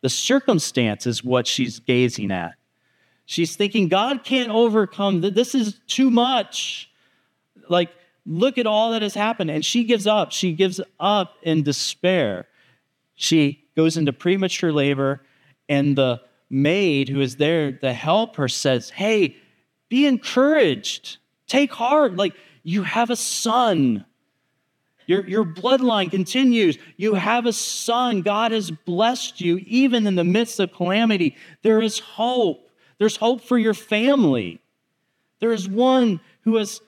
The 0.01 0.09
circumstance 0.09 1.07
is 1.07 1.23
what 1.23 1.47
she's 1.47 1.81
gazing 1.81 2.31
at. 2.31 2.55
She's 3.27 3.55
thinking, 3.55 3.88
God 3.88 4.25
can't 4.25 4.49
overcome, 4.49 5.21
this 5.21 5.55
is 5.55 5.79
too 5.87 6.11
much. 6.11 6.90
Like, 7.68 7.90
look 8.25 8.57
at 8.57 8.66
all 8.66 8.92
that 8.92 9.03
has 9.03 9.12
happened. 9.12 9.51
And 9.51 9.62
she 9.62 9.85
gives 9.85 10.07
up. 10.07 10.33
She 10.33 10.55
gives 10.55 10.81
up 10.99 11.35
in 11.42 11.62
despair. 11.62 12.49
She 13.14 13.62
goes 13.77 13.99
into 13.99 14.14
premature 14.14 14.73
labor, 14.73 15.21
and 15.68 15.97
the 15.97 16.23
maid 16.49 17.11
who 17.11 17.21
is 17.21 17.37
there 17.37 17.73
to 17.73 17.92
help 17.92 18.37
her 18.37 18.49
says, 18.49 18.88
Hey, 18.88 19.37
be 19.90 20.07
encouraged. 20.07 21.18
Take 21.47 21.75
heart. 21.75 22.16
Like, 22.16 22.33
you 22.62 22.83
have 22.83 23.11
a 23.11 23.16
son. 23.16 24.05
Your, 25.07 25.27
your 25.27 25.44
bloodline 25.44 26.11
continues. 26.11 26.77
You 26.97 27.14
have 27.14 27.47
a 27.47 27.53
son. 27.53 28.23
God 28.23 28.53
has 28.53 28.71
blessed 28.71 29.40
you 29.40 29.59
even 29.66 30.07
in 30.07 30.16
the 30.16 30.25
midst 30.25 30.61
of 30.61 30.73
calamity. 30.73 31.35
There 31.62 31.81
is 31.81 31.99
hope. 31.99 32.71
There's 32.99 33.16
hope 33.16 33.40
for 33.40 33.57
your 33.57 33.75
family. 33.75 34.61
There 35.40 35.53
is 35.53 35.68
one 35.68 36.21
who 36.42 36.57
has, 36.57 36.81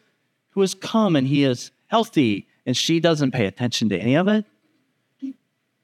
who 0.51 0.61
has 0.61 0.75
come 0.75 1.17
and 1.17 1.27
he 1.27 1.45
is 1.45 1.71
healthy, 1.87 2.47
and 2.67 2.77
she 2.77 3.01
doesn't 3.01 3.31
pay 3.31 3.47
attention 3.47 3.89
to 3.89 3.99
any 3.99 4.17
of 4.17 4.29
it. 4.29 4.45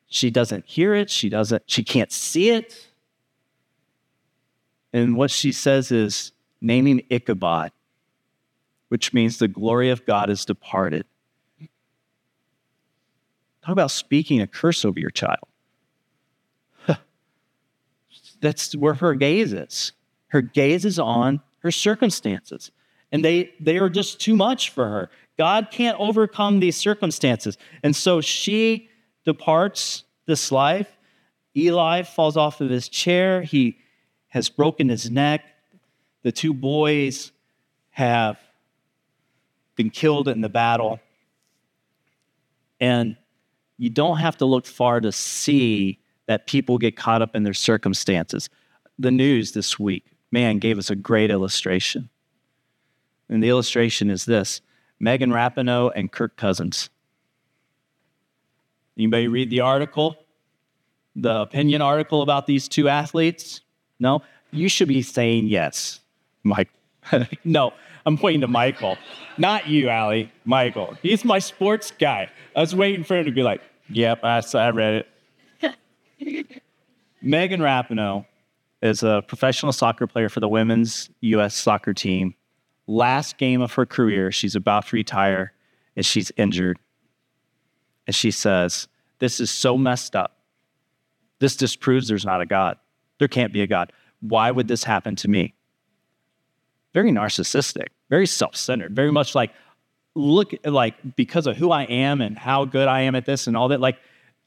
She 0.09 0.31
doesn't 0.31 0.67
hear 0.67 0.95
it. 0.95 1.11
She 1.11 1.29
doesn't, 1.29 1.65
she 1.67 1.83
can't 1.83 2.13
see 2.13 2.51
it. 2.51 2.89
And 4.93 5.17
what 5.17 5.31
she 5.31 5.53
says 5.53 5.91
is 5.91 6.33
naming 6.61 7.03
Ichabod 7.11 7.73
which 8.89 9.13
means 9.13 9.39
the 9.39 9.49
glory 9.49 9.91
of 9.91 10.07
God 10.07 10.31
is 10.31 10.45
departed. 10.45 11.05
Talk 13.63 13.73
about 13.73 13.91
speaking 13.91 14.41
a 14.41 14.47
curse 14.47 14.85
over 14.85 15.01
your 15.01 15.11
child. 15.11 15.49
That's 18.41 18.77
where 18.77 18.95
her 18.95 19.15
gaze 19.15 19.53
is. 19.53 19.93
Her 20.29 20.41
gaze 20.41 20.85
is 20.85 20.99
on 20.99 21.41
her 21.61 21.71
circumstances, 21.71 22.71
and 23.11 23.25
they, 23.25 23.53
they 23.59 23.79
are 23.79 23.89
just 23.89 24.21
too 24.21 24.37
much 24.37 24.71
for 24.71 24.87
her. 24.87 25.11
God 25.39 25.69
can't 25.71 25.99
overcome 25.99 26.61
these 26.61 26.77
circumstances. 26.77 27.59
And 27.83 27.97
so 27.97 28.21
she 28.21 28.89
departs 29.25 30.05
this 30.27 30.53
life. 30.53 30.97
Eli 31.57 32.03
falls 32.03 32.37
off 32.37 32.61
of 32.61 32.71
his 32.71 32.89
chair. 32.89 33.43
He 33.43 33.79
has 34.29 34.49
broken 34.49 34.89
his 34.89 35.11
neck. 35.11 35.45
The 36.23 36.33
two 36.33 36.55
boys 36.55 37.33
have 37.91 38.39
been 39.77 39.91
killed 39.91 40.29
in 40.29 40.41
the 40.41 40.49
battle. 40.49 41.01
And 42.81 43.17
you 43.79 43.91
don't 43.91 44.19
have 44.19 44.37
to 44.39 44.47
look 44.47 44.67
far 44.67 45.01
to 45.01 45.13
see 45.13 46.01
that 46.27 46.47
people 46.47 46.79
get 46.79 46.97
caught 46.97 47.23
up 47.23 47.37
in 47.37 47.45
their 47.45 47.55
circumstances. 47.55 48.49
The 48.99 49.11
news 49.11 49.53
this 49.53 49.79
week, 49.79 50.05
man, 50.33 50.59
gave 50.59 50.79
us 50.79 50.91
a 50.91 50.97
great 50.97 51.31
illustration. 51.31 52.09
And 53.29 53.43
the 53.43 53.49
illustration 53.49 54.11
is 54.11 54.25
this 54.25 54.61
Megan 54.99 55.31
Rapinoe 55.31 55.93
and 55.95 56.11
Kirk 56.11 56.37
Cousins. 56.37 56.91
Anybody 58.97 59.29
read 59.29 59.51
the 59.51 59.61
article? 59.61 60.17
The 61.15 61.43
opinion 61.43 61.83
article 61.83 62.23
about 62.23 62.47
these 62.47 62.69
two 62.69 62.89
athletes? 62.89 63.61
No? 63.99 64.23
You 64.53 64.69
should 64.69 64.89
be 64.89 65.03
saying 65.03 65.49
yes, 65.49 66.01
Mike. 66.43 66.71
no, 67.45 67.73
I'm 68.07 68.17
pointing 68.17 68.43
to 68.43 68.49
Michael. 68.49 68.97
Not 69.37 69.67
you, 69.67 69.89
Allie. 69.89 70.33
Michael. 70.45 70.97
He's 71.03 71.25
my 71.25 71.41
sports 71.41 71.93
guy. 71.99 72.31
I 72.55 72.61
was 72.61 72.75
waiting 72.75 73.03
for 73.03 73.17
him 73.17 73.27
to 73.27 73.33
be 73.33 73.43
like, 73.43 73.61
yep, 73.91 74.23
I, 74.23 74.41
I 74.55 74.71
read 74.71 75.05
it. 75.61 75.83
Megan 77.21 77.61
Rapinoe 77.61 78.25
is 78.81 79.03
a 79.03 79.25
professional 79.27 79.73
soccer 79.73 80.07
player 80.07 80.29
for 80.29 80.39
the 80.39 80.49
women's 80.49 81.11
U.S. 81.21 81.57
soccer 81.57 81.93
team. 81.93 82.35
Last 82.87 83.39
game 83.39 83.61
of 83.61 83.73
her 83.73 83.85
career, 83.85 84.31
she's 84.31 84.55
about 84.55 84.87
to 84.87 84.97
retire, 84.97 85.53
and 85.97 86.07
she's 86.07 86.31
injured. 86.37 86.79
And 88.07 88.15
she 88.15 88.31
says, 88.31 88.87
This 89.19 89.41
is 89.41 89.51
so 89.51 89.77
messed 89.77 90.15
up. 90.15 90.39
This 91.41 91.57
disproves 91.57 92.07
there's 92.07 92.25
not 92.25 92.41
a 92.41 92.47
God. 92.47 92.79
There 93.19 93.27
can't 93.27 93.53
be 93.53 93.63
a 93.63 93.67
God. 93.67 93.93
Why 94.21 94.53
would 94.53 94.69
this 94.69 94.85
happen 94.85 95.17
to 95.17 95.29
me? 95.29 95.57
very 96.97 97.13
narcissistic, 97.13 97.89
very 98.09 98.27
self-centered, 98.27 98.95
very 98.95 99.13
much 99.13 99.35
like 99.35 99.53
look 100.15 100.53
like 100.65 100.95
because 101.17 101.47
of 101.47 101.57
who 101.57 101.71
I 101.71 101.85
am 101.85 102.21
and 102.21 102.39
how 102.39 102.65
good 102.65 102.89
I 102.89 103.03
am 103.03 103.15
at 103.15 103.27
this 103.27 103.47
and 103.47 103.57
all 103.57 103.69
that 103.69 103.81
like 103.81 103.99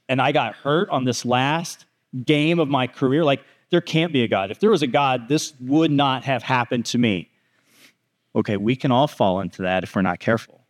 and 0.08 0.20
I 0.22 0.32
got 0.32 0.56
hurt 0.56 0.90
on 0.90 1.06
this 1.06 1.26
last 1.26 1.86
game 2.26 2.60
of 2.60 2.68
my 2.68 2.88
career 2.88 3.24
like 3.24 3.42
there 3.70 3.82
can't 3.82 4.12
be 4.12 4.24
a 4.24 4.28
God. 4.28 4.52
If 4.52 4.60
there 4.60 4.72
was 4.72 4.82
a 4.82 4.88
God, 4.88 5.28
this 5.28 5.54
would 5.60 5.92
not 5.92 6.24
have 6.24 6.44
happened 6.44 6.86
to 6.88 6.98
me. 6.98 7.30
Okay, 8.36 8.58
we 8.58 8.76
can 8.76 8.92
all 8.92 9.08
fall 9.08 9.42
into 9.42 9.64
that 9.64 9.84
if 9.84 9.96
we're 9.96 10.02
not 10.02 10.20
careful. 10.20 10.62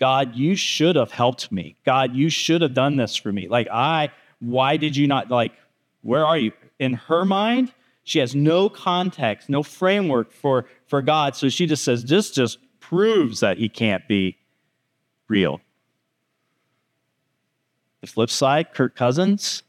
God, 0.00 0.34
you 0.34 0.56
should 0.56 0.96
have 0.96 1.12
helped 1.12 1.52
me. 1.52 1.76
God, 1.84 2.14
you 2.14 2.28
should 2.28 2.62
have 2.62 2.74
done 2.74 2.96
this 2.96 3.16
for 3.16 3.32
me. 3.32 3.48
Like, 3.48 3.68
I, 3.70 4.10
why 4.40 4.76
did 4.76 4.96
you 4.96 5.06
not, 5.06 5.30
like, 5.30 5.52
where 6.02 6.26
are 6.26 6.36
you? 6.36 6.52
In 6.78 6.94
her 6.94 7.24
mind, 7.24 7.72
she 8.04 8.18
has 8.18 8.34
no 8.34 8.68
context, 8.68 9.48
no 9.48 9.62
framework 9.62 10.30
for, 10.30 10.66
for 10.86 11.02
God. 11.02 11.34
So 11.34 11.48
she 11.48 11.66
just 11.66 11.82
says, 11.82 12.04
this 12.04 12.30
just 12.30 12.58
proves 12.78 13.40
that 13.40 13.58
he 13.58 13.68
can't 13.68 14.06
be 14.06 14.36
real. 15.26 15.60
The 18.02 18.06
flip 18.06 18.28
side, 18.28 18.74
Kirk 18.74 18.94
Cousins, 18.94 19.62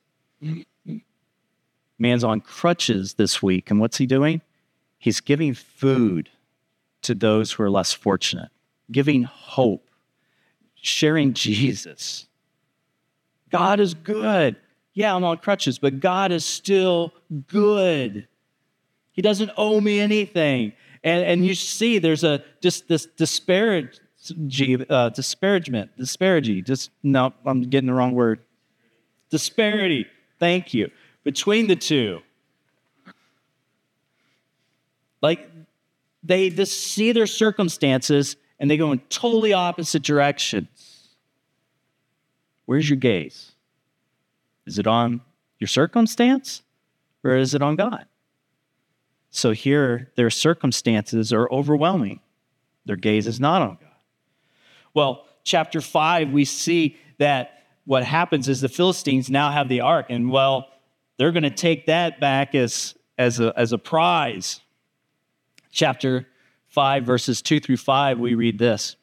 man's 1.98 2.26
on 2.26 2.42
crutches 2.42 3.14
this 3.14 3.42
week. 3.42 3.72
And 3.72 3.80
what's 3.80 3.98
he 3.98 4.06
doing? 4.06 4.42
He's 4.98 5.22
giving 5.22 5.54
food 5.54 6.30
to 7.04 7.16
those 7.16 7.54
who 7.54 7.64
are 7.64 7.70
less 7.70 7.94
fortunate, 7.94 8.50
giving 8.92 9.24
hope, 9.24 9.90
sharing 10.76 11.34
Jesus. 11.34 12.28
God 13.50 13.80
is 13.80 13.94
good. 13.94 14.58
Yeah, 14.96 15.14
I'm 15.14 15.24
on 15.26 15.38
crutches, 15.38 15.78
but 15.78 16.00
God 16.00 16.32
is 16.32 16.46
still 16.46 17.14
good. 17.48 18.28
He 19.12 19.22
doesn't 19.22 19.52
owe 19.58 19.80
me 19.80 20.00
anything. 20.00 20.74
And, 21.04 21.24
and 21.24 21.46
you 21.46 21.54
see 21.54 22.00
there's 22.00 22.24
a 22.24 22.44
just 22.62 22.88
this 22.88 23.06
disparage, 23.06 24.00
uh, 24.90 25.10
disparagement, 25.10 25.96
disparity. 25.98 26.62
Just 26.62 26.90
no, 27.04 27.34
I'm 27.46 27.62
getting 27.64 27.88
the 27.88 27.94
wrong 27.94 28.14
word. 28.14 28.40
Disparity. 29.30 30.08
Thank 30.40 30.74
you 30.74 30.90
between 31.24 31.68
the 31.68 31.76
two. 31.76 32.22
Like 35.22 35.50
they 36.24 36.50
just 36.50 36.80
see 36.80 37.12
their 37.12 37.28
circumstances 37.28 38.38
and 38.60 38.72
they 38.72 38.78
go 38.78 38.94
in 38.94 39.00
totally 39.10 39.52
opposite 39.52 40.04
directions. 40.04 41.10
Where's 42.66 42.90
your 42.90 42.98
gaze? 42.98 43.55
Is 44.66 44.80
it 44.80 44.88
on 44.88 45.22
your 45.60 45.68
circumstance 45.68 46.64
or 47.24 47.36
is 47.36 47.54
it 47.54 47.62
on 47.62 47.76
God? 47.76 48.06
So 49.32 49.52
here, 49.52 50.12
their 50.16 50.30
circumstances 50.30 51.34
are 51.34 51.52
overwhelming. 51.52 52.22
Their 52.86 52.96
gaze 52.96 53.28
is 53.28 53.40
not 53.40 53.62
on 53.62 53.78
God. 53.82 53.90
Well, 54.94 55.26
chapter 55.44 55.82
5, 55.82 56.32
we 56.32 56.46
see 56.46 56.98
that 57.18 57.64
what 57.84 58.04
happens 58.04 58.48
is 58.48 58.62
the 58.62 58.70
Philistines 58.70 59.30
now 59.30 59.52
have 59.52 59.68
the 59.68 59.82
ark, 59.82 60.08
and 60.10 60.32
well, 60.32 60.70
they're 61.18 61.32
going 61.32 61.44
to 61.44 61.50
take 61.50 61.86
that 61.88 62.20
back 62.20 62.56
as, 62.56 62.96
as, 63.18 63.40
a, 63.40 63.54
as 63.58 63.74
a 63.74 63.78
prize. 63.78 64.62
Chapter 65.72 66.28
5, 66.70 67.04
verses 67.04 67.42
2 67.42 67.60
through 67.60 67.78
5, 67.78 68.20
we 68.20 68.36
read 68.36 68.58
this. 68.58 68.96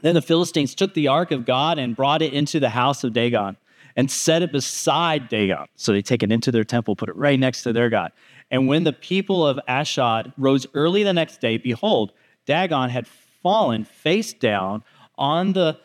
Then 0.00 0.14
the 0.14 0.22
Philistines 0.22 0.74
took 0.74 0.94
the 0.94 1.08
ark 1.08 1.30
of 1.30 1.44
God 1.44 1.78
and 1.78 1.94
brought 1.94 2.22
it 2.22 2.32
into 2.32 2.58
the 2.58 2.70
house 2.70 3.04
of 3.04 3.12
Dagon 3.12 3.56
and 3.96 4.10
set 4.10 4.42
it 4.42 4.52
beside 4.52 5.28
Dagon. 5.28 5.66
So 5.76 5.92
they 5.92 6.02
take 6.02 6.22
it 6.22 6.32
into 6.32 6.50
their 6.50 6.64
temple, 6.64 6.96
put 6.96 7.08
it 7.08 7.16
right 7.16 7.38
next 7.38 7.62
to 7.62 7.72
their 7.72 7.90
God. 7.90 8.12
And 8.50 8.68
when 8.68 8.84
the 8.84 8.92
people 8.92 9.46
of 9.46 9.58
Ashdod 9.66 10.32
rose 10.36 10.66
early 10.74 11.02
the 11.02 11.12
next 11.12 11.40
day, 11.40 11.56
behold, 11.56 12.12
Dagon 12.46 12.90
had 12.90 13.06
fallen 13.42 13.84
face 13.84 14.32
down 14.32 14.84
on 15.16 15.52
the, 15.52 15.78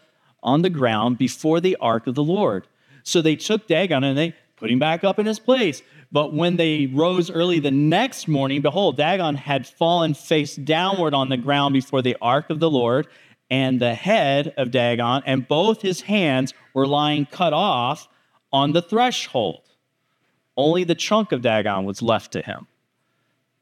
on 0.43 0.61
the 0.61 0.69
ground 0.69 1.17
before 1.17 1.59
the 1.59 1.77
ark 1.79 2.07
of 2.07 2.15
the 2.15 2.23
Lord. 2.23 2.67
So 3.03 3.21
they 3.21 3.35
took 3.35 3.67
Dagon 3.67 4.03
and 4.03 4.17
they 4.17 4.35
put 4.57 4.69
him 4.71 4.79
back 4.79 5.03
up 5.03 5.19
in 5.19 5.25
his 5.25 5.39
place. 5.39 5.81
But 6.11 6.33
when 6.33 6.57
they 6.57 6.87
rose 6.87 7.29
early 7.29 7.59
the 7.59 7.71
next 7.71 8.27
morning, 8.27 8.61
behold, 8.61 8.97
Dagon 8.97 9.35
had 9.35 9.67
fallen 9.67 10.13
face 10.13 10.55
downward 10.55 11.13
on 11.13 11.29
the 11.29 11.37
ground 11.37 11.73
before 11.73 12.01
the 12.01 12.17
ark 12.21 12.49
of 12.49 12.59
the 12.59 12.69
Lord, 12.69 13.07
and 13.49 13.79
the 13.79 13.93
head 13.93 14.53
of 14.57 14.71
Dagon 14.71 15.23
and 15.25 15.47
both 15.47 15.81
his 15.81 16.01
hands 16.01 16.53
were 16.73 16.87
lying 16.87 17.25
cut 17.25 17.53
off 17.53 18.07
on 18.51 18.73
the 18.73 18.81
threshold. 18.81 19.61
Only 20.55 20.83
the 20.83 20.95
trunk 20.95 21.31
of 21.31 21.41
Dagon 21.41 21.85
was 21.85 22.01
left 22.01 22.31
to 22.33 22.41
him. 22.41 22.67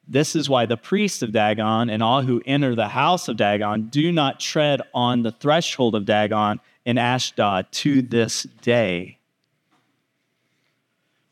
This 0.07 0.35
is 0.35 0.49
why 0.49 0.65
the 0.65 0.77
priests 0.77 1.21
of 1.21 1.31
Dagon 1.31 1.89
and 1.89 2.03
all 2.03 2.21
who 2.21 2.41
enter 2.45 2.75
the 2.75 2.89
house 2.89 3.27
of 3.27 3.37
Dagon 3.37 3.87
do 3.87 4.11
not 4.11 4.39
tread 4.39 4.81
on 4.93 5.23
the 5.23 5.31
threshold 5.31 5.95
of 5.95 6.05
Dagon 6.05 6.59
in 6.85 6.97
Ashdod 6.97 7.71
to 7.71 8.01
this 8.01 8.43
day. 8.61 9.17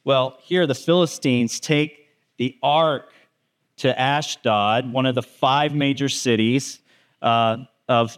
Well, 0.03 0.37
here 0.41 0.67
the 0.67 0.75
Philistines 0.75 1.59
take 1.59 2.09
the 2.37 2.57
ark 2.61 3.13
to 3.77 3.99
Ashdod, 3.99 4.91
one 4.91 5.05
of 5.05 5.15
the 5.15 5.23
five 5.23 5.73
major 5.73 6.09
cities 6.09 6.79
uh, 7.21 7.57
of, 7.87 8.17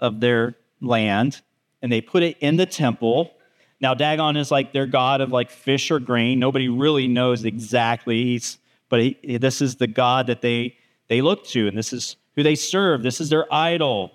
of 0.00 0.20
their 0.20 0.56
land, 0.80 1.40
and 1.82 1.90
they 1.90 2.00
put 2.00 2.22
it 2.22 2.36
in 2.40 2.56
the 2.56 2.66
temple. 2.66 3.32
Now, 3.80 3.94
Dagon 3.94 4.36
is 4.36 4.50
like 4.50 4.72
their 4.72 4.86
god 4.86 5.20
of 5.20 5.30
like 5.30 5.50
fish 5.50 5.90
or 5.90 5.98
grain. 5.98 6.38
Nobody 6.38 6.68
really 6.68 7.08
knows 7.08 7.44
exactly, 7.44 8.40
but 8.88 9.00
he, 9.00 9.38
this 9.38 9.60
is 9.60 9.76
the 9.76 9.86
god 9.86 10.26
that 10.28 10.40
they, 10.40 10.76
they 11.08 11.22
look 11.22 11.46
to, 11.48 11.68
and 11.68 11.76
this 11.76 11.92
is 11.92 12.16
who 12.34 12.42
they 12.42 12.54
serve. 12.54 13.02
This 13.02 13.20
is 13.20 13.30
their 13.30 13.52
idol. 13.52 14.12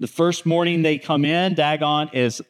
The 0.00 0.06
first 0.06 0.46
morning 0.46 0.82
they 0.82 0.98
come 0.98 1.24
in, 1.24 1.54
Dagon 1.54 2.10
is 2.12 2.40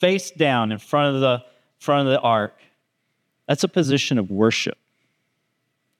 face 0.00 0.30
down 0.30 0.72
in 0.72 0.78
front 0.78 1.14
of 1.14 1.20
the 1.20 1.44
front 1.80 2.06
of 2.06 2.12
the 2.12 2.20
ark, 2.20 2.60
that's 3.48 3.64
a 3.64 3.68
position 3.68 4.18
of 4.18 4.30
worship. 4.30 4.78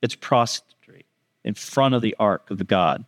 It's 0.02 0.14
prostrate 0.14 1.06
in 1.42 1.54
front 1.54 1.94
of 1.94 2.02
the 2.02 2.14
ark 2.18 2.50
of 2.50 2.58
the 2.58 2.64
God. 2.64 3.04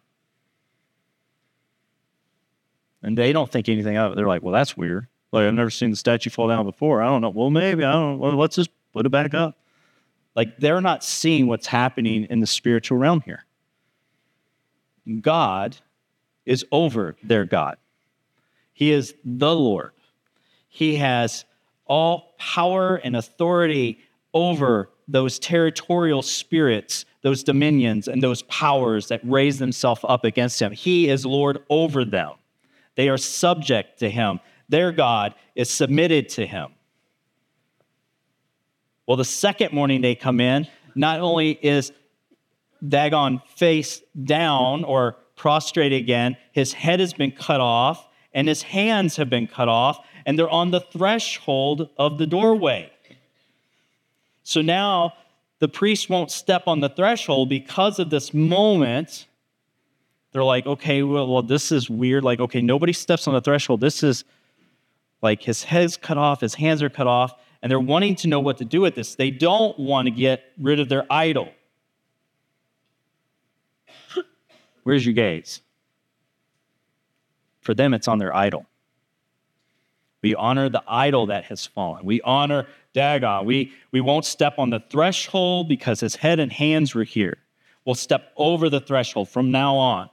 And 3.03 3.19
they 3.19 3.33
don't 3.33 3.51
think 3.51 3.69
anything 3.69 3.97
of 3.97 4.13
it. 4.13 4.17
They're 4.17 4.27
like, 4.27 4.43
well, 4.43 4.53
that's 4.53 4.77
weird. 4.77 5.09
Like, 5.33 5.47
I've 5.47 5.55
never 5.55 5.71
seen 5.71 5.91
the 5.91 5.97
statue 5.97 6.31
fall 6.31 6.49
down 6.49 6.65
before. 6.65 7.03
I 7.03 7.07
don't 7.07 7.21
know. 7.23 7.31
Well, 7.31 7.51
maybe. 7.51 7.85
I 7.85 7.93
don't. 7.93 8.19
Well, 8.19 8.37
let's 8.37 8.57
just 8.57 8.71
put 8.93 9.07
it 9.07 9.09
back 9.09 9.35
up. 9.35 9.57
Like, 10.37 10.57
they're 10.59 10.81
not 10.81 11.03
seeing 11.03 11.47
what's 11.47 11.67
happening 11.67 12.27
in 12.31 12.41
the 12.41 12.47
spiritual 12.47 12.99
realm 12.99 13.23
here. 13.23 13.45
God 15.21 15.77
is 16.47 16.65
over 16.71 17.17
their 17.23 17.45
God, 17.45 17.77
He 18.73 18.93
is 18.93 19.15
the 19.25 19.55
Lord. 19.55 19.93
He 20.69 20.97
has 20.97 21.45
all 21.87 22.35
power 22.39 22.97
and 22.97 23.17
authority 23.17 23.99
over 24.33 24.91
those 25.09 25.39
territorial 25.39 26.23
spirits, 26.23 27.05
those 27.23 27.43
dominions, 27.43 28.09
and 28.09 28.23
those 28.23 28.43
powers 28.43 29.09
that 29.09 29.21
raise 29.25 29.59
themselves 29.59 30.01
up 30.09 30.25
against 30.25 30.61
him. 30.61 30.73
He 30.73 31.09
is 31.11 31.27
Lord 31.27 31.59
over 31.69 32.05
them. 32.05 32.33
They 32.95 33.09
are 33.09 33.19
subject 33.19 34.01
to 34.01 34.11
him. 34.11 34.41
Their 34.69 34.93
God 34.93 35.35
is 35.55 35.71
submitted 35.71 36.29
to 36.31 36.47
him. 36.47 36.69
Well, 39.07 39.17
the 39.17 39.25
second 39.25 39.73
morning 39.73 40.01
they 40.01 40.15
come 40.15 40.41
in, 40.41 40.69
not 40.95 41.21
only 41.21 41.51
is 41.51 41.93
Dagon 42.87 43.41
face 43.57 44.01
down 44.25 44.85
or 44.85 45.17
prostrate 45.37 45.93
again, 45.93 46.37
his 46.53 46.73
head 46.73 47.01
has 47.01 47.13
been 47.13 47.33
cut 47.33 47.61
off 47.61 48.09
and 48.33 48.49
his 48.49 48.63
hands 48.63 49.17
have 49.17 49.29
been 49.29 49.47
cut 49.47 49.69
off 49.69 50.05
and 50.25 50.39
they're 50.39 50.49
on 50.49 50.71
the 50.71 50.81
threshold 50.81 51.89
of 51.97 52.19
the 52.19 52.27
doorway. 52.27 52.91
So 54.45 54.63
now 54.63 55.15
the 55.59 55.69
priest 55.69 56.09
won't 56.09 56.31
step 56.31 56.65
on 56.67 56.81
the 56.81 56.89
threshold 56.89 57.49
because 57.49 57.99
of 57.99 58.11
this 58.11 58.33
moment. 58.35 59.27
They're 60.33 60.45
like, 60.45 60.67
okay, 60.67 61.03
well, 61.03 61.27
well, 61.29 61.43
this 61.43 61.71
is 61.71 61.91
weird. 61.91 62.25
Like, 62.25 62.41
okay, 62.41 62.63
nobody 62.63 62.93
steps 62.93 63.29
on 63.29 63.35
the 63.35 63.41
threshold. 63.41 63.81
This 63.81 64.03
is 64.03 64.25
like 65.21 65.43
his 65.43 65.63
head's 65.63 65.97
cut 65.97 66.19
off, 66.19 66.41
his 66.41 66.55
hands 66.55 66.83
are 66.83 66.91
cut 66.91 67.07
off, 67.07 67.35
and 67.63 67.71
they're 67.71 67.79
wanting 67.79 68.17
to 68.17 68.29
know 68.29 68.41
what 68.41 68.59
to 68.59 68.65
do 68.65 68.81
with 68.81 68.95
this. 68.95 69.15
They 69.15 69.31
don't 69.31 69.79
want 69.79 70.07
to 70.07 70.11
get 70.11 70.43
rid 70.59 70.81
of 70.81 70.89
their 70.89 71.07
idol. 71.11 71.51
Where's 74.83 75.07
your 75.07 75.15
gaze? 75.15 75.61
For 77.61 77.75
them, 77.75 77.95
it's 77.95 78.09
on 78.09 78.19
their 78.19 78.35
idol. 78.35 78.67
We 80.23 80.35
honor 80.35 80.69
the 80.69 80.83
idol 80.87 81.27
that 81.27 81.45
has 81.45 81.67
fallen. 81.67 82.05
We 82.05 82.21
honor 82.23 82.67
Dagon. 82.93 83.45
We, 83.45 83.73
we 83.91 84.01
won't 84.01 84.25
step 84.25 84.59
on 84.59 84.71
the 84.71 84.81
threshold 84.89 85.69
because 85.69 86.01
his 86.01 86.17
head 86.17 86.41
and 86.41 86.53
hands 86.53 86.95
were 86.95 87.05
here. 87.05 87.39
We'll 87.85 87.97
step 87.97 88.33
over 88.37 88.71
the 88.71 88.81
threshold 88.81 89.29
from 89.29 89.51
now 89.51 89.77
on. 89.77 90.11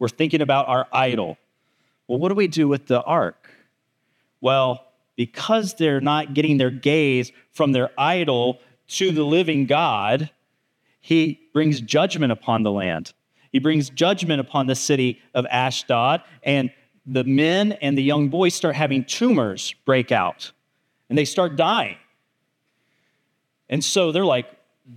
We're 0.00 0.08
thinking 0.08 0.42
about 0.42 0.66
our 0.66 0.88
idol. 0.92 1.38
Well, 2.08 2.18
what 2.18 2.30
do 2.30 2.34
we 2.34 2.48
do 2.48 2.66
with 2.66 2.86
the 2.86 3.02
ark? 3.02 3.48
Well, 4.40 4.86
because 5.14 5.74
they're 5.74 6.00
not 6.00 6.34
getting 6.34 6.56
their 6.58 6.70
gaze 6.70 7.30
from 7.52 7.70
their 7.70 7.90
idol 7.96 8.58
to 8.88 9.12
the 9.12 9.22
living 9.22 9.66
God, 9.66 10.30
he 11.00 11.40
brings 11.52 11.80
judgment 11.80 12.32
upon 12.32 12.64
the 12.64 12.72
land. 12.72 13.12
He 13.52 13.58
brings 13.58 13.90
judgment 13.90 14.40
upon 14.40 14.66
the 14.66 14.74
city 14.74 15.20
of 15.34 15.46
Ashdod, 15.46 16.22
and 16.42 16.72
the 17.06 17.24
men 17.24 17.72
and 17.72 17.96
the 17.96 18.02
young 18.02 18.28
boys 18.28 18.54
start 18.54 18.74
having 18.76 19.04
tumors 19.04 19.74
break 19.84 20.12
out 20.12 20.52
and 21.08 21.18
they 21.18 21.24
start 21.24 21.56
dying. 21.56 21.96
And 23.68 23.84
so 23.84 24.12
they're 24.12 24.24
like, 24.24 24.46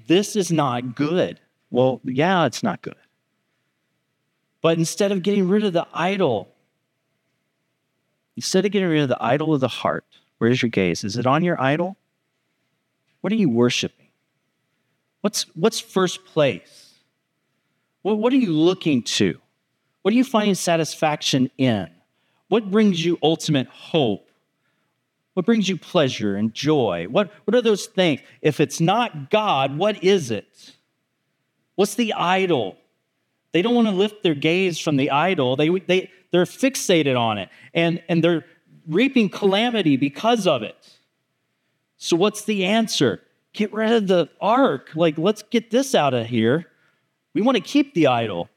this 0.08 0.36
is 0.36 0.52
not 0.52 0.96
good. 0.96 1.39
Well, 1.72 2.02
yeah, 2.04 2.46
it's 2.46 2.63
not 2.63 2.82
good. 2.82 2.96
But 4.63 4.80
instead 4.80 5.12
of 5.12 5.21
getting 5.21 5.49
rid 5.49 5.65
of 5.65 5.73
the 5.73 5.86
idol, 5.93 6.47
instead 8.38 8.65
of 8.65 8.71
getting 8.71 8.88
rid 8.88 9.04
of 9.04 9.10
the 9.10 9.21
idol 9.23 9.54
of 9.54 9.60
the 9.60 9.67
heart, 9.67 10.06
where's 10.39 10.62
your 10.62 10.69
gaze? 10.69 11.04
Is 11.04 11.17
it 11.17 11.28
on 11.28 11.43
your 11.43 11.62
idol? 11.62 11.97
What 13.21 13.34
are 13.34 13.36
you 13.36 13.49
worshiping? 13.49 14.08
What's, 15.19 15.45
what's 15.56 15.82
first 15.82 16.23
place? 16.26 16.93
What, 18.04 18.17
what 18.17 18.32
are 18.32 18.38
you 18.38 18.54
looking 18.54 19.04
to? 19.04 19.38
What 20.02 20.13
are 20.13 20.17
you 20.17 20.23
finding 20.23 20.56
satisfaction 20.56 21.52
in? 21.58 21.89
What 22.47 22.71
brings 22.71 23.04
you 23.04 23.19
ultimate 23.21 23.67
hope? 23.67 24.30
What 25.34 25.45
brings 25.45 25.67
you 25.67 25.78
pleasure 25.78 26.38
and 26.38 26.54
joy? 26.54 27.08
What, 27.10 27.32
what 27.43 27.56
are 27.56 27.62
those 27.62 27.88
things? 27.88 28.21
If 28.41 28.62
it's 28.62 28.80
not 28.80 29.30
God, 29.30 29.78
what 29.78 30.04
is 30.04 30.32
it? 30.32 30.71
What's 31.76 31.95
the 31.95 32.13
idol? 32.13 32.78
They 33.54 33.62
don't 33.62 33.76
want 33.76 33.88
to 33.88 33.94
lift 33.94 34.24
their 34.24 34.36
gaze 34.36 34.80
from 34.80 34.98
the 34.98 35.12
idol. 35.12 35.56
They, 35.56 35.70
they, 35.70 36.12
they're 36.32 36.46
fixated 36.46 37.18
on 37.18 37.38
it 37.38 37.50
and, 37.74 38.04
and 38.10 38.24
they're 38.24 38.46
reaping 38.88 39.30
calamity 39.30 39.96
because 39.96 40.46
of 40.48 40.63
it. 40.63 40.76
So, 41.98 42.18
what's 42.18 42.44
the 42.44 42.66
answer? 42.66 43.22
Get 43.54 43.72
rid 43.72 43.92
of 43.92 44.08
the 44.08 44.30
ark. 44.42 44.89
Like, 44.96 45.18
let's 45.18 45.44
get 45.44 45.72
this 45.72 45.96
out 45.96 46.13
of 46.13 46.26
here. 46.26 46.66
We 47.34 47.42
want 47.42 47.56
to 47.56 47.63
keep 47.63 47.94
the 47.94 48.08
idol. 48.08 48.50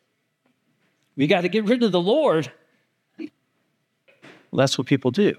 We 1.16 1.26
got 1.26 1.42
to 1.42 1.48
get 1.48 1.64
rid 1.64 1.82
of 1.82 1.92
the 1.92 2.00
Lord. 2.00 2.50
Well, 3.18 3.28
that's 4.52 4.76
what 4.78 4.86
people 4.86 5.10
do. 5.10 5.34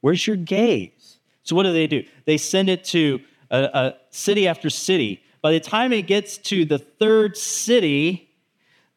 Where's 0.00 0.26
your 0.26 0.36
gaze? 0.36 1.18
So, 1.42 1.56
what 1.56 1.64
do 1.64 1.72
they 1.72 1.86
do? 1.86 2.04
They 2.24 2.36
send 2.36 2.68
it 2.68 2.84
to 2.84 3.20
a, 3.50 3.62
a 3.62 3.94
city 4.10 4.46
after 4.46 4.70
city. 4.70 5.22
By 5.42 5.52
the 5.52 5.60
time 5.60 5.92
it 5.92 6.06
gets 6.06 6.38
to 6.38 6.64
the 6.64 6.78
third 6.78 7.36
city, 7.36 8.30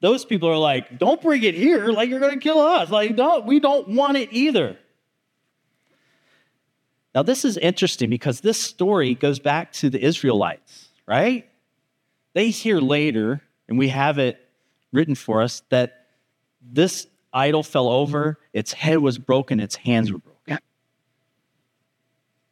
those 0.02 0.26
people 0.26 0.50
are 0.50 0.58
like, 0.58 0.98
don't 1.00 1.22
bring 1.22 1.44
it 1.44 1.56
here, 1.56 1.88
like 1.88 2.10
you're 2.10 2.20
going 2.20 2.34
to 2.34 2.40
kill 2.40 2.60
us. 2.60 2.90
Like, 2.90 3.16
don't, 3.16 3.46
we 3.46 3.60
don't 3.60 3.90
want 3.90 4.18
it 4.18 4.30
either. 4.32 4.78
Now, 7.16 7.24
this 7.24 7.46
is 7.46 7.58
interesting 7.58 8.10
because 8.10 8.42
this 8.42 8.60
story 8.60 9.14
goes 9.14 9.40
back 9.40 9.72
to 9.74 9.90
the 9.90 10.04
Israelites, 10.04 10.90
right? 11.08 11.48
They 12.34 12.50
hear 12.50 12.80
later, 12.80 13.42
and 13.70 13.78
we 13.78 13.90
have 13.90 14.18
it 14.18 14.40
written 14.92 15.16
for 15.16 15.42
us, 15.42 15.62
that 15.70 16.08
this 16.62 17.08
idol 17.32 17.64
fell 17.64 17.88
over, 17.88 18.40
its 18.52 18.74
head 18.74 18.98
was 18.98 19.18
broken, 19.18 19.60
its 19.60 19.76
hands 19.76 20.12
were 20.12 20.18
broken 20.18 20.34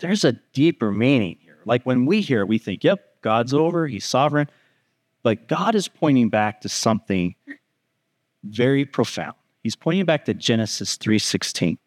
there's 0.02 0.26
a 0.26 0.34
deeper 0.34 0.92
meaning. 0.92 1.38
Like 1.66 1.84
when 1.84 2.06
we 2.06 2.22
hear 2.22 2.42
it, 2.42 2.48
we 2.48 2.58
think, 2.58 2.84
yep, 2.84 3.22
God's 3.22 3.54
mm-hmm. 3.54 3.64
over, 3.64 3.88
he's 3.88 4.06
sovereign. 4.06 4.50
But 5.24 5.48
God 5.48 5.76
is 5.76 5.88
pointing 5.88 6.30
back 6.30 6.62
to 6.62 6.70
something 6.70 7.36
very 8.44 8.86
profound. 8.86 9.36
He's 9.64 9.76
pointing 9.76 10.06
back 10.06 10.26
to 10.26 10.34
Genesis 10.34 10.98
3:16. 10.98 11.78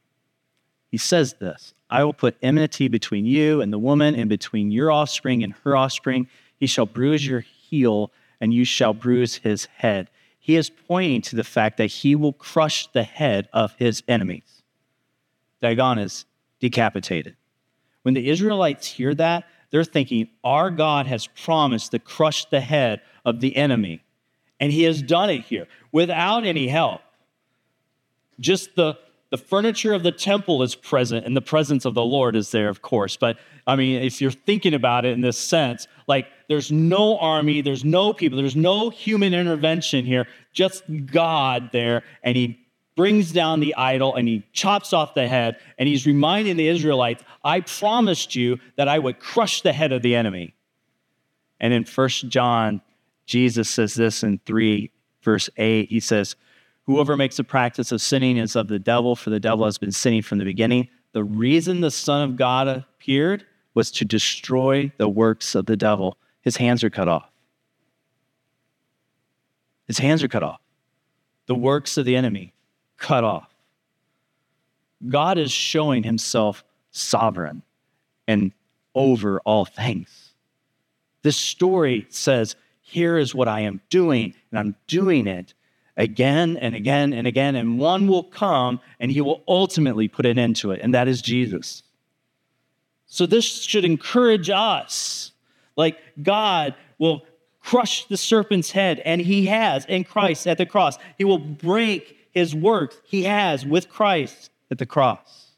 He 0.90 0.98
says 0.98 1.34
this, 1.40 1.74
I 1.90 2.04
will 2.04 2.12
put 2.12 2.36
enmity 2.40 2.86
between 2.86 3.26
you 3.26 3.60
and 3.60 3.72
the 3.72 3.78
woman 3.78 4.14
and 4.14 4.28
between 4.28 4.70
your 4.70 4.92
offspring 4.92 5.42
and 5.42 5.54
her 5.64 5.76
offspring. 5.76 6.28
He 6.56 6.68
shall 6.68 6.86
bruise 6.86 7.26
your 7.26 7.40
heel 7.40 8.12
and 8.40 8.54
you 8.54 8.64
shall 8.64 8.94
bruise 8.94 9.36
his 9.36 9.66
head. 9.66 10.10
He 10.38 10.56
is 10.56 10.70
pointing 10.70 11.22
to 11.22 11.36
the 11.36 11.42
fact 11.42 11.78
that 11.78 11.86
he 11.86 12.14
will 12.14 12.32
crush 12.32 12.86
the 12.92 13.02
head 13.02 13.48
of 13.52 13.74
his 13.76 14.02
enemies. 14.06 14.62
Dagon 15.60 15.98
is 15.98 16.26
decapitated. 16.60 17.36
When 18.02 18.14
the 18.14 18.28
Israelites 18.28 18.86
hear 18.86 19.14
that, 19.14 19.44
they're 19.74 19.82
thinking, 19.82 20.28
Our 20.44 20.70
God 20.70 21.08
has 21.08 21.26
promised 21.26 21.90
to 21.90 21.98
crush 21.98 22.44
the 22.44 22.60
head 22.60 23.00
of 23.24 23.40
the 23.40 23.56
enemy. 23.56 24.04
And 24.60 24.70
he 24.70 24.84
has 24.84 25.02
done 25.02 25.30
it 25.30 25.40
here 25.40 25.66
without 25.90 26.44
any 26.44 26.68
help. 26.68 27.00
Just 28.38 28.76
the, 28.76 28.96
the 29.30 29.36
furniture 29.36 29.92
of 29.92 30.04
the 30.04 30.12
temple 30.12 30.62
is 30.62 30.76
present, 30.76 31.26
and 31.26 31.36
the 31.36 31.42
presence 31.42 31.84
of 31.84 31.94
the 31.94 32.04
Lord 32.04 32.36
is 32.36 32.52
there, 32.52 32.68
of 32.68 32.82
course. 32.82 33.16
But 33.16 33.36
I 33.66 33.74
mean, 33.74 34.00
if 34.00 34.20
you're 34.20 34.30
thinking 34.30 34.74
about 34.74 35.04
it 35.04 35.10
in 35.12 35.22
this 35.22 35.36
sense, 35.36 35.88
like 36.06 36.28
there's 36.48 36.70
no 36.70 37.18
army, 37.18 37.60
there's 37.60 37.84
no 37.84 38.12
people, 38.12 38.38
there's 38.38 38.54
no 38.54 38.90
human 38.90 39.34
intervention 39.34 40.04
here, 40.04 40.28
just 40.52 40.84
God 41.06 41.70
there, 41.72 42.04
and 42.22 42.36
he 42.36 42.63
brings 42.96 43.32
down 43.32 43.60
the 43.60 43.74
idol 43.74 44.14
and 44.14 44.28
he 44.28 44.44
chops 44.52 44.92
off 44.92 45.14
the 45.14 45.26
head 45.26 45.56
and 45.78 45.88
he's 45.88 46.06
reminding 46.06 46.56
the 46.56 46.68
Israelites, 46.68 47.22
I 47.42 47.60
promised 47.60 48.34
you 48.34 48.58
that 48.76 48.88
I 48.88 48.98
would 48.98 49.18
crush 49.18 49.62
the 49.62 49.72
head 49.72 49.92
of 49.92 50.02
the 50.02 50.14
enemy. 50.14 50.54
And 51.60 51.72
in 51.72 51.84
First 51.84 52.28
John, 52.28 52.80
Jesus 53.26 53.68
says 53.68 53.94
this 53.94 54.22
in 54.22 54.40
3 54.46 54.90
verse 55.22 55.50
8. 55.56 55.88
He 55.88 56.00
says, 56.00 56.36
Whoever 56.86 57.16
makes 57.16 57.38
a 57.38 57.44
practice 57.44 57.90
of 57.92 58.02
sinning 58.02 58.36
is 58.36 58.56
of 58.56 58.68
the 58.68 58.78
devil, 58.78 59.16
for 59.16 59.30
the 59.30 59.40
devil 59.40 59.64
has 59.64 59.78
been 59.78 59.92
sinning 59.92 60.22
from 60.22 60.38
the 60.38 60.44
beginning. 60.44 60.88
The 61.12 61.24
reason 61.24 61.80
the 61.80 61.90
Son 61.90 62.28
of 62.28 62.36
God 62.36 62.68
appeared 62.68 63.46
was 63.72 63.90
to 63.92 64.04
destroy 64.04 64.92
the 64.98 65.08
works 65.08 65.54
of 65.54 65.66
the 65.66 65.76
devil. 65.76 66.18
His 66.42 66.58
hands 66.58 66.84
are 66.84 66.90
cut 66.90 67.08
off. 67.08 67.30
His 69.86 69.98
hands 69.98 70.22
are 70.22 70.28
cut 70.28 70.42
off. 70.42 70.60
The 71.46 71.54
works 71.54 71.96
of 71.96 72.04
the 72.04 72.16
enemy 72.16 72.53
cut 73.04 73.22
off. 73.22 73.54
God 75.06 75.36
is 75.36 75.52
showing 75.52 76.02
himself 76.02 76.64
sovereign 76.90 77.62
and 78.26 78.50
over 78.94 79.40
all 79.40 79.66
things. 79.66 80.32
This 81.20 81.36
story 81.36 82.06
says, 82.08 82.56
Here 82.80 83.18
is 83.18 83.34
what 83.34 83.46
I 83.46 83.60
am 83.60 83.82
doing, 83.90 84.34
and 84.50 84.58
I'm 84.58 84.76
doing 84.86 85.26
it 85.26 85.52
again 85.98 86.56
and 86.56 86.74
again 86.74 87.12
and 87.12 87.26
again, 87.26 87.56
and 87.56 87.78
one 87.78 88.08
will 88.08 88.24
come 88.24 88.80
and 88.98 89.12
he 89.12 89.20
will 89.20 89.42
ultimately 89.46 90.08
put 90.08 90.24
an 90.24 90.38
end 90.38 90.56
to 90.56 90.70
it, 90.70 90.80
and 90.80 90.94
that 90.94 91.06
is 91.06 91.20
Jesus. 91.20 91.82
So, 93.04 93.26
this 93.26 93.44
should 93.44 93.84
encourage 93.84 94.48
us. 94.48 95.32
Like, 95.76 95.98
God 96.22 96.74
will 96.98 97.26
crush 97.60 98.06
the 98.06 98.16
serpent's 98.16 98.70
head, 98.70 99.00
and 99.04 99.20
he 99.20 99.46
has 99.46 99.84
in 99.84 100.04
Christ 100.04 100.46
at 100.46 100.56
the 100.56 100.66
cross. 100.66 100.96
He 101.18 101.24
will 101.24 101.38
break 101.38 102.23
his 102.34 102.54
work 102.54 102.94
he 103.04 103.22
has 103.22 103.64
with 103.64 103.88
Christ 103.88 104.50
at 104.70 104.78
the 104.78 104.86
cross. 104.86 105.52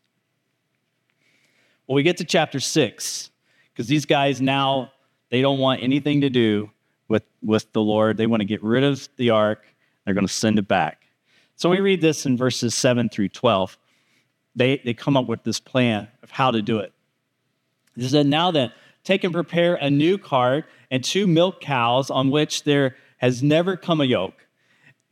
Well, 1.86 1.96
we 1.96 2.02
get 2.02 2.18
to 2.18 2.24
chapter 2.24 2.60
six, 2.60 3.30
because 3.72 3.88
these 3.88 4.04
guys 4.04 4.40
now, 4.40 4.92
they 5.30 5.40
don't 5.40 5.58
want 5.58 5.82
anything 5.82 6.20
to 6.20 6.30
do 6.30 6.70
with, 7.08 7.24
with 7.42 7.72
the 7.72 7.80
Lord. 7.80 8.16
They 8.16 8.26
want 8.26 8.40
to 8.40 8.44
get 8.44 8.62
rid 8.62 8.84
of 8.84 9.08
the 9.16 9.30
ark. 9.30 9.64
They're 10.04 10.14
going 10.14 10.26
to 10.26 10.32
send 10.32 10.58
it 10.58 10.68
back. 10.68 11.02
So 11.56 11.70
we 11.70 11.80
read 11.80 12.00
this 12.00 12.26
in 12.26 12.36
verses 12.36 12.74
7 12.74 13.08
through 13.08 13.30
12. 13.30 13.78
They, 14.54 14.80
they 14.84 14.94
come 14.94 15.16
up 15.16 15.26
with 15.26 15.42
this 15.42 15.58
plan 15.58 16.08
of 16.22 16.30
how 16.30 16.50
to 16.50 16.60
do 16.60 16.78
it. 16.78 16.92
He 17.94 18.06
said, 18.08 18.26
Now 18.26 18.50
then, 18.50 18.72
take 19.04 19.24
and 19.24 19.32
prepare 19.32 19.76
a 19.76 19.88
new 19.88 20.18
cart 20.18 20.66
and 20.90 21.02
two 21.02 21.26
milk 21.26 21.60
cows 21.60 22.10
on 22.10 22.30
which 22.30 22.64
there 22.64 22.96
has 23.18 23.42
never 23.42 23.76
come 23.76 24.00
a 24.00 24.04
yoke 24.04 24.45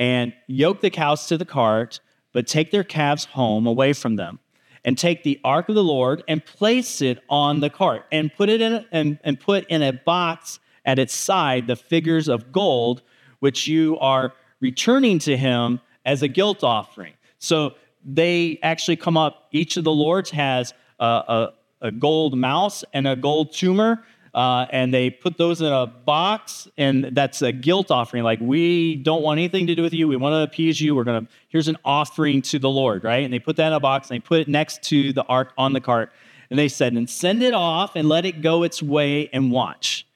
and 0.05 0.35
yoke 0.49 0.83
the 0.83 0.91
cows 0.91 1.27
to 1.29 1.39
the 1.39 1.47
cart, 1.47 1.99
but 2.35 2.47
take 2.47 2.71
their 2.71 2.85
calves 2.85 3.25
home 3.25 3.67
away 3.67 3.95
from 3.95 4.17
them. 4.17 4.39
And 4.85 4.99
take 4.99 5.23
the 5.23 5.41
ark 5.43 5.71
of 5.71 5.77
the 5.77 5.83
Lord 5.83 6.23
and 6.29 6.45
place 6.45 7.01
it 7.01 7.21
on 7.31 7.61
the 7.61 7.71
cart, 7.71 8.05
and 8.13 8.31
put 8.35 8.51
it 8.51 8.61
in 8.61 8.75
a, 8.75 8.87
and, 8.93 9.19
and 9.25 9.41
put 9.41 9.67
in 9.69 9.81
a 9.81 9.95
box 9.95 10.59
at 10.85 10.99
its 10.99 11.15
side 11.15 11.67
the 11.67 11.75
figures 11.75 12.29
of 12.29 12.53
gold, 12.53 13.01
which 13.39 13.67
you 13.67 13.99
are 13.99 14.35
returning 14.61 15.19
to 15.21 15.39
him 15.39 15.81
as 16.05 16.23
a 16.23 16.29
guilt 16.29 16.63
offering. 16.63 17.15
So 17.39 17.77
they 18.05 18.59
actually 18.63 18.97
come 18.97 19.17
up, 19.17 19.49
each 19.53 19.79
of 19.79 19.85
the 19.85 19.93
Lords 19.93 20.29
has 20.33 20.75
a, 21.01 21.07
a, 21.07 21.53
a 21.81 21.91
gold 21.91 22.37
mouse 22.37 22.85
and 22.93 23.09
a 23.09 23.17
gold 23.17 23.55
tumor 23.55 24.05
uh, 24.35 24.67
and 24.71 24.93
they 24.93 25.11
put 25.11 25.39
those 25.39 25.61
in 25.61 25.73
a 25.73 25.87
box, 25.87 26.67
and 26.77 27.05
that's 27.13 27.41
a 27.41 27.53
guilt 27.53 27.91
offering. 27.91 28.25
Like, 28.25 28.41
we 28.41 28.97
don't 28.97 29.23
want 29.23 29.39
anything 29.39 29.69
to 29.69 29.75
do 29.75 29.83
with 29.83 29.93
you. 29.93 30.09
We 30.09 30.17
want 30.17 30.33
to 30.33 30.43
appease 30.43 30.81
you. 30.81 30.95
We're 30.95 31.05
to, 31.05 31.27
here's 31.49 31.69
an 31.69 31.77
offering 31.85 32.43
to 32.43 32.59
the 32.59 32.69
Lord, 32.69 33.05
right? 33.05 33.25
And 33.25 33.33
they 33.33 33.39
put 33.39 33.57
that 33.57 33.69
in 33.69 33.73
a 33.73 33.81
box, 33.81 34.11
and 34.11 34.17
they 34.17 34.21
put 34.21 34.41
it 34.41 34.49
next 34.49 34.83
to 34.85 35.13
the 35.13 35.23
ark 35.25 35.53
on 35.57 35.73
the 35.73 35.81
cart. 35.81 36.13
And 36.51 36.59
they 36.59 36.69
said, 36.69 36.93
and 36.93 37.09
send 37.09 37.43
it 37.43 37.55
off 37.55 37.97
and 37.97 38.09
let 38.09 38.27
it 38.27 38.43
go 38.43 38.65
its 38.65 38.83
way 38.83 39.29
and 39.33 39.53
watch. 39.53 40.07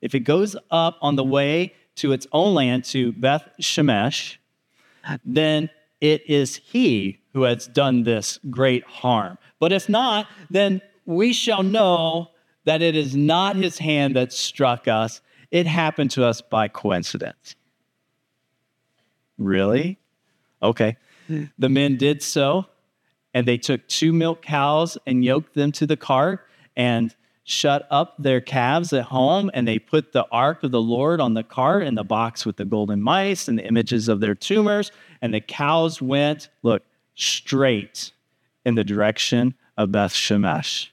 If 0.00 0.14
it 0.14 0.20
goes 0.20 0.56
up 0.70 0.96
on 1.02 1.16
the 1.16 1.24
way 1.24 1.74
to 1.96 2.12
its 2.12 2.26
own 2.32 2.54
land, 2.54 2.84
to 2.86 3.12
Beth 3.12 3.48
Shemesh, 3.60 4.36
then 5.24 5.70
it 6.00 6.28
is 6.28 6.56
he 6.56 7.18
who 7.32 7.42
has 7.42 7.66
done 7.66 8.04
this 8.04 8.38
great 8.50 8.84
harm. 8.84 9.36
But 9.58 9.72
if 9.72 9.88
not, 9.88 10.26
then 10.50 10.80
we 11.04 11.32
shall 11.32 11.62
know 11.62 12.30
that 12.68 12.82
it 12.82 12.94
is 12.94 13.16
not 13.16 13.56
his 13.56 13.78
hand 13.78 14.14
that 14.14 14.30
struck 14.30 14.86
us, 14.86 15.22
it 15.50 15.66
happened 15.66 16.10
to 16.10 16.22
us 16.22 16.42
by 16.42 16.68
coincidence. 16.68 17.56
Really? 19.38 19.98
Okay. 20.62 20.98
Hmm. 21.28 21.44
The 21.58 21.70
men 21.70 21.96
did 21.96 22.22
so, 22.22 22.66
and 23.32 23.48
they 23.48 23.56
took 23.56 23.88
two 23.88 24.12
milk 24.12 24.42
cows 24.42 24.98
and 25.06 25.24
yoked 25.24 25.54
them 25.54 25.72
to 25.72 25.86
the 25.86 25.96
cart 25.96 26.46
and 26.76 27.16
shut 27.44 27.88
up 27.90 28.16
their 28.18 28.42
calves 28.42 28.92
at 28.92 29.04
home. 29.04 29.50
And 29.54 29.66
they 29.66 29.78
put 29.78 30.12
the 30.12 30.26
ark 30.30 30.62
of 30.62 30.70
the 30.70 30.82
Lord 30.82 31.22
on 31.22 31.32
the 31.32 31.42
cart 31.42 31.84
and 31.84 31.96
the 31.96 32.04
box 32.04 32.44
with 32.44 32.58
the 32.58 32.66
golden 32.66 33.00
mice 33.00 33.48
and 33.48 33.58
the 33.58 33.66
images 33.66 34.08
of 34.08 34.20
their 34.20 34.34
tumors. 34.34 34.92
And 35.22 35.32
the 35.32 35.40
cows 35.40 36.02
went, 36.02 36.50
look, 36.62 36.82
straight 37.14 38.12
in 38.66 38.74
the 38.74 38.84
direction 38.84 39.54
of 39.78 39.90
Beth 39.90 40.12
Shemesh 40.12 40.88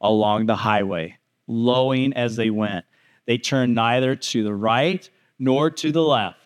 along 0.00 0.46
the 0.46 0.56
highway, 0.56 1.18
lowing 1.50 2.12
as 2.14 2.36
they 2.36 2.50
went. 2.50 2.84
They 3.26 3.38
turned 3.38 3.74
neither 3.74 4.16
to 4.16 4.44
the 4.44 4.54
right 4.54 5.08
nor 5.38 5.70
to 5.70 5.92
the 5.92 6.02
left. 6.02 6.36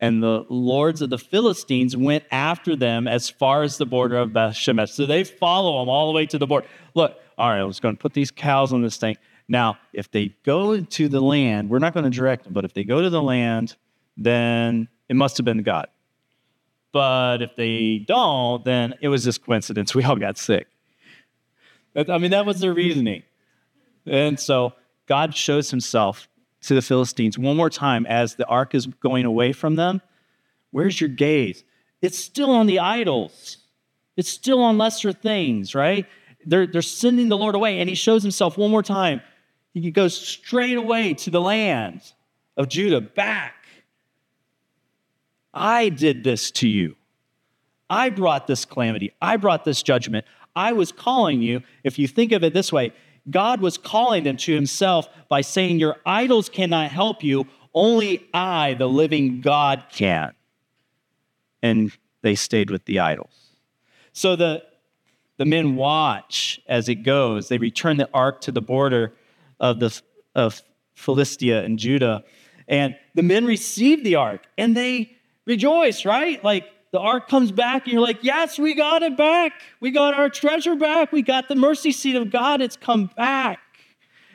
And 0.00 0.22
the 0.22 0.44
lords 0.48 1.00
of 1.00 1.10
the 1.10 1.18
Philistines 1.18 1.96
went 1.96 2.24
after 2.32 2.74
them 2.74 3.06
as 3.06 3.30
far 3.30 3.62
as 3.62 3.78
the 3.78 3.86
border 3.86 4.16
of 4.16 4.32
Beth 4.32 4.54
Shemesh. 4.54 4.88
So 4.90 5.06
they 5.06 5.22
follow 5.22 5.78
them 5.78 5.88
all 5.88 6.08
the 6.08 6.16
way 6.16 6.26
to 6.26 6.38
the 6.38 6.46
border. 6.46 6.66
Look, 6.94 7.16
all 7.38 7.50
right, 7.50 7.60
I 7.60 7.64
was 7.64 7.78
going 7.78 7.96
to 7.96 8.00
put 8.00 8.12
these 8.12 8.30
cows 8.32 8.72
on 8.72 8.82
this 8.82 8.96
thing. 8.96 9.16
Now, 9.48 9.78
if 9.92 10.10
they 10.10 10.34
go 10.44 10.80
to 10.80 11.08
the 11.08 11.20
land, 11.20 11.70
we're 11.70 11.78
not 11.78 11.94
going 11.94 12.04
to 12.04 12.10
direct 12.10 12.44
them, 12.44 12.52
but 12.52 12.64
if 12.64 12.74
they 12.74 12.84
go 12.84 13.00
to 13.00 13.10
the 13.10 13.22
land, 13.22 13.76
then 14.16 14.88
it 15.08 15.14
must 15.14 15.36
have 15.36 15.44
been 15.44 15.62
God. 15.62 15.86
But 16.90 17.40
if 17.42 17.54
they 17.56 18.04
don't, 18.06 18.64
then 18.64 18.94
it 19.00 19.08
was 19.08 19.24
just 19.24 19.44
coincidence. 19.44 19.94
We 19.94 20.04
all 20.04 20.16
got 20.16 20.36
sick. 20.36 20.66
I 21.96 22.18
mean, 22.18 22.32
that 22.32 22.44
was 22.44 22.60
their 22.60 22.74
reasoning. 22.74 23.22
And 24.06 24.38
so 24.38 24.74
God 25.06 25.34
shows 25.34 25.70
himself 25.70 26.28
to 26.62 26.74
the 26.74 26.82
Philistines 26.82 27.38
one 27.38 27.56
more 27.56 27.70
time 27.70 28.06
as 28.06 28.36
the 28.36 28.46
ark 28.46 28.74
is 28.74 28.86
going 28.86 29.24
away 29.24 29.52
from 29.52 29.76
them. 29.76 30.00
Where's 30.70 31.00
your 31.00 31.08
gaze? 31.08 31.64
It's 32.00 32.18
still 32.18 32.50
on 32.50 32.66
the 32.66 32.78
idols, 32.78 33.58
it's 34.16 34.28
still 34.28 34.60
on 34.60 34.78
lesser 34.78 35.12
things, 35.12 35.74
right? 35.74 36.06
They're, 36.44 36.66
they're 36.66 36.82
sending 36.82 37.28
the 37.28 37.36
Lord 37.36 37.54
away, 37.54 37.78
and 37.78 37.88
he 37.88 37.94
shows 37.94 38.22
himself 38.22 38.58
one 38.58 38.70
more 38.70 38.82
time. 38.82 39.20
He 39.74 39.92
goes 39.92 40.16
straight 40.16 40.76
away 40.76 41.14
to 41.14 41.30
the 41.30 41.40
land 41.40 42.02
of 42.56 42.68
Judah, 42.68 43.00
back. 43.00 43.54
I 45.54 45.88
did 45.88 46.24
this 46.24 46.50
to 46.52 46.68
you. 46.68 46.96
I 47.88 48.10
brought 48.10 48.46
this 48.46 48.64
calamity. 48.64 49.12
I 49.20 49.36
brought 49.36 49.64
this 49.64 49.82
judgment. 49.82 50.24
I 50.56 50.72
was 50.72 50.92
calling 50.92 51.42
you. 51.42 51.62
If 51.84 51.98
you 51.98 52.08
think 52.08 52.32
of 52.32 52.42
it 52.42 52.54
this 52.54 52.72
way, 52.72 52.92
God 53.30 53.60
was 53.60 53.78
calling 53.78 54.24
them 54.24 54.36
to 54.38 54.54
himself 54.54 55.08
by 55.28 55.40
saying, 55.42 55.78
Your 55.78 55.96
idols 56.04 56.48
cannot 56.48 56.90
help 56.90 57.22
you, 57.22 57.46
only 57.74 58.28
I, 58.34 58.74
the 58.74 58.88
living 58.88 59.40
God, 59.40 59.84
can. 59.92 60.32
And 61.62 61.92
they 62.22 62.34
stayed 62.34 62.70
with 62.70 62.84
the 62.84 63.00
idols. 63.00 63.50
So 64.12 64.36
the, 64.36 64.62
the 65.36 65.44
men 65.44 65.76
watch 65.76 66.60
as 66.66 66.88
it 66.88 66.96
goes. 66.96 67.48
They 67.48 67.58
return 67.58 67.96
the 67.96 68.08
ark 68.12 68.40
to 68.42 68.52
the 68.52 68.60
border 68.60 69.12
of, 69.60 69.80
the, 69.80 70.00
of 70.34 70.62
Philistia 70.94 71.64
and 71.64 71.78
Judah. 71.78 72.24
And 72.68 72.96
the 73.14 73.22
men 73.22 73.44
receive 73.44 74.04
the 74.04 74.16
ark 74.16 74.42
and 74.58 74.76
they 74.76 75.16
rejoice, 75.46 76.04
right? 76.04 76.42
Like 76.44 76.66
the 76.92 77.00
ark 77.00 77.26
comes 77.26 77.50
back, 77.50 77.84
and 77.84 77.92
you're 77.92 78.02
like, 78.02 78.22
Yes, 78.22 78.58
we 78.58 78.74
got 78.74 79.02
it 79.02 79.16
back. 79.16 79.52
We 79.80 79.90
got 79.90 80.14
our 80.14 80.28
treasure 80.28 80.76
back. 80.76 81.10
We 81.10 81.22
got 81.22 81.48
the 81.48 81.56
mercy 81.56 81.90
seat 81.90 82.16
of 82.16 82.30
God. 82.30 82.60
It's 82.60 82.76
come 82.76 83.10
back. 83.16 83.58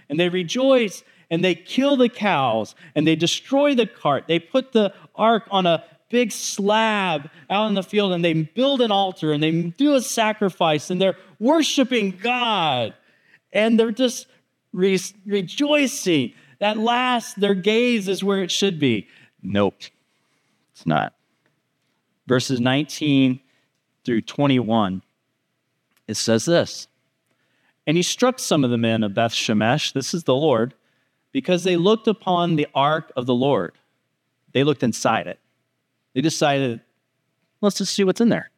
And 0.09 0.19
they 0.19 0.29
rejoice 0.29 1.03
and 1.29 1.43
they 1.43 1.53
kill 1.53 1.97
the 1.97 2.09
cows 2.09 2.73
and 2.95 3.05
they 3.05 3.15
destroy 3.15 3.75
the 3.75 3.85
cart. 3.85 4.25
They 4.27 4.39
put 4.39 4.71
the 4.71 4.93
ark 5.15 5.43
on 5.51 5.65
a 5.65 5.83
big 6.09 6.31
slab 6.31 7.29
out 7.49 7.67
in 7.67 7.73
the 7.73 7.83
field 7.83 8.13
and 8.13 8.23
they 8.23 8.33
build 8.33 8.81
an 8.81 8.91
altar 8.91 9.33
and 9.33 9.43
they 9.43 9.51
do 9.51 9.95
a 9.95 10.01
sacrifice 10.01 10.89
and 10.89 11.01
they're 11.01 11.17
worshiping 11.39 12.17
God 12.23 12.93
and 13.51 13.77
they're 13.77 13.91
just 13.91 14.27
re- 14.71 14.99
rejoicing. 15.25 16.33
That 16.59 16.77
last, 16.77 17.39
their 17.39 17.53
gaze 17.53 18.07
is 18.07 18.23
where 18.23 18.41
it 18.41 18.49
should 18.49 18.79
be. 18.79 19.07
Nope, 19.43 19.75
it's 20.71 20.85
not 20.85 21.16
verses 22.27 22.59
19 22.59 23.39
through 24.03 24.21
21, 24.21 25.01
it 26.07 26.15
says 26.15 26.45
this 26.45 26.87
And 27.85 27.97
he 27.97 28.03
struck 28.03 28.39
some 28.39 28.63
of 28.63 28.69
the 28.69 28.77
men 28.77 29.03
of 29.03 29.13
Beth 29.13 29.33
Shemesh, 29.33 29.93
this 29.93 30.13
is 30.13 30.25
the 30.25 30.35
Lord, 30.35 30.73
because 31.31 31.63
they 31.63 31.77
looked 31.77 32.07
upon 32.07 32.55
the 32.55 32.67
ark 32.75 33.11
of 33.15 33.25
the 33.25 33.35
Lord. 33.35 33.73
They 34.53 34.63
looked 34.63 34.83
inside 34.83 35.27
it. 35.27 35.39
They 36.13 36.21
decided, 36.21 36.81
let's 37.61 37.77
just 37.77 37.93
see 37.93 38.03
what's 38.03 38.21
in 38.21 38.29
there. 38.29 38.49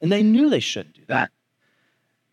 And 0.00 0.10
they 0.10 0.22
knew 0.22 0.48
they 0.48 0.60
shouldn't 0.60 0.94
do 0.94 1.04
that. 1.08 1.30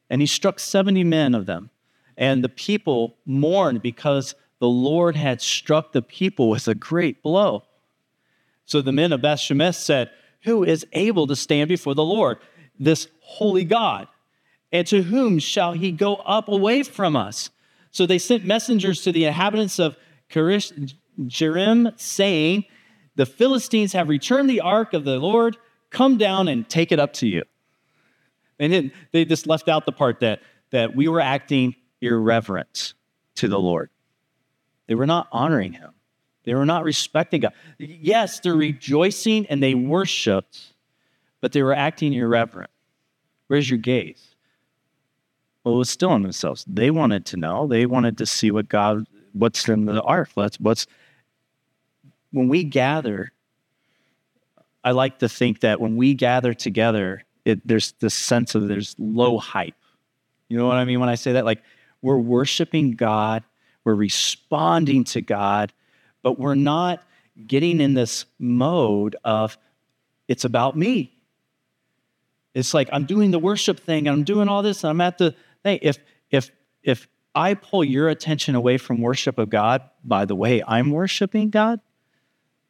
And 0.09 0.21
he 0.21 0.27
struck 0.27 0.59
70 0.59 1.03
men 1.03 1.35
of 1.35 1.45
them. 1.45 1.69
And 2.15 2.43
the 2.43 2.49
people 2.49 3.17
mourned 3.25 3.81
because 3.81 4.33
the 4.59 4.67
Lord 4.67 5.15
had 5.15 5.41
struck 5.41 5.91
the 5.91 6.01
people 6.01 6.49
with 6.49 6.67
a 6.67 6.75
great 6.75 7.21
blow. 7.21 7.63
So 8.67 8.81
the 8.81 8.91
men 8.91 9.13
of 9.13 9.21
Beth 9.21 9.39
Shemesh 9.39 9.75
said, 9.75 10.11
Who 10.43 10.63
is 10.63 10.85
able 10.91 11.25
to 11.27 11.35
stand 11.35 11.69
before 11.69 11.95
the 11.95 12.03
Lord, 12.03 12.37
this 12.77 13.07
holy 13.21 13.63
God? 13.63 14.07
And 14.71 14.85
to 14.87 15.01
whom 15.01 15.39
shall 15.39 15.71
he 15.71 15.91
go 15.91 16.15
up 16.17 16.49
away 16.49 16.83
from 16.83 17.15
us? 17.15 17.49
So 17.91 18.05
they 18.05 18.19
sent 18.19 18.45
messengers 18.45 19.01
to 19.03 19.13
the 19.13 19.25
inhabitants 19.25 19.79
of 19.79 19.95
Kiriath 20.29 20.93
Jearim, 21.21 21.99
saying, 21.99 22.65
The 23.15 23.25
Philistines 23.25 23.93
have 23.93 24.09
returned 24.09 24.49
the 24.49 24.61
ark 24.61 24.93
of 24.93 25.05
the 25.05 25.17
Lord. 25.17 25.57
Come 25.89 26.17
down 26.17 26.49
and 26.49 26.67
take 26.67 26.91
it 26.91 26.99
up 26.99 27.13
to 27.13 27.27
you. 27.27 27.43
And 28.59 28.73
then 28.73 28.91
they 29.13 29.23
just 29.23 29.47
left 29.47 29.69
out 29.69 29.85
the 29.85 29.93
part 29.93 30.19
that, 30.19 30.41
that 30.71 30.93
we 30.93 31.07
were 31.07 31.21
acting 31.21 31.75
irreverent 32.01 32.93
to 33.35 33.47
the 33.47 33.59
Lord. 33.59 33.89
They 34.87 34.95
were 34.95 35.05
not 35.05 35.29
honoring 35.31 35.71
him. 35.71 35.91
They 36.47 36.55
were 36.55 36.65
not 36.65 36.85
respecting 36.85 37.41
God. 37.41 37.51
Yes, 37.77 38.39
they're 38.39 38.55
rejoicing 38.55 39.45
and 39.47 39.61
they 39.61 39.75
worshiped, 39.75 40.75
but 41.41 41.51
they 41.51 41.61
were 41.61 41.73
acting 41.73 42.13
irreverent. 42.13 42.71
Where's 43.47 43.69
your 43.69 43.79
gaze? 43.79 44.33
Well, 45.65 45.75
it 45.75 45.77
was 45.77 45.89
still 45.89 46.09
on 46.09 46.21
themselves. 46.21 46.63
They 46.65 46.89
wanted 46.89 47.25
to 47.25 47.37
know. 47.37 47.67
They 47.67 47.85
wanted 47.85 48.17
to 48.19 48.25
see 48.25 48.49
what 48.49 48.69
God, 48.69 49.05
what's 49.33 49.67
in 49.67 49.83
the 49.83 50.01
ark. 50.01 50.29
Let's, 50.37 50.57
what's, 50.57 50.87
when 52.31 52.47
we 52.47 52.63
gather, 52.63 53.33
I 54.85 54.91
like 54.91 55.19
to 55.19 55.27
think 55.27 55.59
that 55.59 55.81
when 55.81 55.97
we 55.97 56.13
gather 56.13 56.53
together, 56.53 57.25
it, 57.43 57.59
there's 57.67 57.91
this 57.99 58.13
sense 58.13 58.55
of 58.55 58.69
there's 58.69 58.95
low 58.97 59.37
hype. 59.37 59.75
You 60.47 60.57
know 60.57 60.67
what 60.67 60.77
I 60.77 60.85
mean 60.85 61.01
when 61.01 61.09
I 61.09 61.15
say 61.15 61.33
that? 61.33 61.43
Like 61.43 61.61
we're 62.01 62.17
worshiping 62.17 62.91
God, 62.91 63.43
we're 63.83 63.95
responding 63.95 65.03
to 65.03 65.19
God, 65.19 65.73
but 66.27 66.37
we're 66.37 66.55
not 66.55 67.01
getting 67.47 67.79
in 67.79 67.93
this 67.93 68.25
mode 68.37 69.15
of 69.23 69.57
it's 70.27 70.43
about 70.43 70.75
me. 70.75 71.17
It's 72.53 72.73
like 72.73 72.89
I'm 72.91 73.05
doing 73.05 73.31
the 73.31 73.39
worship 73.39 73.79
thing 73.79 74.09
and 74.09 74.13
I'm 74.17 74.23
doing 74.25 74.49
all 74.49 74.61
this 74.61 74.83
and 74.83 74.91
I'm 74.91 74.99
at 74.99 75.19
the 75.19 75.33
thing. 75.63 75.79
If 75.81 75.99
if 76.29 76.51
if 76.83 77.07
I 77.33 77.53
pull 77.53 77.81
your 77.81 78.09
attention 78.09 78.55
away 78.55 78.77
from 78.77 78.99
worship 78.99 79.37
of 79.37 79.49
God 79.49 79.83
by 80.03 80.25
the 80.25 80.35
way 80.35 80.61
I'm 80.67 80.91
worshiping 80.91 81.49
God, 81.49 81.79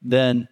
then 0.04 0.48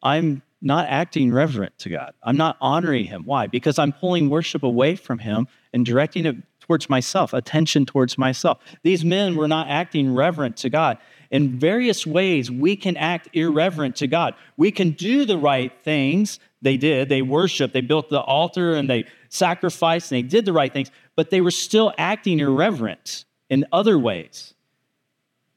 I'm 0.00 0.42
not 0.62 0.86
acting 0.88 1.32
reverent 1.32 1.76
to 1.78 1.88
God. 1.88 2.14
I'm 2.22 2.36
not 2.36 2.56
honoring 2.60 3.06
him. 3.06 3.24
Why? 3.24 3.48
Because 3.48 3.80
I'm 3.80 3.90
pulling 3.90 4.30
worship 4.30 4.62
away 4.62 4.94
from 4.94 5.18
him 5.18 5.48
and 5.72 5.84
directing 5.84 6.24
it 6.24 6.36
towards 6.60 6.88
myself, 6.88 7.32
attention 7.32 7.84
towards 7.84 8.16
myself. 8.16 8.58
These 8.84 9.04
men 9.04 9.34
were 9.34 9.48
not 9.48 9.66
acting 9.68 10.14
reverent 10.14 10.56
to 10.58 10.70
God 10.70 10.98
in 11.30 11.58
various 11.58 12.06
ways, 12.06 12.50
we 12.50 12.76
can 12.76 12.96
act 12.96 13.28
irreverent 13.34 13.96
to 13.96 14.06
God. 14.06 14.34
We 14.56 14.70
can 14.70 14.92
do 14.92 15.24
the 15.24 15.36
right 15.36 15.72
things. 15.82 16.40
They 16.62 16.76
did. 16.76 17.08
They 17.08 17.22
worshiped, 17.22 17.74
they 17.74 17.82
built 17.82 18.08
the 18.08 18.20
altar, 18.20 18.74
and 18.74 18.88
they 18.88 19.04
sacrificed, 19.28 20.10
and 20.10 20.18
they 20.18 20.28
did 20.28 20.44
the 20.44 20.52
right 20.52 20.72
things, 20.72 20.90
but 21.14 21.30
they 21.30 21.40
were 21.40 21.50
still 21.50 21.92
acting 21.98 22.40
irreverent 22.40 23.24
in 23.50 23.66
other 23.72 23.98
ways. 23.98 24.54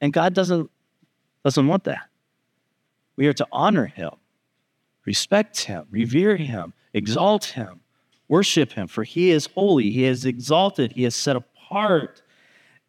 And 0.00 0.12
God 0.12 0.34
doesn't, 0.34 0.70
doesn't 1.44 1.66
want 1.66 1.84
that. 1.84 2.08
We 3.16 3.26
are 3.26 3.32
to 3.32 3.46
honor 3.50 3.86
Him, 3.86 4.10
respect 5.06 5.62
Him, 5.62 5.86
revere 5.90 6.36
Him, 6.36 6.72
exalt 6.92 7.44
Him, 7.46 7.80
worship 8.28 8.72
Him, 8.72 8.88
for 8.88 9.04
He 9.04 9.30
is 9.30 9.46
holy, 9.46 9.90
He 9.90 10.04
is 10.04 10.24
exalted, 10.24 10.92
He 10.92 11.04
is 11.04 11.16
set 11.16 11.36
apart. 11.36 12.22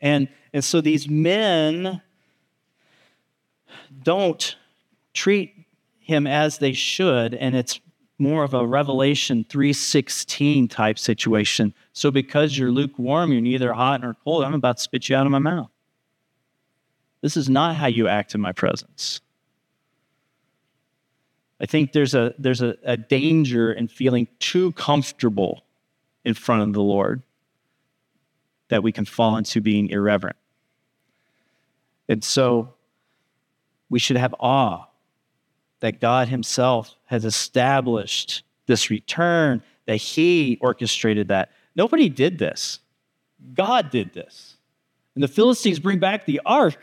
And, 0.01 0.27
and 0.51 0.63
so 0.63 0.81
these 0.81 1.09
men 1.09 2.01
don't 4.03 4.55
treat 5.13 5.53
him 5.99 6.27
as 6.27 6.57
they 6.57 6.73
should 6.73 7.33
and 7.33 7.55
it's 7.55 7.79
more 8.19 8.43
of 8.43 8.53
a 8.53 8.65
revelation 8.65 9.45
316 9.49 10.67
type 10.67 10.99
situation. 10.99 11.73
So 11.93 12.11
because 12.11 12.57
you're 12.57 12.71
lukewarm 12.71 13.31
you're 13.31 13.41
neither 13.41 13.73
hot 13.73 14.01
nor 14.01 14.15
cold 14.23 14.43
i'm 14.43 14.53
about 14.53 14.77
to 14.77 14.83
spit 14.83 15.09
you 15.09 15.15
out 15.15 15.25
of 15.25 15.31
my 15.31 15.39
mouth. 15.39 15.69
This 17.21 17.37
is 17.37 17.49
not 17.49 17.75
how 17.77 17.87
you 17.87 18.07
act 18.07 18.35
in 18.35 18.41
my 18.41 18.51
presence. 18.51 19.21
I 21.61 21.65
think 21.65 21.93
there's 21.93 22.13
a 22.13 22.33
there's 22.37 22.61
a, 22.61 22.75
a 22.83 22.97
danger 22.97 23.71
in 23.71 23.87
feeling 23.87 24.27
too 24.39 24.73
comfortable 24.73 25.63
in 26.25 26.33
front 26.33 26.61
of 26.63 26.73
the 26.73 26.81
Lord 26.81 27.21
that 28.67 28.83
we 28.83 28.91
can 28.91 29.05
fall 29.05 29.37
into 29.37 29.61
being 29.61 29.89
irreverent. 29.89 30.35
And 32.09 32.21
so 32.21 32.73
we 33.93 33.99
should 33.99 34.17
have 34.17 34.33
awe 34.39 34.87
that 35.81 36.01
God 36.01 36.27
Himself 36.27 36.95
has 37.05 37.25
established 37.25 38.41
this 38.65 38.89
return, 38.89 39.61
that 39.85 39.97
He 39.97 40.57
orchestrated 40.61 41.27
that. 41.27 41.51
Nobody 41.75 42.09
did 42.09 42.39
this. 42.39 42.79
God 43.53 43.91
did 43.91 44.11
this. 44.11 44.57
And 45.13 45.23
the 45.23 45.27
Philistines 45.27 45.77
bring 45.77 45.99
back 45.99 46.25
the 46.25 46.41
ark. 46.43 46.75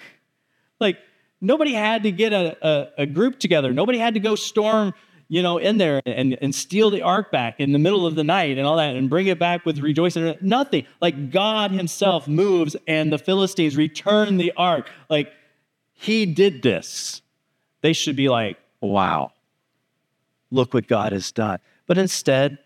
Like, 0.78 0.98
nobody 1.40 1.72
had 1.72 2.04
to 2.04 2.12
get 2.12 2.32
a, 2.32 2.56
a, 2.64 2.88
a, 2.98 3.06
group 3.06 3.40
together. 3.40 3.72
Nobody 3.72 3.98
had 3.98 4.14
to 4.14 4.20
go 4.20 4.36
storm, 4.36 4.94
you 5.26 5.42
know, 5.42 5.58
in 5.58 5.78
there 5.78 6.00
and, 6.06 6.38
and 6.40 6.54
steal 6.54 6.90
the 6.90 7.02
ark 7.02 7.32
back 7.32 7.58
in 7.58 7.72
the 7.72 7.80
middle 7.80 8.06
of 8.06 8.14
the 8.14 8.22
night 8.22 8.56
and 8.56 8.64
all 8.68 8.76
that 8.76 8.94
and 8.94 9.10
bring 9.10 9.26
it 9.26 9.40
back 9.40 9.66
with 9.66 9.80
rejoicing. 9.80 10.36
Nothing. 10.40 10.86
Like 11.00 11.32
God 11.32 11.72
Himself 11.72 12.28
moves 12.28 12.76
and 12.86 13.12
the 13.12 13.18
Philistines 13.18 13.76
return 13.76 14.36
the 14.36 14.52
ark. 14.56 14.88
Like 15.08 15.32
He 16.00 16.24
did 16.24 16.62
this. 16.62 17.20
They 17.82 17.92
should 17.92 18.16
be 18.16 18.30
like, 18.30 18.56
wow, 18.80 19.32
look 20.50 20.72
what 20.72 20.86
God 20.86 21.12
has 21.12 21.30
done. 21.30 21.58
But 21.86 21.98
instead, 21.98 22.56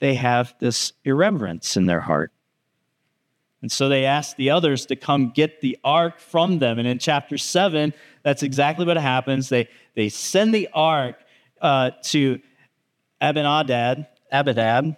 they 0.00 0.12
have 0.14 0.54
this 0.58 0.92
irreverence 1.04 1.74
in 1.74 1.86
their 1.86 2.02
heart. 2.02 2.30
And 3.62 3.72
so 3.72 3.88
they 3.88 4.04
asked 4.04 4.36
the 4.36 4.50
others 4.50 4.84
to 4.86 4.96
come 4.96 5.30
get 5.30 5.62
the 5.62 5.78
ark 5.82 6.18
from 6.18 6.58
them. 6.58 6.78
And 6.78 6.86
in 6.86 6.98
chapter 6.98 7.38
7, 7.38 7.94
that's 8.22 8.42
exactly 8.42 8.84
what 8.84 8.98
happens. 8.98 9.48
They, 9.48 9.66
they 9.94 10.10
send 10.10 10.52
the 10.52 10.68
ark 10.74 11.16
uh, 11.62 11.92
to 12.02 12.40
Abinadab, 13.22 14.06
Abinadab, 14.30 14.96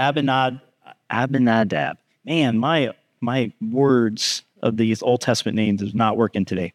Abinad, 0.00 0.60
Abinadab. 1.08 1.96
Man, 2.24 2.58
my, 2.58 2.92
my 3.20 3.52
words 3.60 4.42
of 4.64 4.76
these 4.76 5.02
Old 5.02 5.20
Testament 5.20 5.54
names 5.54 5.80
is 5.82 5.94
not 5.94 6.16
working 6.16 6.44
today. 6.44 6.72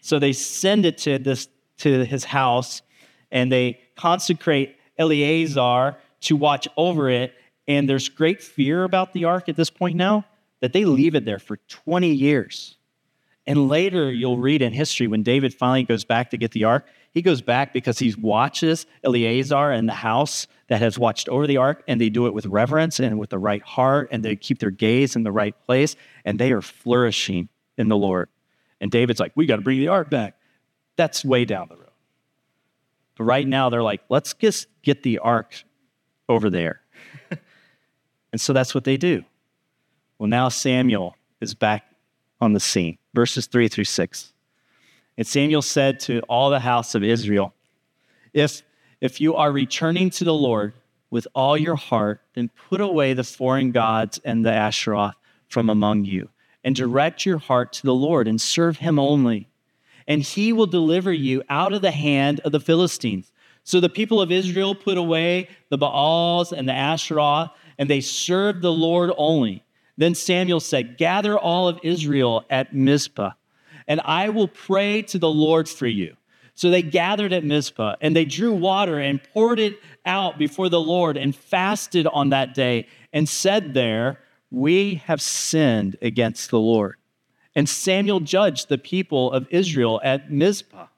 So 0.00 0.18
they 0.18 0.32
send 0.32 0.86
it 0.86 0.96
to, 0.98 1.18
this, 1.18 1.48
to 1.78 2.04
his 2.06 2.24
house 2.24 2.80
and 3.30 3.52
they 3.52 3.80
consecrate 3.96 4.76
Eleazar 4.96 5.98
to 6.22 6.36
watch 6.36 6.66
over 6.76 7.10
it 7.10 7.34
and 7.68 7.88
there's 7.88 8.08
great 8.08 8.42
fear 8.42 8.84
about 8.84 9.12
the 9.12 9.26
ark 9.26 9.48
at 9.48 9.56
this 9.56 9.70
point 9.70 9.96
now 9.96 10.24
that 10.60 10.72
they 10.72 10.84
leave 10.84 11.14
it 11.14 11.24
there 11.24 11.38
for 11.38 11.58
20 11.68 12.08
years. 12.08 12.76
And 13.46 13.68
later, 13.68 14.12
you'll 14.12 14.38
read 14.38 14.60
in 14.60 14.72
history 14.72 15.06
when 15.06 15.22
David 15.22 15.54
finally 15.54 15.84
goes 15.84 16.04
back 16.04 16.30
to 16.30 16.36
get 16.36 16.52
the 16.52 16.64
ark, 16.64 16.86
he 17.12 17.22
goes 17.22 17.40
back 17.40 17.72
because 17.72 17.98
he 17.98 18.14
watches 18.20 18.86
Eleazar 19.04 19.70
and 19.70 19.88
the 19.88 19.94
house 19.94 20.46
that 20.70 20.80
has 20.80 20.96
watched 20.96 21.28
over 21.28 21.48
the 21.48 21.56
ark, 21.56 21.82
and 21.88 22.00
they 22.00 22.08
do 22.08 22.28
it 22.28 22.32
with 22.32 22.46
reverence 22.46 23.00
and 23.00 23.18
with 23.18 23.30
the 23.30 23.38
right 23.38 23.62
heart, 23.62 24.08
and 24.12 24.24
they 24.24 24.36
keep 24.36 24.60
their 24.60 24.70
gaze 24.70 25.16
in 25.16 25.24
the 25.24 25.32
right 25.32 25.54
place, 25.66 25.96
and 26.24 26.38
they 26.38 26.52
are 26.52 26.62
flourishing 26.62 27.48
in 27.76 27.88
the 27.88 27.96
Lord. 27.96 28.28
And 28.80 28.88
David's 28.88 29.18
like, 29.18 29.32
We 29.34 29.46
got 29.46 29.56
to 29.56 29.62
bring 29.62 29.80
the 29.80 29.88
ark 29.88 30.08
back. 30.08 30.36
That's 30.94 31.24
way 31.24 31.44
down 31.44 31.66
the 31.68 31.76
road. 31.76 31.90
But 33.18 33.24
right 33.24 33.46
now, 33.46 33.68
they're 33.68 33.82
like, 33.82 34.00
Let's 34.08 34.32
just 34.34 34.68
get 34.82 35.02
the 35.02 35.18
ark 35.18 35.64
over 36.28 36.48
there. 36.48 36.80
And 38.32 38.40
so 38.40 38.52
that's 38.52 38.76
what 38.76 38.84
they 38.84 38.96
do. 38.96 39.24
Well, 40.18 40.28
now 40.28 40.50
Samuel 40.50 41.16
is 41.40 41.52
back 41.52 41.84
on 42.40 42.52
the 42.52 42.60
scene. 42.60 42.96
Verses 43.12 43.48
3 43.48 43.66
through 43.66 43.86
6. 43.86 44.32
And 45.18 45.26
Samuel 45.26 45.62
said 45.62 45.98
to 46.00 46.20
all 46.28 46.48
the 46.48 46.60
house 46.60 46.94
of 46.94 47.02
Israel, 47.02 47.52
If, 48.32 48.62
if 49.00 49.20
you 49.20 49.34
are 49.34 49.52
returning 49.52 50.10
to 50.10 50.24
the 50.24 50.34
Lord 50.34 50.74
with 51.10 51.26
all 51.34 51.56
your 51.56 51.76
heart, 51.76 52.20
then 52.34 52.50
put 52.68 52.80
away 52.80 53.14
the 53.14 53.24
foreign 53.24 53.72
gods 53.72 54.20
and 54.24 54.44
the 54.44 54.52
Ashtaroth 54.52 55.14
from 55.48 55.68
among 55.68 56.04
you, 56.04 56.28
and 56.62 56.76
direct 56.76 57.26
your 57.26 57.38
heart 57.38 57.72
to 57.74 57.82
the 57.82 57.94
Lord 57.94 58.28
and 58.28 58.40
serve 58.40 58.78
him 58.78 58.98
only. 58.98 59.48
And 60.06 60.22
he 60.22 60.52
will 60.52 60.66
deliver 60.66 61.12
you 61.12 61.42
out 61.48 61.72
of 61.72 61.82
the 61.82 61.90
hand 61.90 62.40
of 62.40 62.52
the 62.52 62.60
Philistines. 62.60 63.32
So 63.64 63.80
the 63.80 63.88
people 63.88 64.20
of 64.20 64.32
Israel 64.32 64.74
put 64.74 64.98
away 64.98 65.48
the 65.68 65.78
Baals 65.78 66.52
and 66.52 66.68
the 66.68 66.72
Ashtaroth 66.72 67.50
and 67.80 67.88
they 67.88 68.02
served 68.02 68.60
the 68.60 68.72
Lord 68.72 69.10
only. 69.16 69.64
Then 69.96 70.14
Samuel 70.14 70.60
said, 70.60 70.98
Gather 70.98 71.38
all 71.38 71.66
of 71.66 71.80
Israel 71.82 72.44
at 72.50 72.74
Mizpah, 72.74 73.32
and 73.88 74.00
I 74.04 74.28
will 74.28 74.48
pray 74.48 75.02
to 75.02 75.18
the 75.18 75.30
Lord 75.30 75.68
for 75.68 75.86
you. 75.86 76.16
So 76.60 76.68
they 76.68 76.82
gathered 76.82 77.32
at 77.32 77.42
Mizpah, 77.42 77.94
and 78.02 78.14
they 78.14 78.26
drew 78.26 78.52
water 78.52 78.98
and 78.98 79.18
poured 79.32 79.58
it 79.58 79.78
out 80.04 80.36
before 80.36 80.68
the 80.68 80.78
Lord, 80.78 81.16
and 81.16 81.34
fasted 81.34 82.06
on 82.06 82.28
that 82.28 82.52
day, 82.52 82.86
and 83.14 83.26
said 83.26 83.72
there, 83.72 84.20
We 84.50 84.96
have 85.06 85.22
sinned 85.22 85.96
against 86.02 86.50
the 86.50 86.58
Lord. 86.60 86.96
And 87.54 87.66
Samuel 87.66 88.20
judged 88.20 88.68
the 88.68 88.76
people 88.76 89.32
of 89.32 89.46
Israel 89.48 90.02
at 90.04 90.30
Mizpah. 90.30 90.88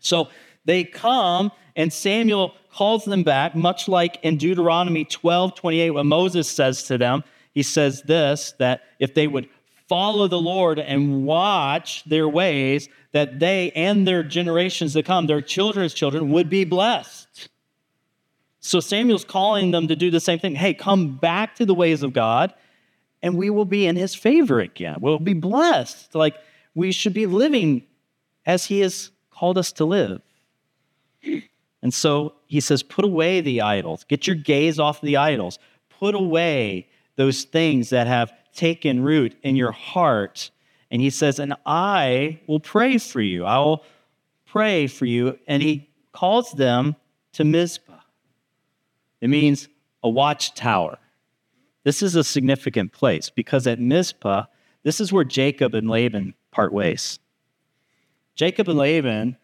So 0.00 0.30
they 0.64 0.82
come, 0.82 1.52
and 1.76 1.92
Samuel 1.92 2.56
calls 2.72 3.04
them 3.04 3.22
back, 3.22 3.54
much 3.54 3.86
like 3.86 4.18
in 4.24 4.36
Deuteronomy 4.36 5.04
12 5.04 5.54
28, 5.54 5.90
when 5.92 6.08
Moses 6.08 6.50
says 6.50 6.82
to 6.88 6.98
them, 6.98 7.22
he 7.52 7.62
says 7.62 8.02
this 8.02 8.52
that 8.58 8.82
if 8.98 9.14
they 9.14 9.28
would 9.28 9.48
follow 9.90 10.26
the 10.26 10.40
Lord 10.40 10.80
and 10.80 11.24
watch 11.24 12.02
their 12.04 12.28
ways, 12.28 12.88
that 13.12 13.40
they 13.40 13.70
and 13.72 14.06
their 14.06 14.22
generations 14.22 14.92
to 14.92 15.02
come, 15.02 15.26
their 15.26 15.40
children's 15.40 15.94
children, 15.94 16.30
would 16.30 16.48
be 16.48 16.64
blessed. 16.64 17.48
So 18.60 18.78
Samuel's 18.80 19.24
calling 19.24 19.70
them 19.70 19.88
to 19.88 19.96
do 19.96 20.10
the 20.10 20.20
same 20.20 20.38
thing. 20.38 20.54
Hey, 20.54 20.74
come 20.74 21.16
back 21.16 21.54
to 21.56 21.66
the 21.66 21.74
ways 21.74 22.02
of 22.02 22.12
God, 22.12 22.54
and 23.22 23.36
we 23.36 23.50
will 23.50 23.64
be 23.64 23.86
in 23.86 23.96
his 23.96 24.14
favor 24.14 24.60
again. 24.60 24.96
We'll 25.00 25.18
be 25.18 25.34
blessed. 25.34 26.14
Like 26.14 26.36
we 26.74 26.92
should 26.92 27.14
be 27.14 27.26
living 27.26 27.84
as 28.46 28.66
he 28.66 28.80
has 28.80 29.10
called 29.30 29.58
us 29.58 29.72
to 29.72 29.84
live. 29.84 30.20
And 31.82 31.92
so 31.92 32.34
he 32.46 32.60
says, 32.60 32.82
put 32.82 33.04
away 33.04 33.40
the 33.40 33.62
idols, 33.62 34.04
get 34.04 34.26
your 34.26 34.36
gaze 34.36 34.78
off 34.78 35.00
the 35.00 35.16
idols, 35.16 35.58
put 35.98 36.14
away 36.14 36.88
those 37.16 37.44
things 37.44 37.90
that 37.90 38.06
have 38.06 38.32
taken 38.54 39.02
root 39.02 39.36
in 39.42 39.56
your 39.56 39.72
heart. 39.72 40.50
And 40.90 41.00
he 41.00 41.10
says, 41.10 41.38
and 41.38 41.54
I 41.64 42.40
will 42.46 42.60
pray 42.60 42.98
for 42.98 43.20
you. 43.20 43.44
I 43.44 43.58
will 43.58 43.84
pray 44.46 44.86
for 44.86 45.06
you. 45.06 45.38
And 45.46 45.62
he 45.62 45.88
calls 46.12 46.52
them 46.52 46.96
to 47.32 47.44
Mizpah. 47.44 48.00
It 49.20 49.28
means 49.28 49.68
a 50.02 50.08
watchtower. 50.08 50.98
This 51.84 52.02
is 52.02 52.16
a 52.16 52.24
significant 52.24 52.92
place 52.92 53.30
because 53.30 53.66
at 53.66 53.78
Mizpah, 53.78 54.46
this 54.82 55.00
is 55.00 55.12
where 55.12 55.24
Jacob 55.24 55.74
and 55.74 55.88
Laban 55.88 56.34
part 56.50 56.72
ways. 56.72 57.18
Jacob 58.34 58.68
and 58.68 58.78
Laban 58.78 59.36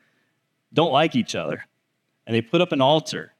don't 0.72 0.92
like 0.92 1.14
each 1.14 1.34
other 1.34 1.64
and 2.26 2.34
they 2.34 2.42
put 2.42 2.61
up 2.61 2.72
an 2.72 2.80
altar 2.80 3.32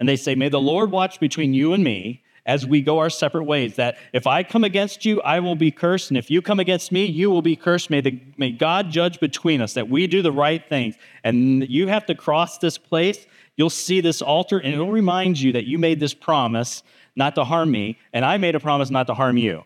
and 0.00 0.08
they 0.08 0.16
say, 0.16 0.34
May 0.34 0.48
the 0.48 0.60
Lord 0.60 0.90
watch 0.90 1.20
between 1.20 1.54
you 1.54 1.72
and 1.72 1.84
me 1.84 2.22
as 2.46 2.64
we 2.64 2.80
go 2.80 2.98
our 2.98 3.10
separate 3.10 3.44
ways. 3.44 3.76
That 3.76 3.98
if 4.14 4.26
I 4.26 4.42
come 4.42 4.64
against 4.64 5.04
you, 5.04 5.20
I 5.22 5.40
will 5.40 5.56
be 5.56 5.70
cursed. 5.70 6.10
And 6.10 6.16
if 6.16 6.30
you 6.30 6.40
come 6.40 6.60
against 6.60 6.90
me, 6.90 7.04
you 7.04 7.30
will 7.30 7.42
be 7.42 7.56
cursed. 7.56 7.90
May, 7.90 8.00
the, 8.00 8.20
may 8.38 8.52
God 8.52 8.90
judge 8.90 9.20
between 9.20 9.60
us 9.60 9.74
that 9.74 9.90
we 9.90 10.06
do 10.06 10.22
the 10.22 10.32
right 10.32 10.66
things. 10.66 10.94
And 11.24 11.68
you 11.68 11.88
have 11.88 12.06
to 12.06 12.14
cross 12.14 12.56
this 12.58 12.78
place. 12.78 13.26
You'll 13.56 13.70
see 13.70 14.00
this 14.00 14.22
altar, 14.22 14.58
and 14.58 14.72
it'll 14.72 14.92
remind 14.92 15.40
you 15.40 15.52
that 15.52 15.64
you 15.64 15.78
made 15.78 15.98
this 15.98 16.14
promise 16.14 16.82
not 17.16 17.34
to 17.34 17.44
harm 17.44 17.70
me, 17.70 17.98
and 18.12 18.24
I 18.24 18.36
made 18.36 18.54
a 18.54 18.60
promise 18.60 18.90
not 18.90 19.06
to 19.06 19.14
harm 19.14 19.38
you. 19.38 19.64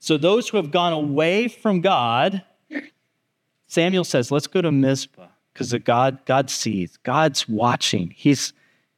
So 0.00 0.16
those 0.16 0.48
who 0.48 0.56
have 0.56 0.70
gone 0.70 0.92
away 0.92 1.48
from 1.48 1.80
God, 1.80 2.42
Samuel 3.66 4.04
says, 4.04 4.30
let's 4.30 4.48
go 4.48 4.60
to 4.60 4.72
Mizpah 4.72 5.28
because 5.52 5.72
God, 5.84 6.24
God 6.24 6.50
sees, 6.50 6.96
God's 6.98 7.48
watching. 7.48 8.12
He's, 8.16 8.52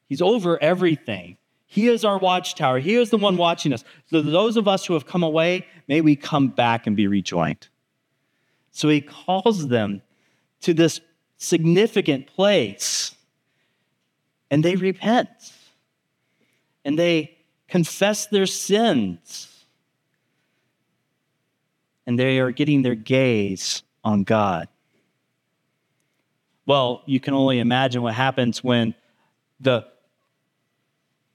he's 0.07 0.22
over 0.22 0.62
everything. 0.62 1.36
He 1.73 1.87
is 1.87 2.05
our 2.05 2.18
watchtower. 2.18 2.81
He 2.81 2.97
is 2.97 3.11
the 3.11 3.16
one 3.16 3.37
watching 3.37 3.73
us. 3.73 3.85
So 4.07 4.21
those 4.23 4.57
of 4.57 4.66
us 4.66 4.85
who 4.85 4.95
have 4.95 5.07
come 5.07 5.23
away, 5.23 5.68
may 5.87 6.01
we 6.01 6.16
come 6.16 6.49
back 6.49 6.85
and 6.89 6.97
be 6.97 7.07
rejoined. 7.07 7.68
So 8.73 8.89
he 8.89 9.01
calls 9.01 9.68
them 9.68 10.03
to 10.62 10.75
this 10.75 11.01
significant 11.37 12.27
place, 12.27 13.14
and 14.51 14.64
they 14.64 14.75
repent, 14.75 15.29
and 16.85 16.99
they 16.99 17.39
confess 17.68 18.27
their 18.27 18.47
sins, 18.47 19.64
and 22.05 22.18
they 22.18 22.41
are 22.41 22.51
getting 22.51 22.83
their 22.83 22.97
gaze 22.97 23.85
on 24.03 24.25
God. 24.25 24.66
Well, 26.66 27.03
you 27.07 27.21
can 27.21 27.33
only 27.33 27.61
imagine 27.61 28.03
what 28.03 28.14
happens 28.14 28.64
when 28.64 28.97
the, 29.61 29.87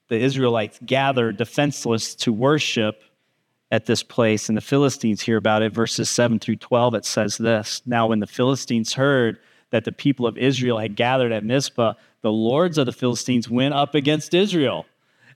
the 0.07 0.17
Israelites 0.17 0.79
gather 0.85 1.31
defenseless 1.31 2.15
to 2.15 2.31
worship 2.31 3.01
at 3.71 3.85
this 3.85 4.03
place, 4.03 4.47
and 4.47 4.57
the 4.57 4.61
Philistines 4.61 5.21
hear 5.21 5.37
about 5.37 5.63
it. 5.63 5.73
Verses 5.73 6.09
7 6.09 6.39
through 6.39 6.57
12, 6.57 6.95
it 6.95 7.05
says 7.05 7.37
this 7.37 7.81
Now, 7.85 8.07
when 8.07 8.19
the 8.19 8.27
Philistines 8.27 8.93
heard 8.93 9.39
that 9.71 9.83
the 9.83 9.91
people 9.91 10.27
of 10.27 10.37
Israel 10.37 10.77
had 10.77 10.95
gathered 10.95 11.31
at 11.31 11.43
Mizpah, 11.43 11.93
the 12.21 12.31
lords 12.31 12.77
of 12.77 12.85
the 12.85 12.91
Philistines 12.91 13.49
went 13.49 13.73
up 13.73 13.95
against 13.95 14.33
Israel. 14.33 14.85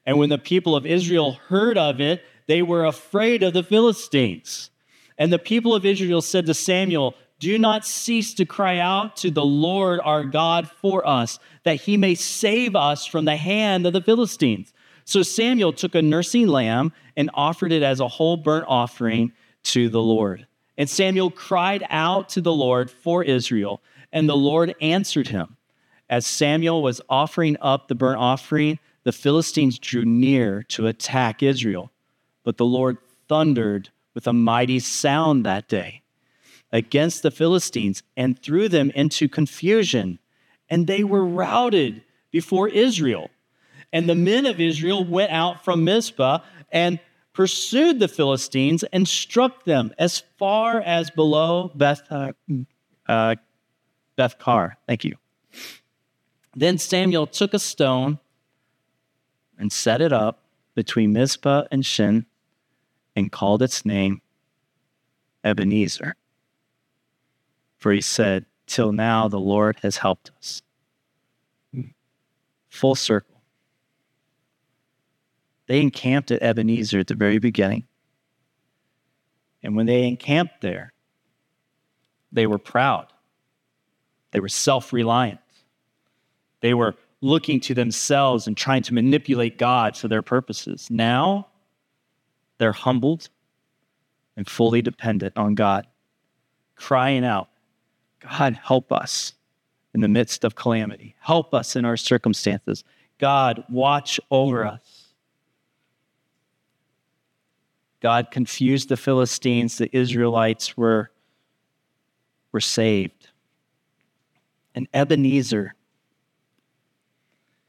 And 0.06 0.18
when 0.18 0.30
the 0.30 0.38
people 0.38 0.76
of 0.76 0.86
Israel 0.86 1.34
heard 1.34 1.78
of 1.78 2.00
it, 2.00 2.24
they 2.48 2.62
were 2.62 2.86
afraid 2.86 3.44
of 3.44 3.54
the 3.54 3.64
Philistines. 3.64 4.70
And 5.18 5.34
the 5.34 5.40
people 5.40 5.76
of 5.76 5.86
Israel 5.86 6.22
said 6.22 6.46
to 6.46 6.54
Samuel, 6.54 7.16
Do 7.40 7.58
not 7.58 7.86
cease 7.86 8.34
to 8.36 8.46
cry 8.46 8.80
out 8.80 9.16
to 9.18 9.32
the 9.32 9.46
Lord 9.46 10.02
our 10.04 10.26
God 10.26 10.70
for 10.70 11.08
us, 11.08 11.40
that 11.64 11.82
he 11.82 11.96
may 11.96 12.14
save 12.16 12.76
us 12.76 13.06
from 13.06 13.24
the 13.24 13.38
hand 13.38 13.86
of 13.88 13.94
the 13.94 14.02
Philistines. 14.02 14.74
So 15.06 15.24
Samuel 15.24 15.72
took 15.72 15.96
a 15.96 16.02
nursing 16.02 16.48
lamb 16.48 16.92
and 17.16 17.32
offered 17.34 17.72
it 17.72 17.82
as 17.82 18.02
a 18.02 18.08
whole 18.10 18.36
burnt 18.36 18.66
offering 18.68 19.32
to 19.64 19.88
the 19.88 20.02
Lord. 20.02 20.46
And 20.78 20.90
Samuel 20.90 21.32
cried 21.32 21.86
out 21.90 22.30
to 22.30 22.42
the 22.42 22.54
Lord 22.54 22.92
for 22.92 23.24
Israel, 23.24 23.82
and 24.12 24.28
the 24.28 24.38
Lord 24.38 24.76
answered 24.82 25.30
him. 25.30 25.56
As 26.10 26.26
Samuel 26.26 26.84
was 26.84 27.02
offering 27.10 27.56
up 27.62 27.88
the 27.88 27.96
burnt 27.96 28.20
offering, 28.20 28.80
the 29.04 29.12
Philistines 29.12 29.80
drew 29.80 30.04
near 30.04 30.64
to 30.64 30.88
attack 30.88 31.42
Israel. 31.42 31.92
But 32.44 32.58
the 32.58 32.66
Lord 32.66 32.98
thundered 33.28 33.90
with 34.14 34.28
a 34.28 34.34
mighty 34.34 34.80
sound 34.80 35.46
that 35.46 35.70
day 35.70 36.02
against 36.72 37.24
the 37.24 37.32
Philistines 37.32 38.04
and 38.16 38.42
threw 38.42 38.70
them 38.70 38.92
into 38.92 39.28
confusion, 39.28 40.20
and 40.70 40.88
they 40.88 41.04
were 41.04 41.26
routed 41.26 42.04
before 42.32 42.68
Israel. 42.68 43.30
And 43.92 44.08
the 44.08 44.16
men 44.16 44.46
of 44.46 44.60
Israel 44.60 45.04
went 45.04 45.32
out 45.32 45.66
from 45.66 45.84
Mizpah 45.84 46.40
and 46.72 47.00
pursued 47.34 48.00
the 48.00 48.08
Philistines 48.08 48.84
and 48.84 49.08
struck 49.08 49.64
them 49.64 49.94
as 49.98 50.24
far 50.38 50.80
as 50.80 51.10
below 51.10 51.72
Beth, 51.74 52.04
uh, 53.08 53.36
Beth-car. 54.16 54.78
Thank 54.88 55.06
you. 55.06 55.16
Then 56.56 56.78
Samuel 56.78 57.26
took 57.26 57.54
a 57.54 57.60
stone 57.60 58.20
and 59.58 59.72
set 59.72 60.02
it 60.02 60.14
up 60.14 60.44
between 60.76 61.14
Mizpah 61.14 61.64
and 61.72 61.86
Shen 61.86 62.26
and 63.16 63.32
called 63.32 63.62
its 63.62 63.86
name 63.86 64.22
Ebenezer. 65.44 66.16
For 67.80 67.92
he 67.92 68.02
said, 68.02 68.46
Till 68.68 68.92
now 68.92 69.28
the 69.28 69.40
Lord 69.40 69.78
has 69.82 69.98
helped 69.98 70.32
us. 70.38 70.62
Full 72.70 72.96
circle. 72.96 73.42
They 75.68 75.82
encamped 75.82 76.32
at 76.32 76.42
Ebenezer 76.42 77.00
at 77.00 77.08
the 77.08 77.16
very 77.16 77.40
beginning. 77.40 77.86
And 79.64 79.76
when 79.76 79.86
they 79.86 80.08
encamped 80.08 80.62
there, 80.62 80.94
they 82.32 82.48
were 82.48 82.58
proud. 82.58 83.08
They 84.32 84.40
were 84.40 84.50
self 84.50 84.94
reliant. 84.94 85.40
They 86.62 86.74
were 86.74 86.96
looking 87.22 87.60
to 87.62 87.74
themselves 87.74 88.48
and 88.48 88.56
trying 88.56 88.84
to 88.84 88.94
manipulate 88.94 89.58
God 89.58 89.98
for 89.98 90.08
their 90.08 90.22
purposes. 90.22 90.88
Now, 90.90 91.48
they're 92.58 92.72
humbled 92.72 93.30
and 94.38 94.48
fully 94.48 94.82
dependent 94.82 95.36
on 95.38 95.56
God, 95.56 95.88
crying 96.76 97.26
out, 97.26 97.50
God, 98.20 98.60
help 98.64 98.92
us 98.92 99.34
in 99.94 100.02
the 100.02 100.08
midst 100.08 100.44
of 100.44 100.56
calamity. 100.56 101.16
Help 101.20 101.54
us 101.54 101.76
in 101.76 101.86
our 101.86 101.98
circumstances. 101.98 102.84
God, 103.18 103.64
watch 103.70 104.20
over 104.30 104.66
us. 104.66 105.14
God 108.02 108.32
confused 108.32 108.90
the 108.90 108.98
Philistines, 108.98 109.78
the 109.78 109.96
Israelites 109.96 110.78
were, 110.78 111.12
were 112.52 112.62
saved. 112.62 113.28
And 114.74 114.88
Ebenezer, 114.94 115.76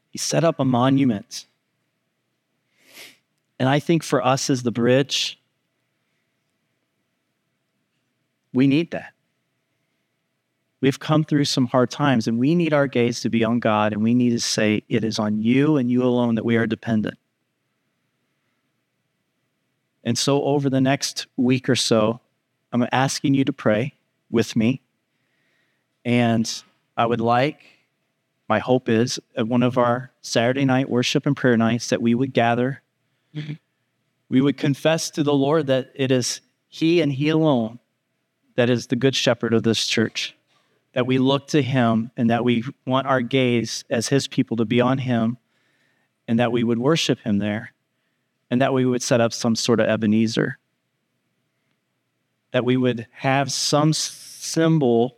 he 0.09 0.17
set 0.17 0.43
up 0.43 0.59
a 0.59 0.65
monument. 0.65 1.47
And 3.59 3.67
I 3.67 3.79
think 3.79 4.03
for 4.03 4.25
us 4.25 4.49
as 4.49 4.63
the 4.63 4.71
bridge, 4.71 5.37
we 8.53 8.67
need 8.67 8.91
that. 8.91 9.13
We've 10.81 10.99
come 10.99 11.23
through 11.23 11.45
some 11.45 11.67
hard 11.67 11.91
times, 11.91 12.27
and 12.27 12.39
we 12.39 12.55
need 12.55 12.73
our 12.73 12.87
gaze 12.87 13.21
to 13.21 13.29
be 13.29 13.43
on 13.43 13.59
God, 13.59 13.93
and 13.93 14.01
we 14.01 14.15
need 14.15 14.31
to 14.31 14.39
say, 14.39 14.83
It 14.89 15.03
is 15.03 15.19
on 15.19 15.41
you 15.41 15.77
and 15.77 15.89
you 15.91 16.03
alone 16.03 16.35
that 16.35 16.45
we 16.45 16.57
are 16.57 16.65
dependent. 16.65 17.17
And 20.03 20.17
so, 20.17 20.43
over 20.43 20.69
the 20.69 20.81
next 20.81 21.27
week 21.37 21.69
or 21.69 21.75
so, 21.75 22.19
I'm 22.73 22.87
asking 22.91 23.35
you 23.35 23.45
to 23.45 23.53
pray 23.53 23.93
with 24.31 24.55
me. 24.55 24.81
And 26.03 26.51
I 26.97 27.05
would 27.05 27.21
like, 27.21 27.63
my 28.49 28.57
hope 28.57 28.89
is, 28.89 29.19
at 29.37 29.47
one 29.47 29.61
of 29.61 29.77
our 29.77 30.11
Saturday 30.21 30.65
night 30.65 30.89
worship 30.89 31.27
and 31.27 31.37
prayer 31.37 31.57
nights, 31.57 31.89
that 31.89 32.01
we 32.01 32.15
would 32.15 32.33
gather. 32.33 32.81
Mm-hmm. 33.35 33.53
We 34.29 34.41
would 34.41 34.57
confess 34.57 35.11
to 35.11 35.21
the 35.21 35.33
Lord 35.33 35.67
that 35.67 35.91
it 35.93 36.11
is 36.11 36.41
He 36.67 37.01
and 37.01 37.13
He 37.13 37.29
alone 37.29 37.77
that 38.55 38.69
is 38.69 38.87
the 38.87 38.95
good 38.95 39.15
shepherd 39.15 39.53
of 39.53 39.63
this 39.63 39.85
church. 39.87 40.35
That 40.93 41.07
we 41.07 41.17
look 41.17 41.47
to 41.49 41.61
Him 41.61 42.11
and 42.17 42.29
that 42.29 42.43
we 42.43 42.63
want 42.85 43.07
our 43.07 43.21
gaze 43.21 43.83
as 43.89 44.09
His 44.09 44.27
people 44.27 44.57
to 44.57 44.65
be 44.65 44.81
on 44.81 44.97
Him 44.97 45.37
and 46.27 46.39
that 46.39 46.51
we 46.51 46.63
would 46.63 46.79
worship 46.79 47.19
Him 47.19 47.39
there 47.39 47.73
and 48.49 48.61
that 48.61 48.73
we 48.73 48.85
would 48.85 49.01
set 49.01 49.21
up 49.21 49.31
some 49.31 49.55
sort 49.55 49.79
of 49.79 49.87
Ebenezer. 49.87 50.57
That 52.51 52.65
we 52.65 52.75
would 52.75 53.07
have 53.11 53.51
some 53.51 53.93
symbol 53.93 55.17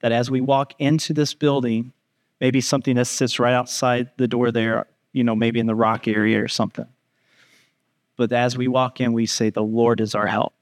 that 0.00 0.10
as 0.10 0.30
we 0.30 0.40
walk 0.40 0.74
into 0.80 1.14
this 1.14 1.32
building, 1.32 1.92
maybe 2.40 2.60
something 2.60 2.96
that 2.96 3.06
sits 3.06 3.38
right 3.38 3.54
outside 3.54 4.10
the 4.16 4.26
door 4.26 4.50
there, 4.50 4.86
you 5.12 5.22
know, 5.22 5.36
maybe 5.36 5.60
in 5.60 5.66
the 5.66 5.74
rock 5.74 6.08
area 6.08 6.42
or 6.42 6.48
something. 6.48 6.86
But 8.16 8.32
as 8.32 8.56
we 8.56 8.68
walk 8.68 9.00
in, 9.00 9.12
we 9.12 9.26
say, 9.26 9.50
The 9.50 9.62
Lord 9.62 10.00
is 10.00 10.14
our 10.14 10.26
help. 10.26 10.52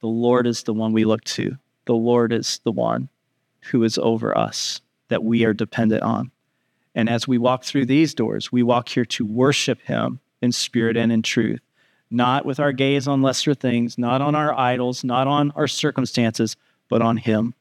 The 0.00 0.06
Lord 0.06 0.46
is 0.46 0.62
the 0.62 0.72
one 0.72 0.92
we 0.92 1.04
look 1.04 1.24
to. 1.24 1.58
The 1.86 1.94
Lord 1.94 2.32
is 2.32 2.60
the 2.64 2.72
one 2.72 3.08
who 3.70 3.84
is 3.84 3.98
over 3.98 4.36
us 4.36 4.80
that 5.08 5.24
we 5.24 5.44
are 5.44 5.54
dependent 5.54 6.02
on. 6.02 6.30
And 6.94 7.08
as 7.08 7.26
we 7.26 7.38
walk 7.38 7.64
through 7.64 7.86
these 7.86 8.14
doors, 8.14 8.52
we 8.52 8.62
walk 8.62 8.88
here 8.88 9.04
to 9.06 9.24
worship 9.24 9.80
Him 9.82 10.20
in 10.40 10.52
spirit 10.52 10.96
and 10.96 11.10
in 11.10 11.22
truth, 11.22 11.60
not 12.10 12.44
with 12.44 12.60
our 12.60 12.72
gaze 12.72 13.08
on 13.08 13.22
lesser 13.22 13.54
things, 13.54 13.96
not 13.96 14.20
on 14.20 14.34
our 14.34 14.52
idols, 14.58 15.04
not 15.04 15.26
on 15.26 15.50
our 15.52 15.68
circumstances, 15.68 16.56
but 16.88 17.00
on 17.00 17.16
Him. 17.16 17.54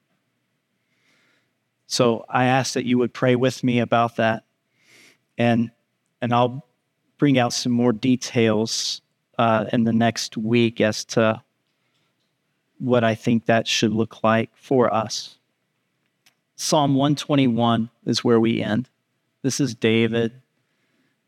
So 1.87 2.25
I 2.29 2.45
ask 2.45 2.73
that 2.73 2.85
you 2.85 2.97
would 2.97 3.13
pray 3.13 3.35
with 3.35 3.63
me 3.63 3.79
about 3.79 4.15
that, 4.15 4.43
and 5.37 5.71
and 6.21 6.33
I'll 6.33 6.65
bring 7.17 7.37
out 7.37 7.53
some 7.53 7.71
more 7.71 7.91
details 7.91 9.01
uh, 9.37 9.65
in 9.73 9.83
the 9.83 9.93
next 9.93 10.37
week 10.37 10.81
as 10.81 11.03
to 11.05 11.41
what 12.79 13.03
I 13.03 13.15
think 13.15 13.45
that 13.45 13.67
should 13.67 13.93
look 13.93 14.23
like 14.23 14.49
for 14.55 14.93
us. 14.93 15.37
Psalm 16.61 16.93
121 16.93 17.89
is 18.05 18.23
where 18.23 18.39
we 18.39 18.61
end. 18.61 18.87
This 19.41 19.59
is 19.59 19.73
David 19.73 20.31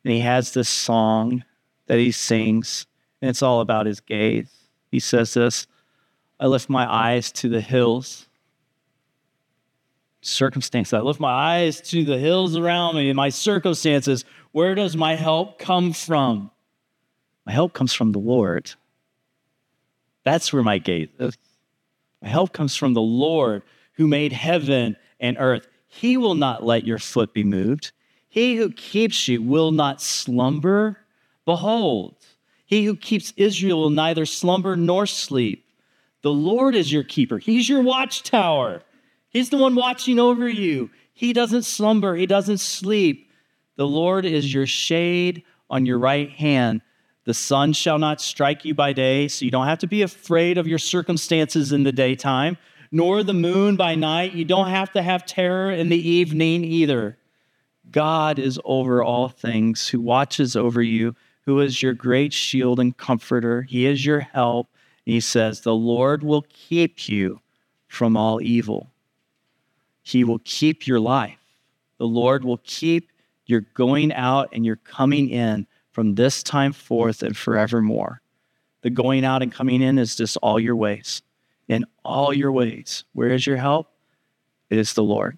and 0.03 0.13
he 0.13 0.19
has 0.19 0.53
this 0.53 0.69
song 0.69 1.43
that 1.87 1.97
he 1.97 2.11
sings, 2.11 2.85
and 3.19 3.29
it's 3.29 3.41
all 3.41 3.59
about 3.59 3.87
his 3.87 3.99
gaze. 3.99 4.53
He 4.91 4.99
says 4.99 5.33
this 5.33 5.65
I 6.39 6.45
lift 6.45 6.69
my 6.69 6.91
eyes 6.91 7.31
to 7.33 7.49
the 7.49 7.61
hills. 7.61 8.27
Circumstances. 10.21 10.93
I 10.93 10.99
lift 10.99 11.19
my 11.19 11.31
eyes 11.31 11.81
to 11.81 12.05
the 12.05 12.19
hills 12.19 12.55
around 12.55 12.95
me 12.95 13.11
my 13.11 13.29
circumstances. 13.29 14.25
Where 14.51 14.75
does 14.75 14.95
my 14.95 15.15
help 15.15 15.57
come 15.57 15.93
from? 15.93 16.51
My 17.47 17.53
help 17.53 17.73
comes 17.73 17.91
from 17.91 18.11
the 18.11 18.19
Lord. 18.19 18.71
That's 20.23 20.53
where 20.53 20.63
my 20.63 20.77
gaze 20.77 21.09
is. 21.17 21.37
My 22.21 22.29
help 22.29 22.53
comes 22.53 22.75
from 22.75 22.93
the 22.93 23.01
Lord 23.01 23.63
who 23.93 24.07
made 24.07 24.31
heaven 24.31 24.95
and 25.23 25.37
earth. 25.39 25.67
He 25.87 26.17
will 26.17 26.35
not 26.35 26.63
let 26.63 26.85
your 26.85 26.99
foot 26.99 27.33
be 27.33 27.43
moved. 27.43 27.91
He 28.29 28.55
who 28.57 28.71
keeps 28.71 29.27
you 29.27 29.41
will 29.41 29.71
not 29.71 30.01
slumber. 30.01 30.97
Behold, 31.45 32.15
he 32.65 32.85
who 32.85 32.95
keeps 32.95 33.33
Israel 33.37 33.79
will 33.79 33.89
neither 33.89 34.25
slumber 34.25 34.75
nor 34.75 35.07
sleep. 35.07 35.65
The 36.21 36.31
Lord 36.31 36.75
is 36.75 36.91
your 36.91 37.03
keeper, 37.03 37.37
He's 37.37 37.67
your 37.67 37.81
watchtower. 37.81 38.83
He's 39.29 39.49
the 39.49 39.57
one 39.57 39.73
watching 39.73 40.19
over 40.19 40.47
you. 40.47 40.91
He 41.13 41.33
doesn't 41.33 41.63
slumber, 41.63 42.15
He 42.15 42.25
doesn't 42.25 42.59
sleep. 42.59 43.31
The 43.75 43.87
Lord 43.87 44.25
is 44.25 44.53
your 44.53 44.67
shade 44.67 45.43
on 45.69 45.85
your 45.85 45.97
right 45.97 46.29
hand. 46.29 46.81
The 47.25 47.33
sun 47.33 47.73
shall 47.73 47.99
not 47.99 48.21
strike 48.21 48.65
you 48.65 48.73
by 48.73 48.93
day, 48.93 49.27
so 49.27 49.45
you 49.45 49.51
don't 49.51 49.67
have 49.67 49.79
to 49.79 49.87
be 49.87 50.01
afraid 50.01 50.57
of 50.57 50.67
your 50.67 50.77
circumstances 50.77 51.71
in 51.71 51.83
the 51.83 51.91
daytime, 51.91 52.57
nor 52.93 53.23
the 53.23 53.33
moon 53.33 53.75
by 53.75 53.95
night. 53.95 54.33
You 54.33 54.45
don't 54.45 54.69
have 54.69 54.91
to 54.91 55.01
have 55.01 55.25
terror 55.25 55.71
in 55.71 55.89
the 55.89 56.09
evening 56.09 56.63
either. 56.63 57.17
God 57.89 58.37
is 58.37 58.59
over 58.63 59.03
all 59.03 59.29
things, 59.29 59.87
who 59.89 59.99
watches 59.99 60.55
over 60.55 60.79
you, 60.79 61.15
who 61.45 61.59
is 61.59 61.81
your 61.81 61.93
great 61.93 62.33
shield 62.33 62.79
and 62.79 62.95
comforter. 62.95 63.63
He 63.63 63.87
is 63.87 64.05
your 64.05 64.19
help. 64.19 64.69
And 65.07 65.13
he 65.13 65.19
says, 65.19 65.61
The 65.61 65.73
Lord 65.73 66.21
will 66.21 66.45
keep 66.47 67.09
you 67.09 67.41
from 67.87 68.15
all 68.15 68.39
evil. 68.39 68.91
He 70.03 70.23
will 70.23 70.39
keep 70.45 70.85
your 70.85 70.99
life. 70.99 71.39
The 71.97 72.05
Lord 72.05 72.45
will 72.45 72.61
keep 72.63 73.09
your 73.47 73.61
going 73.73 74.13
out 74.13 74.49
and 74.53 74.63
your 74.63 74.75
coming 74.75 75.29
in 75.29 75.65
from 75.91 76.13
this 76.13 76.43
time 76.43 76.73
forth 76.73 77.23
and 77.23 77.35
forevermore. 77.35 78.21
The 78.83 78.91
going 78.91 79.25
out 79.25 79.41
and 79.41 79.51
coming 79.51 79.81
in 79.81 79.97
is 79.97 80.15
just 80.15 80.37
all 80.43 80.59
your 80.59 80.75
ways. 80.75 81.23
In 81.67 81.85
all 82.03 82.33
your 82.33 82.51
ways. 82.51 83.03
Where 83.13 83.29
is 83.29 83.47
your 83.47 83.57
help? 83.57 83.89
It 84.69 84.77
is 84.77 84.93
the 84.93 85.03
Lord. 85.03 85.37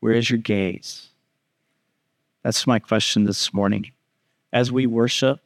Where 0.00 0.12
is 0.12 0.30
your 0.30 0.38
gaze? 0.38 1.08
That's 2.42 2.66
my 2.66 2.78
question 2.78 3.24
this 3.24 3.52
morning. 3.52 3.92
As 4.52 4.72
we 4.72 4.86
worship 4.86 5.40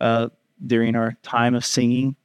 uh, 0.00 0.28
during 0.64 0.96
our 0.96 1.16
time 1.22 1.54
of 1.54 1.64
singing, 1.64 2.16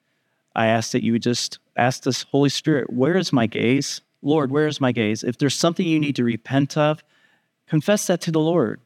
I 0.55 0.67
ask 0.67 0.91
that 0.91 1.03
you 1.03 1.17
just 1.19 1.59
ask 1.77 2.03
this 2.03 2.23
Holy 2.23 2.49
Spirit, 2.49 2.91
where 2.91 3.15
is 3.15 3.31
my 3.31 3.45
gaze? 3.45 4.01
Lord, 4.21 4.51
where 4.51 4.67
is 4.67 4.81
my 4.81 4.91
gaze? 4.91 5.23
If 5.23 5.37
there's 5.37 5.55
something 5.55 5.85
you 5.85 5.99
need 5.99 6.15
to 6.17 6.23
repent 6.23 6.77
of, 6.77 7.03
confess 7.67 8.07
that 8.07 8.21
to 8.21 8.31
the 8.31 8.39
Lord. 8.39 8.79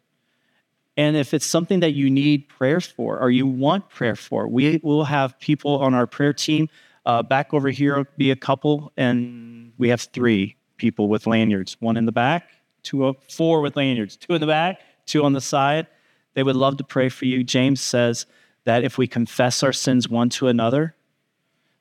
And 0.97 1.17
if 1.17 1.33
it's 1.33 1.45
something 1.45 1.81
that 1.81 1.93
you 1.93 2.09
need 2.09 2.47
prayer 2.47 2.79
for 2.79 3.19
or 3.19 3.29
you 3.29 3.45
want 3.45 3.89
prayer 3.89 4.15
for, 4.15 4.47
we 4.47 4.79
will 4.83 5.05
have 5.05 5.37
people 5.39 5.79
on 5.79 5.93
our 5.93 6.07
prayer 6.07 6.33
team. 6.33 6.69
Uh, 7.05 7.21
back 7.21 7.53
over 7.53 7.69
here, 7.69 8.07
be 8.17 8.31
a 8.31 8.35
couple, 8.35 8.91
and 8.97 9.71
we 9.77 9.89
have 9.89 10.01
three 10.01 10.55
people 10.77 11.07
with 11.07 11.27
lanyards 11.27 11.77
one 11.79 11.97
in 11.97 12.05
the 12.05 12.11
back, 12.11 12.49
two, 12.83 13.05
of 13.05 13.15
four 13.29 13.61
with 13.61 13.75
lanyards, 13.75 14.17
two 14.17 14.33
in 14.33 14.41
the 14.41 14.47
back, 14.47 14.79
two 15.05 15.23
on 15.23 15.33
the 15.33 15.41
side. 15.41 15.87
They 16.33 16.43
would 16.43 16.55
love 16.55 16.77
to 16.77 16.83
pray 16.83 17.09
for 17.09 17.25
you. 17.25 17.43
James 17.43 17.79
says 17.79 18.25
that 18.65 18.83
if 18.83 18.97
we 18.97 19.07
confess 19.07 19.63
our 19.63 19.73
sins 19.73 20.09
one 20.09 20.29
to 20.29 20.47
another, 20.47 20.95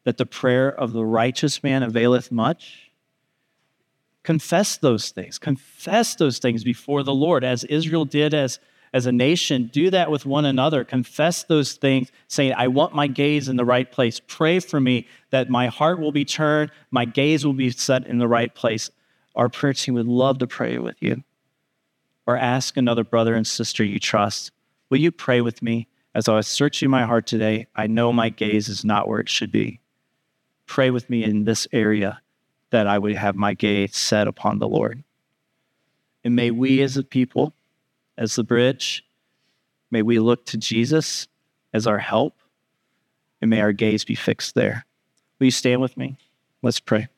that 0.05 0.19
the 0.19 0.27
prayer 0.27 0.69
of 0.69 0.93
the 0.93 1.05
righteous 1.05 1.63
man 1.63 1.83
availeth 1.83 2.31
much. 2.31 2.91
Confess 4.23 4.77
those 4.77 5.11
things. 5.11 5.39
Confess 5.39 6.15
those 6.15 6.39
things 6.39 6.65
before 6.65 7.03
the 7.03 7.15
Lord, 7.15 7.45
as 7.45 7.65
Israel 7.65 8.05
did 8.05 8.35
as, 8.35 8.59
as 8.95 9.05
a 9.05 9.13
nation. 9.13 9.69
Do 9.73 9.91
that 9.91 10.11
with 10.11 10.25
one 10.25 10.47
another. 10.47 10.85
Confess 10.85 11.43
those 11.45 11.75
things, 11.75 12.11
saying, 12.29 12.55
I 12.57 12.69
want 12.69 12.95
my 12.95 13.07
gaze 13.07 13.49
in 13.49 13.57
the 13.57 13.65
right 13.65 13.91
place. 13.91 14.21
Pray 14.27 14.61
for 14.61 14.81
me 14.81 15.07
that 15.31 15.51
my 15.51 15.67
heart 15.67 16.01
will 16.01 16.13
be 16.13 16.25
turned, 16.25 16.71
my 16.91 17.05
gaze 17.05 17.45
will 17.45 17.53
be 17.53 17.71
set 17.71 18.07
in 18.07 18.19
the 18.19 18.29
right 18.29 18.55
place. 18.55 18.91
Our 19.35 19.51
prayer 19.51 19.75
team 19.75 19.95
would 19.95 20.07
love 20.07 20.39
to 20.39 20.47
pray 20.47 20.79
with 20.79 20.97
you. 21.03 21.25
Or 22.27 22.39
ask 22.39 22.79
another 22.79 23.05
brother 23.05 23.35
and 23.35 23.47
sister 23.47 23.85
you 23.85 23.99
trust, 23.99 24.53
Will 24.89 24.99
you 24.99 25.11
pray 25.11 25.43
with 25.43 25.61
me? 25.61 25.89
As 26.15 26.29
I 26.29 26.37
was 26.37 26.47
searching 26.47 26.89
my 26.89 27.05
heart 27.05 27.27
today, 27.27 27.67
I 27.75 27.89
know 27.89 28.13
my 28.13 28.29
gaze 28.29 28.69
is 28.69 28.85
not 28.85 29.09
where 29.09 29.19
it 29.19 29.29
should 29.29 29.51
be 29.51 29.81
pray 30.67 30.91
with 30.91 31.09
me 31.11 31.25
in 31.25 31.45
this 31.45 31.69
area 31.73 32.21
that 32.71 32.87
I 32.87 32.99
would 32.99 33.17
have 33.17 33.37
my 33.37 33.55
gaze 33.55 33.97
set 33.97 34.27
upon 34.27 34.59
the 34.59 34.69
Lord. 34.69 35.05
And 36.25 36.35
may 36.35 36.51
we 36.51 36.81
as 36.81 36.97
a 36.97 37.03
people, 37.03 37.53
as 38.17 38.37
the 38.37 38.45
bridge, 38.45 39.05
may 39.91 40.03
we 40.03 40.19
look 40.19 40.47
to 40.47 40.57
Jesus 40.57 41.29
as 41.73 41.87
our 41.87 41.99
help, 41.99 42.35
and 43.41 43.51
may 43.51 43.61
our 43.61 43.73
gaze 43.73 44.05
be 44.05 44.15
fixed 44.15 44.55
there. 44.55 44.87
Will 45.39 45.47
you 45.47 45.51
stand 45.51 45.81
with 45.81 45.97
me? 45.97 46.17
Let's 46.63 46.81
pray. 46.81 47.09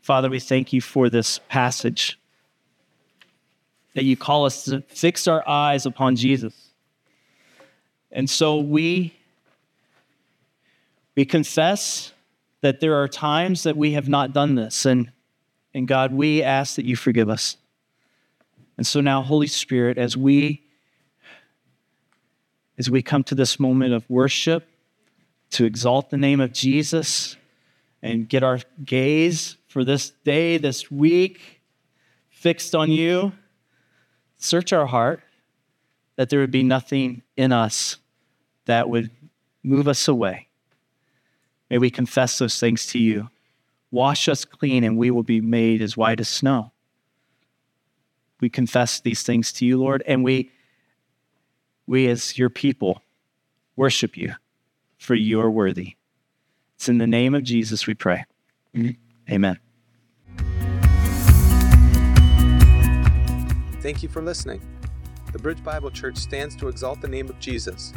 Father, 0.00 0.28
we 0.28 0.40
thank 0.40 0.72
you 0.72 0.80
for 0.80 1.08
this 1.08 1.38
passage 1.48 2.18
that 3.94 4.04
you 4.04 4.16
call 4.16 4.44
us 4.44 4.64
to 4.64 4.82
fix 4.88 5.28
our 5.28 5.46
eyes 5.48 5.86
upon 5.86 6.16
Jesus. 6.16 6.54
And 8.10 8.28
so 8.28 8.58
we 8.58 9.14
we 11.14 11.24
confess 11.24 12.12
that 12.62 12.80
there 12.80 12.94
are 12.94 13.08
times 13.08 13.64
that 13.64 13.76
we 13.76 13.92
have 13.92 14.08
not 14.08 14.32
done 14.32 14.54
this. 14.54 14.86
And, 14.86 15.12
and 15.74 15.86
God, 15.86 16.12
we 16.12 16.42
ask 16.42 16.76
that 16.76 16.84
you 16.84 16.96
forgive 16.96 17.28
us. 17.28 17.56
And 18.82 18.86
so 18.88 19.00
now, 19.00 19.22
Holy 19.22 19.46
Spirit, 19.46 19.96
as 19.96 20.16
we 20.16 20.64
as 22.76 22.90
we 22.90 23.00
come 23.00 23.22
to 23.22 23.36
this 23.36 23.60
moment 23.60 23.94
of 23.94 24.04
worship, 24.10 24.68
to 25.50 25.64
exalt 25.64 26.10
the 26.10 26.16
name 26.16 26.40
of 26.40 26.52
Jesus 26.52 27.36
and 28.02 28.28
get 28.28 28.42
our 28.42 28.58
gaze 28.84 29.56
for 29.68 29.84
this 29.84 30.10
day, 30.24 30.58
this 30.58 30.90
week, 30.90 31.60
fixed 32.28 32.74
on 32.74 32.90
you, 32.90 33.30
search 34.38 34.72
our 34.72 34.86
heart 34.86 35.22
that 36.16 36.28
there 36.28 36.40
would 36.40 36.50
be 36.50 36.64
nothing 36.64 37.22
in 37.36 37.52
us 37.52 37.98
that 38.64 38.88
would 38.88 39.12
move 39.62 39.86
us 39.86 40.08
away 40.08 40.48
May 41.70 41.78
we 41.78 41.88
confess 41.88 42.36
those 42.36 42.58
things 42.58 42.84
to 42.88 42.98
you. 42.98 43.30
Wash 43.92 44.28
us 44.28 44.44
clean, 44.44 44.82
and 44.82 44.98
we 44.98 45.12
will 45.12 45.22
be 45.22 45.40
made 45.40 45.80
as 45.80 45.96
white 45.96 46.18
as 46.18 46.28
snow. 46.28 46.71
We 48.42 48.50
confess 48.50 49.00
these 49.00 49.22
things 49.22 49.50
to 49.54 49.64
you, 49.64 49.78
Lord, 49.78 50.02
and 50.06 50.22
we, 50.22 50.50
we 51.86 52.06
as 52.08 52.36
your 52.36 52.50
people, 52.50 53.00
worship 53.76 54.14
you, 54.18 54.34
for 54.98 55.14
you 55.14 55.40
are 55.40 55.50
worthy. 55.50 55.96
It's 56.74 56.90
in 56.90 56.98
the 56.98 57.06
name 57.06 57.34
of 57.34 57.44
Jesus 57.44 57.86
we 57.86 57.94
pray. 57.94 58.26
Mm-hmm. 58.76 59.32
Amen. 59.32 59.58
Thank 63.80 64.02
you 64.02 64.10
for 64.10 64.20
listening. 64.20 64.60
The 65.32 65.38
Bridge 65.38 65.64
Bible 65.64 65.90
Church 65.90 66.18
stands 66.18 66.54
to 66.56 66.68
exalt 66.68 67.00
the 67.00 67.08
name 67.08 67.30
of 67.30 67.38
Jesus 67.38 67.94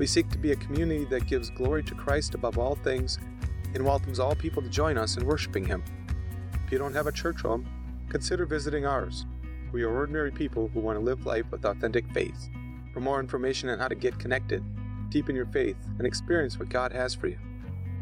we 0.00 0.06
seek 0.06 0.30
to 0.30 0.38
be 0.38 0.52
a 0.52 0.56
community 0.56 1.04
that 1.04 1.26
gives 1.26 1.50
glory 1.50 1.82
to 1.82 1.94
Christ 1.94 2.34
above 2.34 2.56
all 2.56 2.74
things 2.74 3.18
and 3.74 3.84
welcomes 3.84 4.18
all 4.18 4.34
people 4.34 4.62
to 4.62 4.68
join 4.70 4.96
us 4.96 5.18
in 5.18 5.26
worshiping 5.26 5.66
Him. 5.66 5.84
If 6.64 6.72
you 6.72 6.78
don't 6.78 6.94
have 6.94 7.06
a 7.06 7.12
church 7.12 7.42
home, 7.42 7.68
consider 8.08 8.46
visiting 8.46 8.86
ours. 8.86 9.26
We 9.72 9.82
are 9.82 9.94
ordinary 9.94 10.30
people 10.32 10.68
who 10.68 10.80
want 10.80 10.98
to 10.98 11.04
live 11.04 11.26
life 11.26 11.46
with 11.50 11.64
authentic 11.64 12.10
faith. 12.12 12.48
For 12.92 13.00
more 13.00 13.20
information 13.20 13.68
on 13.68 13.78
how 13.78 13.88
to 13.88 13.94
get 13.94 14.18
connected, 14.18 14.64
deepen 15.10 15.36
your 15.36 15.46
faith, 15.46 15.76
and 15.98 16.06
experience 16.06 16.58
what 16.58 16.68
God 16.68 16.92
has 16.92 17.14
for 17.14 17.28
you, 17.28 17.38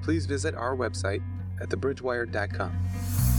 please 0.02 0.26
visit 0.26 0.54
our 0.54 0.76
website 0.76 1.22
at 1.60 1.68
thebridgewire.com. 1.68 3.37